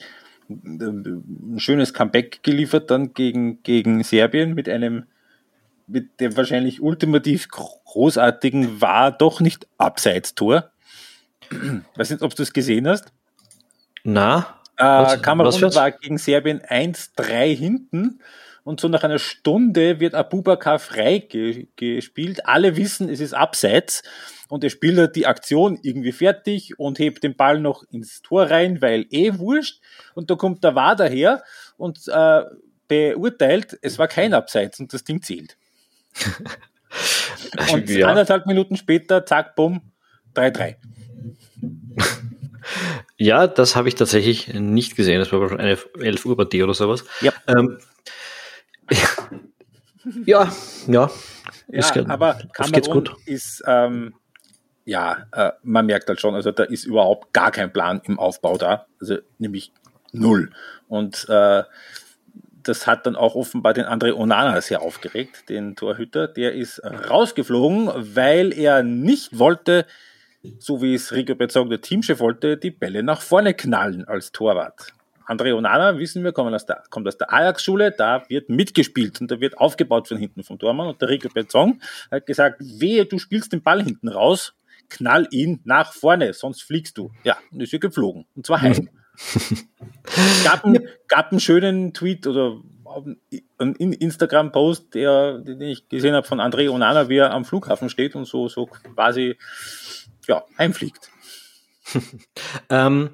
[0.50, 5.06] ein schönes Comeback geliefert dann gegen, gegen Serbien mit einem,
[5.88, 10.71] mit dem wahrscheinlich ultimativ großartigen war doch nicht Abseits-Tor.
[11.96, 13.12] Weiß nicht, ob du es gesehen hast.
[14.04, 14.60] Na?
[14.78, 18.20] Äh, Kamerun war gegen Serbien 1-3 hinten
[18.64, 22.46] und so nach einer Stunde wird Abubakar frei ge gespielt.
[22.46, 24.04] Alle wissen, es ist abseits
[24.50, 28.50] und er spielt halt die Aktion irgendwie fertig und hebt den Ball noch ins Tor
[28.50, 29.82] rein, weil eh wurscht.
[30.14, 31.44] Und da kommt der War daher
[31.78, 32.44] und äh,
[32.88, 35.58] beurteilt, es war kein Abseits und das Ding zählt.
[37.72, 38.08] und ja.
[38.08, 39.82] anderthalb Minuten später, zack, bumm,
[40.36, 40.76] 3-3.
[43.18, 45.20] Ja, das habe ich tatsächlich nicht gesehen.
[45.20, 47.04] Das war schon eine 11 Uhr Partie oder sowas.
[47.22, 47.32] Ja.
[47.48, 47.78] Ähm,
[50.26, 50.52] ja,
[50.88, 51.12] ja.
[51.68, 54.16] Ist, ja, aber Kamerun ist, ähm,
[54.86, 58.58] ja, äh, man merkt halt schon, also da ist überhaupt gar kein Plan im Aufbau
[58.58, 59.72] da, also nämlich
[60.12, 60.50] null.
[60.88, 61.64] Und äh,
[62.64, 66.28] das hat dann auch offenbar den André Onana sehr aufgeregt, den Torhüter.
[66.28, 69.86] Der ist rausgeflogen, weil er nicht wollte,
[70.60, 74.94] so wie es Rico Bezzong, der Teamchef wollte, die Bälle nach vorne knallen als Torwart.
[75.28, 76.84] André Onana, wissen wir, kommt aus der,
[77.20, 80.88] der Ajax-Schule, da wird mitgespielt und da wird aufgebaut von hinten vom Tormann.
[80.88, 81.80] Und der Rico Bezzong
[82.12, 84.54] hat gesagt, wehe, du spielst den Ball hinten raus,
[84.90, 87.12] knall ihn nach vorne, sonst fliegst du.
[87.24, 88.26] Ja, und ist er geflogen.
[88.36, 88.90] Und zwar heim.
[90.44, 92.58] gab, einen, gab einen schönen Tweet oder
[93.58, 98.26] einen Instagram-Post, den ich gesehen habe von André Onana, wie er am Flughafen steht und
[98.26, 99.38] so, so quasi
[100.28, 101.10] ja, heimfliegt.
[102.70, 103.10] ähm,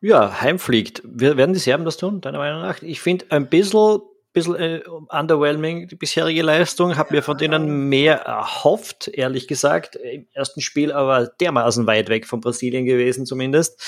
[0.00, 1.02] ja, heimfliegt.
[1.04, 2.82] Werden die Serben das tun, deiner Meinung nach?
[2.82, 4.00] Ich finde ein bisschen,
[4.32, 6.96] bisschen äh, underwhelming die bisherige Leistung.
[6.96, 9.96] Habe mir von denen mehr erhofft, ehrlich gesagt.
[9.96, 13.82] Im ersten Spiel aber dermaßen weit weg von Brasilien gewesen, zumindest.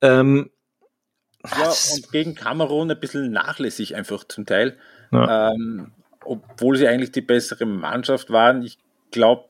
[0.00, 0.50] Ähm,
[1.44, 4.78] ja, und gegen Kamerun ein bisschen nachlässig einfach zum Teil.
[5.10, 5.52] Ja.
[5.52, 5.92] Ähm,
[6.24, 8.62] obwohl sie eigentlich die bessere Mannschaft waren.
[8.62, 8.78] Ich
[9.10, 9.44] glaube,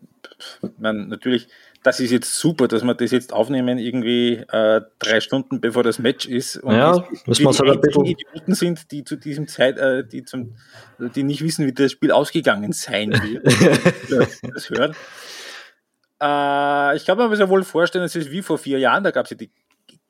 [0.78, 1.48] man natürlich
[1.82, 5.98] das ist jetzt super, dass wir das jetzt aufnehmen, irgendwie äh, drei Stunden bevor das
[5.98, 6.56] Match ist.
[6.56, 8.04] Und ja, das muss halt ein bisschen.
[8.04, 10.54] Idioten sind, die zu diesem Zeit, äh, die zum,
[10.98, 13.44] die nicht wissen, wie das Spiel ausgegangen sein wird,
[14.54, 14.94] das hören.
[16.20, 19.24] Äh, ich kann mir sehr wohl vorstellen, es ist wie vor vier Jahren, da gab
[19.24, 19.50] es ja die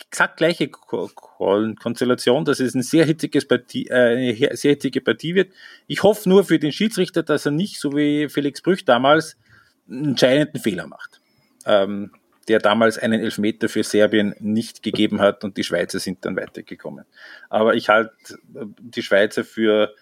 [0.06, 5.52] exakt gleiche Konstellation, dass es ein sehr hitziges Partie, äh, eine sehr hitzige Partie wird.
[5.86, 9.38] Ich hoffe nur für den Schiedsrichter, dass er nicht, so wie Felix Brüch damals,
[9.88, 11.21] einen entscheidenden Fehler macht
[11.66, 12.12] ähm,
[12.48, 17.04] der damals einen Elfmeter für Serbien nicht gegeben hat und die Schweizer sind dann weitergekommen.
[17.48, 18.12] Aber ich halte
[18.54, 19.94] äh, die Schweizer für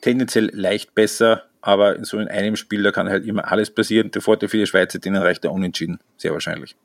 [0.00, 4.10] tendenziell leicht besser, aber in so in einem Spiel, da kann halt immer alles passieren.
[4.10, 6.76] Der Vorteil für die Schweizer, denen reicht der Unentschieden, sehr wahrscheinlich.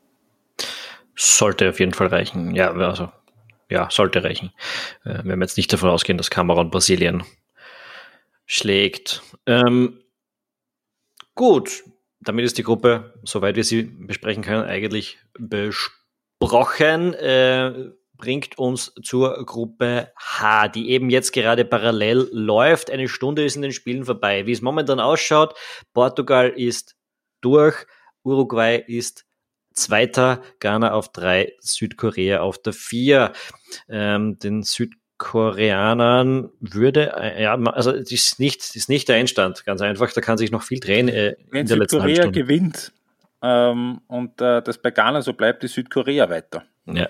[1.16, 2.54] Sollte auf jeden Fall reichen.
[2.54, 3.12] Ja, also,
[3.68, 4.52] ja, sollte reichen.
[5.04, 7.22] Äh, wenn wir jetzt nicht davon ausgehen, dass Kamerun Brasilien
[8.46, 9.22] schlägt.
[9.46, 10.00] Ähm,
[11.34, 11.84] gut,
[12.24, 17.14] damit ist die Gruppe, soweit wir sie besprechen können, eigentlich besprochen.
[17.14, 22.90] Äh, bringt uns zur Gruppe H, die eben jetzt gerade parallel läuft.
[22.90, 24.46] Eine Stunde ist in den Spielen vorbei.
[24.46, 25.54] Wie es momentan ausschaut,
[25.92, 26.96] Portugal ist
[27.40, 27.86] durch,
[28.22, 29.26] Uruguay ist
[29.74, 33.32] Zweiter, Ghana auf drei, Südkorea auf der vier.
[33.88, 34.62] Ähm, den
[35.24, 40.12] Südkoreanern würde, äh, ja, also das ist nicht, das ist nicht der Einstand, ganz einfach,
[40.12, 42.92] da kann sich noch viel drehen äh, Wenn in der Südkorea gewinnt
[43.42, 46.64] ähm, und äh, das bei Ghana so bleibt, ist Südkorea weiter.
[46.86, 47.08] Ja.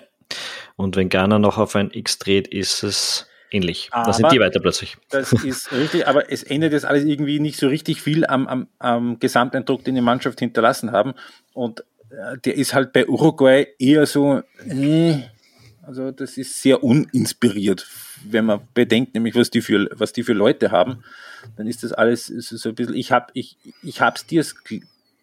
[0.75, 3.89] Und wenn Ghana noch auf ein X dreht, ist es ähnlich.
[3.91, 4.97] da sind die weiter plötzlich.
[5.09, 8.67] Das ist richtig, aber es ändert jetzt alles irgendwie nicht so richtig viel am, am,
[8.79, 11.13] am Gesamteindruck, den die Mannschaft hinterlassen haben.
[11.53, 15.21] Und äh, der ist halt bei Uruguay eher so, äh,
[15.85, 17.87] also das ist sehr uninspiriert,
[18.23, 21.03] wenn man bedenkt, nämlich was die für, was die für Leute haben,
[21.57, 24.45] dann ist das alles so ein bisschen, ich hab, ich, ich hab's dir,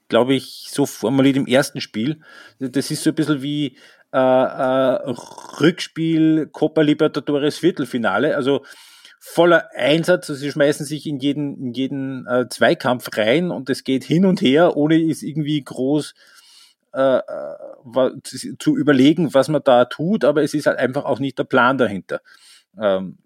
[0.08, 2.20] glaube ich, so formuliert im ersten Spiel.
[2.58, 3.76] Das ist so ein bisschen wie,
[4.12, 5.14] äh, äh,
[5.60, 8.36] Rückspiel Copa Libertadores Viertelfinale.
[8.36, 8.64] Also
[9.18, 13.84] voller Einsatz, also sie schmeißen sich in jeden, in jeden äh, Zweikampf rein und es
[13.84, 16.14] geht hin und her, ohne es irgendwie groß
[16.92, 21.38] äh, äh zu überlegen, was man da tut, aber es ist halt einfach auch nicht
[21.38, 22.20] der Plan dahinter.
[22.80, 23.18] Ähm,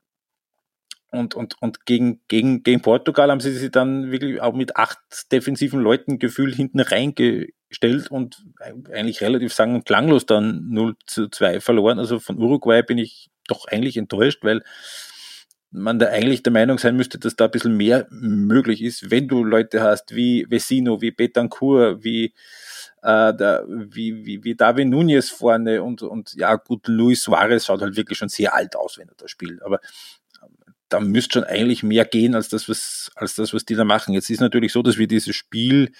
[1.13, 4.99] und, und, und gegen, gegen, gegen Portugal haben sie sich dann wirklich auch mit acht
[5.33, 11.99] defensiven Leuten gefühlt hinten reingestellt und eigentlich relativ und klanglos dann 0 zu 2 verloren.
[11.99, 14.63] Also von Uruguay bin ich doch eigentlich enttäuscht, weil
[15.71, 19.29] man da eigentlich der Meinung sein müsste, dass da ein bisschen mehr möglich ist, wenn
[19.29, 22.35] du Leute hast wie Vecino, wie Betancourt, wie
[23.07, 27.81] äh, der, wie, wie, wie David Nunez vorne und, und ja gut, Luis Suarez schaut
[27.81, 29.63] halt wirklich schon sehr alt aus, wenn er da spielt.
[29.63, 29.79] Aber
[30.89, 34.13] da müsste schon eigentlich mehr gehen als das, was, als das, was die da machen.
[34.13, 35.93] Jetzt ist natürlich so, dass wir dieses Spiel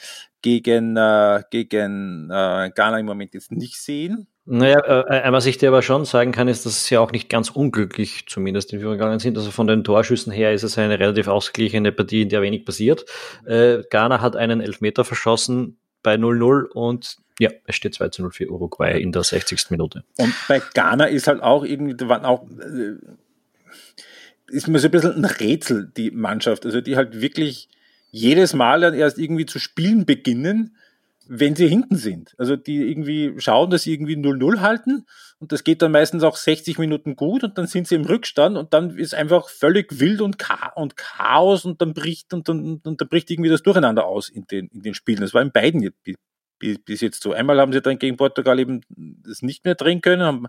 [0.43, 4.27] gegen, äh, gegen äh, Ghana im Moment jetzt nicht sehen.
[4.45, 7.11] Naja, äh, äh, was ich dir aber schon sagen kann, ist, dass sie ja auch
[7.11, 9.37] nicht ganz unglücklich zumindest in Führung gegangen sind.
[9.37, 13.05] Also von den Torschüssen her ist es eine relativ ausgeglichene Partie, in der wenig passiert.
[13.45, 18.49] Äh, Ghana hat einen Elfmeter verschossen bei 0-0 und ja, es steht 2 0 für
[18.49, 19.71] Uruguay in der 60.
[19.71, 20.05] Minute.
[20.19, 22.95] Und bei Ghana ist halt auch irgendwie, da waren auch äh,
[24.47, 26.65] ist mir so ein bisschen ein Rätsel, die Mannschaft.
[26.65, 27.69] Also die halt wirklich
[28.13, 30.77] jedes Mal dann erst irgendwie zu spielen beginnen,
[31.29, 32.35] wenn sie hinten sind.
[32.39, 35.07] Also die irgendwie schauen, dass sie irgendwie 0-0 halten
[35.39, 38.57] und das geht dann meistens auch 60 Minuten gut und dann sind sie im Rückstand
[38.57, 43.09] und dann ist einfach völlig wild und, Chaos und dann bricht und dann, und dann
[43.09, 45.21] bricht irgendwie das Durcheinander aus in den, in den Spielen.
[45.21, 45.91] Das war in beiden
[46.59, 47.33] bis jetzt so.
[47.33, 50.47] Einmal haben sie dann gegen Portugal eben das nicht mehr drehen können, haben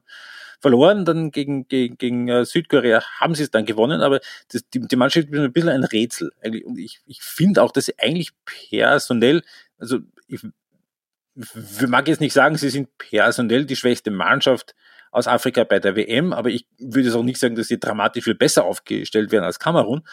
[0.59, 4.19] verloren, dann gegen, gegen, gegen äh, Südkorea haben sie es dann gewonnen, aber
[4.51, 6.31] das, die, die Mannschaft ist ein bisschen ein Rätsel.
[6.65, 9.43] Und ich, ich finde auch, dass sie eigentlich personell,
[9.77, 10.41] also ich,
[11.37, 14.75] ich mag jetzt nicht sagen, sie sind personell die schwächste Mannschaft
[15.11, 18.23] aus Afrika bei der WM, aber ich würde es auch nicht sagen, dass sie dramatisch
[18.23, 20.03] viel besser aufgestellt werden als Kamerun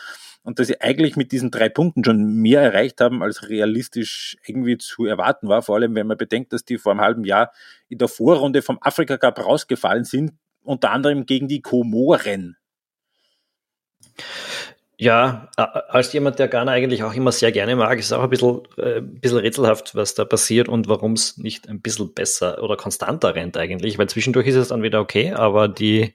[0.42, 4.76] und dass sie eigentlich mit diesen drei Punkten schon mehr erreicht haben, als realistisch irgendwie
[4.76, 5.62] zu erwarten war.
[5.62, 7.52] Vor allem, wenn man bedenkt, dass die vor einem halben Jahr
[7.88, 10.32] in der Vorrunde vom Afrika Cup rausgefallen sind,
[10.62, 12.56] unter anderem gegen die Komoren.
[14.96, 18.60] Ja, als jemand, der Ghana eigentlich auch immer sehr gerne mag, ist auch ein bisschen,
[18.76, 22.76] äh, ein bisschen rätselhaft, was da passiert und warum es nicht ein bisschen besser oder
[22.76, 26.14] konstanter rennt eigentlich, weil zwischendurch ist es dann wieder okay, aber die,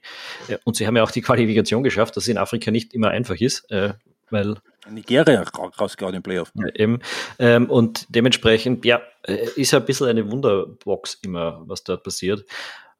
[0.64, 3.36] und sie haben ja auch die Qualifikation geschafft, dass es in Afrika nicht immer einfach
[3.36, 3.92] ist, äh,
[4.30, 4.56] weil
[4.88, 5.44] Nigeria
[5.78, 6.52] rausgehauen im Playoff.
[6.54, 7.00] Ja, eben.
[7.38, 12.44] Ähm, und dementsprechend, ja, äh, ist ein bisschen eine Wunderbox immer, was dort passiert.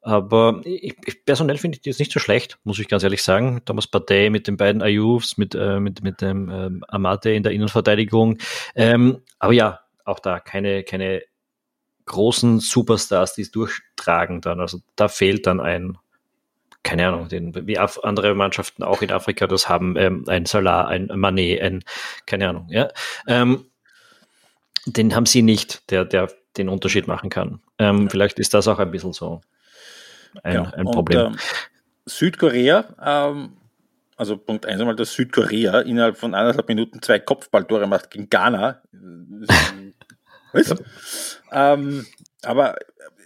[0.03, 3.23] Aber ich, ich, personell finde ich die jetzt nicht so schlecht, muss ich ganz ehrlich
[3.23, 3.61] sagen.
[3.67, 7.53] Thomas Partey mit den beiden Ayufs, mit, äh, mit, mit dem ähm, Amate in der
[7.53, 8.39] Innenverteidigung.
[8.75, 11.23] Ähm, aber ja, auch da keine, keine
[12.07, 14.61] großen Superstars, die es durchtragen dann.
[14.61, 15.99] Also da fehlt dann ein,
[16.83, 21.11] keine Ahnung, den, wie andere Mannschaften auch in Afrika das haben, ähm, ein Salah, ein
[21.15, 21.85] Manet, ein,
[22.27, 22.89] keine Ahnung, ja.
[23.29, 23.67] Ähm,
[24.87, 27.61] den haben sie nicht, der, der den Unterschied machen kann.
[27.79, 29.41] Ähm, vielleicht ist das auch ein bisschen so
[30.43, 31.27] ein, ja, ein Problem.
[31.27, 31.39] Und, äh,
[32.07, 33.57] Südkorea, ähm,
[34.17, 38.83] also Punkt eins einmal, dass Südkorea innerhalb von eineinhalb Minuten zwei Kopfballtore macht gegen Ghana.
[40.53, 40.75] Was?
[41.53, 42.07] Ähm,
[42.43, 42.77] aber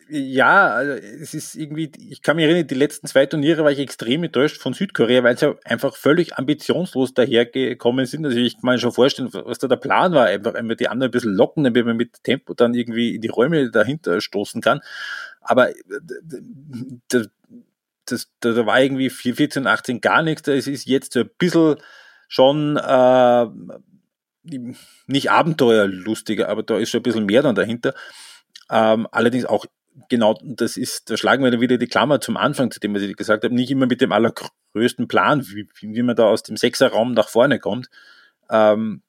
[0.09, 3.78] ja, also es ist irgendwie, ich kann mich erinnern, die letzten zwei Turniere war ich
[3.78, 8.26] extrem enttäuscht von Südkorea, weil sie einfach völlig ambitionslos dahergekommen sind.
[8.26, 11.09] Also ich kann mir schon vorstellen, was da der Plan war, einfach einmal die anderen
[11.09, 14.81] ein bisschen locken, damit man mit Tempo dann irgendwie in die Räume dahinter stoßen kann.
[15.45, 15.71] Aber
[17.09, 17.29] das,
[18.07, 20.49] das, da war irgendwie 14, 18 gar nichts.
[20.49, 21.77] Es ist jetzt so ein bisschen
[22.29, 23.47] schon äh,
[25.07, 27.95] nicht abenteuerlustiger, aber da ist schon ein bisschen mehr dann dahinter.
[28.71, 29.66] Ähm, allerdings auch
[30.09, 33.03] genau, das ist, da schlagen wir dann wieder die Klammer zum Anfang, zu dem, was
[33.03, 36.57] ich gesagt habe, nicht immer mit dem allergrößten Plan, wie, wie man da aus dem
[36.57, 37.89] Sechserraum nach vorne kommt.
[38.51, 39.03] Ähm,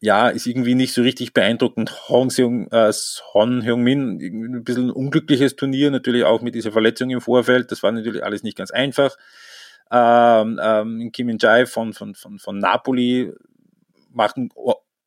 [0.00, 2.08] ja, ist irgendwie nicht so richtig beeindruckend.
[2.08, 2.92] Hong Seung, äh,
[3.34, 7.72] Hon Heung-min, ein bisschen ein unglückliches Turnier, natürlich auch mit dieser Verletzung im Vorfeld.
[7.72, 9.16] Das war natürlich alles nicht ganz einfach.
[9.90, 13.32] Ähm, ähm, Kim Min-jae von, von, von, von Napoli
[14.10, 14.50] macht ein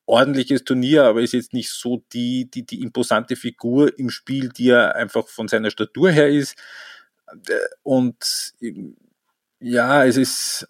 [0.06, 4.70] ordentliches Turnier, aber ist jetzt nicht so die, die, die imposante Figur im Spiel, die
[4.70, 6.58] er einfach von seiner Statur her ist.
[7.84, 8.54] Und
[9.60, 10.68] ja, es ist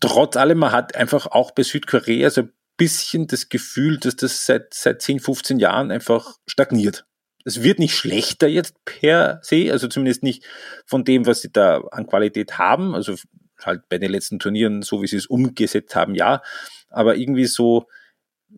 [0.00, 4.46] trotz allem, man hat einfach auch bei Südkorea so ein bisschen das Gefühl, dass das
[4.46, 7.06] seit, seit 10, 15 Jahren einfach stagniert.
[7.44, 10.44] Es wird nicht schlechter jetzt per se, also zumindest nicht
[10.86, 12.94] von dem, was sie da an Qualität haben.
[12.94, 13.16] Also
[13.60, 16.42] halt bei den letzten Turnieren, so wie sie es umgesetzt haben, ja.
[16.88, 17.86] Aber irgendwie so,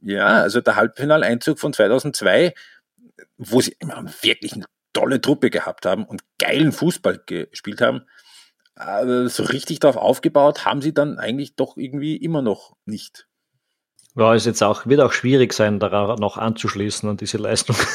[0.03, 2.55] ja, also der Halbfinaleinzug von 2002,
[3.37, 3.77] wo sie
[4.23, 8.07] wirklich eine tolle Truppe gehabt haben und geilen Fußball gespielt haben,
[8.77, 13.27] aber so richtig darauf aufgebaut haben sie dann eigentlich doch irgendwie immer noch nicht.
[14.17, 17.77] Ja, ist jetzt auch, wird auch schwierig sein, daran noch anzuschließen an diese Leistung.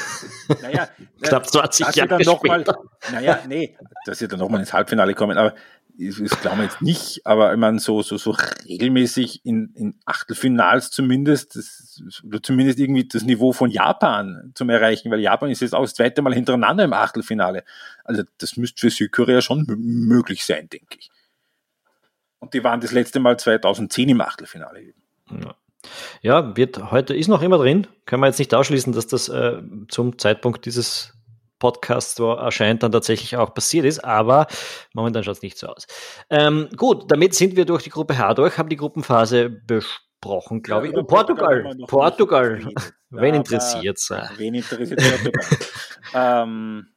[0.64, 0.89] Naja,
[1.22, 2.73] knapp 20 Jahre dann noch später.
[2.73, 3.77] Mal, naja, nee,
[4.07, 5.53] dass sie dann nochmal ins Halbfinale kommen, aber
[5.99, 8.35] das glauben wir jetzt nicht, aber ich meine, so, so, so
[8.65, 15.11] regelmäßig in, in Achtelfinals zumindest, das, oder zumindest irgendwie das Niveau von Japan zum erreichen,
[15.11, 17.65] weil Japan ist jetzt auch das zweite Mal hintereinander im Achtelfinale.
[18.05, 21.11] Also das müsste für Südkorea schon möglich sein, denke ich.
[22.39, 24.93] Und die waren das letzte Mal 2010 im Achtelfinale.
[25.30, 25.55] Ja.
[26.21, 27.88] Ja, wird heute ist noch immer drin.
[28.05, 31.13] Können wir jetzt nicht ausschließen, dass das äh, zum Zeitpunkt dieses
[31.60, 34.48] Podcast erscheint, dann tatsächlich auch passiert ist, aber
[34.94, 35.86] momentan schaut es nicht so aus.
[36.30, 40.88] Ähm, gut, damit sind wir durch die Gruppe H durch, haben die Gruppenphase besprochen, glaube
[40.88, 41.07] ja, ich.
[41.07, 42.73] Portugal, Portugal, Portugal.
[43.10, 44.10] wen interessiert es?
[44.38, 45.57] Wen interessiert Portugal?
[46.14, 46.88] ähm,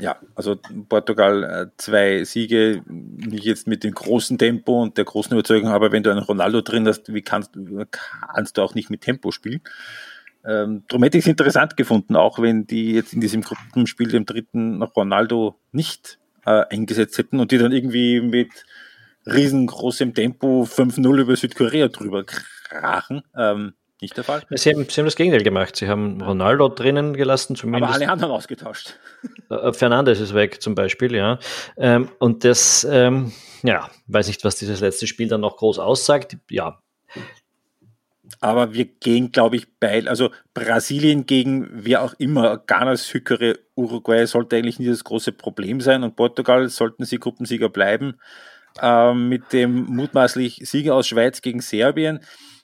[0.00, 0.56] ja, also
[0.88, 5.92] Portugal äh, zwei Siege, nicht jetzt mit dem großen Tempo und der großen Überzeugung, aber
[5.92, 7.52] wenn du einen Ronaldo drin hast, wie kannst,
[7.90, 9.60] kannst du auch nicht mit Tempo spielen?
[10.46, 14.24] Ähm, darum hätte ich es interessant gefunden, auch wenn die jetzt in diesem Gruppenspiel dem
[14.26, 18.64] dritten Ronaldo nicht äh, eingesetzt hätten und die dann irgendwie mit
[19.26, 23.22] riesengroßem Tempo 5-0 über Südkorea drüber krachen.
[23.36, 24.42] Ähm, nicht der Fall.
[24.50, 25.74] Sie haben, Sie haben das Gegenteil gemacht.
[25.74, 27.94] Sie haben Ronaldo drinnen gelassen, zumindest.
[27.94, 28.98] Aber alle anderen ausgetauscht.
[29.50, 31.38] Äh, äh, Fernandes ist weg, zum Beispiel, ja.
[31.76, 33.32] Ähm, und das, ähm,
[33.64, 36.36] ja, weiß nicht, was dieses letzte Spiel dann noch groß aussagt.
[36.48, 36.80] Ja,
[38.40, 44.26] aber wir gehen, glaube ich, beide, also Brasilien gegen wer auch immer, Ghana, Südkorea, Uruguay
[44.26, 48.18] sollte eigentlich nicht das große Problem sein und Portugal sollten sie Gruppensieger bleiben.
[48.80, 52.20] Ähm, mit dem mutmaßlich Sieger aus Schweiz gegen Serbien.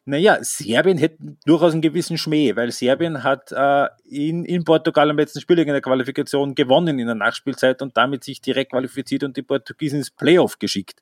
[0.07, 1.17] Naja, Serbien hätte
[1.47, 5.67] durchaus einen gewissen Schmäh, weil Serbien hat äh, in, in Portugal am letzten Spiel in
[5.67, 10.11] der Qualifikation gewonnen in der Nachspielzeit und damit sich direkt qualifiziert und die Portugiesen ins
[10.11, 11.01] Playoff geschickt.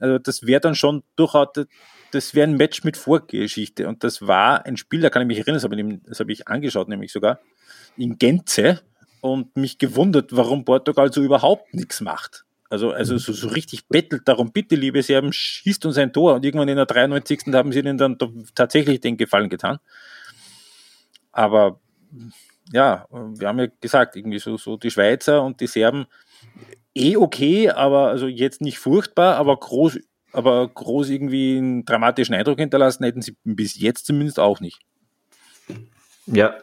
[0.00, 1.48] Also das wäre dann schon durchaus
[2.10, 3.88] das wäre ein Match mit Vorgeschichte.
[3.88, 6.48] Und das war ein Spiel, da kann ich mich erinnern, das habe ich, das ich
[6.48, 7.40] angeschaut, nämlich sogar
[7.96, 8.80] in Gänze
[9.20, 12.44] und mich gewundert, warum Portugal so überhaupt nichts macht.
[12.70, 16.34] Also, also so, so richtig bettelt darum, bitte, liebe Serben, schießt uns ein Tor.
[16.34, 17.40] Und irgendwann in der 93.
[17.52, 18.18] haben sie ihnen dann
[18.54, 19.78] tatsächlich den Gefallen getan.
[21.32, 21.80] Aber
[22.72, 26.06] ja, wir haben ja gesagt, irgendwie so, so die Schweizer und die Serben
[26.94, 29.98] eh okay, aber also jetzt nicht furchtbar, aber groß
[30.32, 34.78] aber groß irgendwie einen dramatischen Eindruck hinterlassen hätten sie bis jetzt zumindest auch nicht.
[36.26, 36.54] Ja,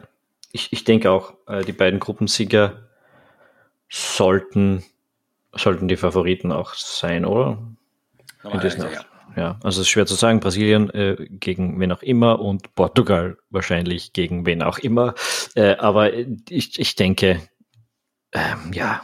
[0.52, 2.88] ich, ich denke auch, äh, die beiden Gruppensieger
[3.88, 4.84] sollten,
[5.52, 7.58] sollten die Favoriten auch sein, oder?
[8.44, 9.04] Eins, ja.
[9.36, 13.36] ja, also es ist schwer zu sagen, Brasilien äh, gegen wen auch immer und Portugal
[13.50, 15.14] wahrscheinlich gegen wen auch immer.
[15.56, 17.40] Äh, aber ich, ich denke,
[18.32, 19.02] ähm, ja,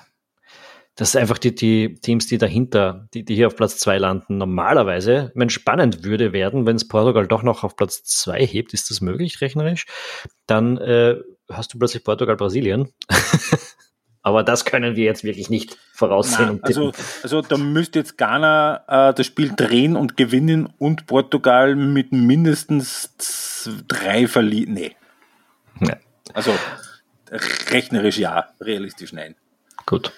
[1.02, 4.38] das sind einfach die, die Teams, die dahinter, die, die hier auf Platz zwei landen,
[4.38, 8.88] normalerweise, wenn spannend würde werden, wenn es Portugal doch noch auf Platz zwei hebt, ist
[8.88, 9.86] das möglich rechnerisch,
[10.46, 11.16] dann äh,
[11.50, 12.92] hast du plötzlich Portugal-Brasilien.
[14.22, 16.46] Aber das können wir jetzt wirklich nicht voraussehen.
[16.46, 16.92] Nein, also,
[17.24, 23.10] also da müsste jetzt Ghana äh, das Spiel drehen und gewinnen und Portugal mit mindestens
[23.88, 24.74] drei verlieren.
[24.74, 24.94] Nee.
[25.80, 25.96] Ja.
[26.32, 26.54] Also
[27.72, 29.34] rechnerisch ja, realistisch nein.
[29.86, 30.12] Gut.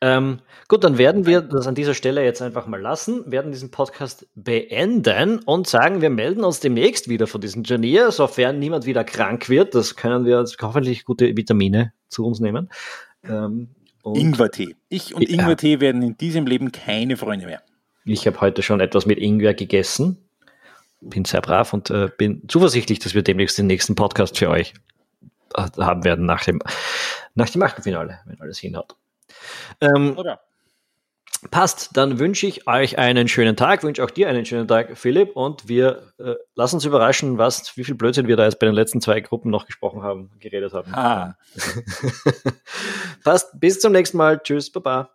[0.00, 3.70] Ähm, gut, dann werden wir das an dieser Stelle jetzt einfach mal lassen, werden diesen
[3.70, 9.04] Podcast beenden und sagen, wir melden uns demnächst wieder von diesem Turnier, sofern niemand wieder
[9.04, 9.74] krank wird.
[9.74, 12.68] Das können wir hoffentlich gute Vitamine zu uns nehmen.
[13.24, 13.68] Ähm,
[14.04, 14.76] Ingwertee.
[14.88, 15.40] Ich und ja.
[15.40, 17.62] Ingwertee werden in diesem Leben keine Freunde mehr.
[18.04, 20.18] Ich habe heute schon etwas mit Ingwer gegessen.
[21.00, 24.74] Bin sehr brav und äh, bin zuversichtlich, dass wir demnächst den nächsten Podcast für euch
[25.54, 26.60] äh, haben werden nach dem
[27.36, 28.96] nach dem Achtelfinale, wenn alles hinhaut.
[29.80, 30.40] Ähm, Oder?
[31.50, 35.36] Passt, dann wünsche ich euch einen schönen Tag, wünsche auch dir einen schönen Tag, Philipp,
[35.36, 38.74] und wir äh, lassen uns überraschen, was, wie viel Blödsinn wir da jetzt bei den
[38.74, 40.92] letzten zwei Gruppen noch gesprochen haben, geredet haben.
[40.94, 41.36] Ah.
[43.24, 44.40] Passt, bis zum nächsten Mal.
[44.42, 45.10] Tschüss, Baba.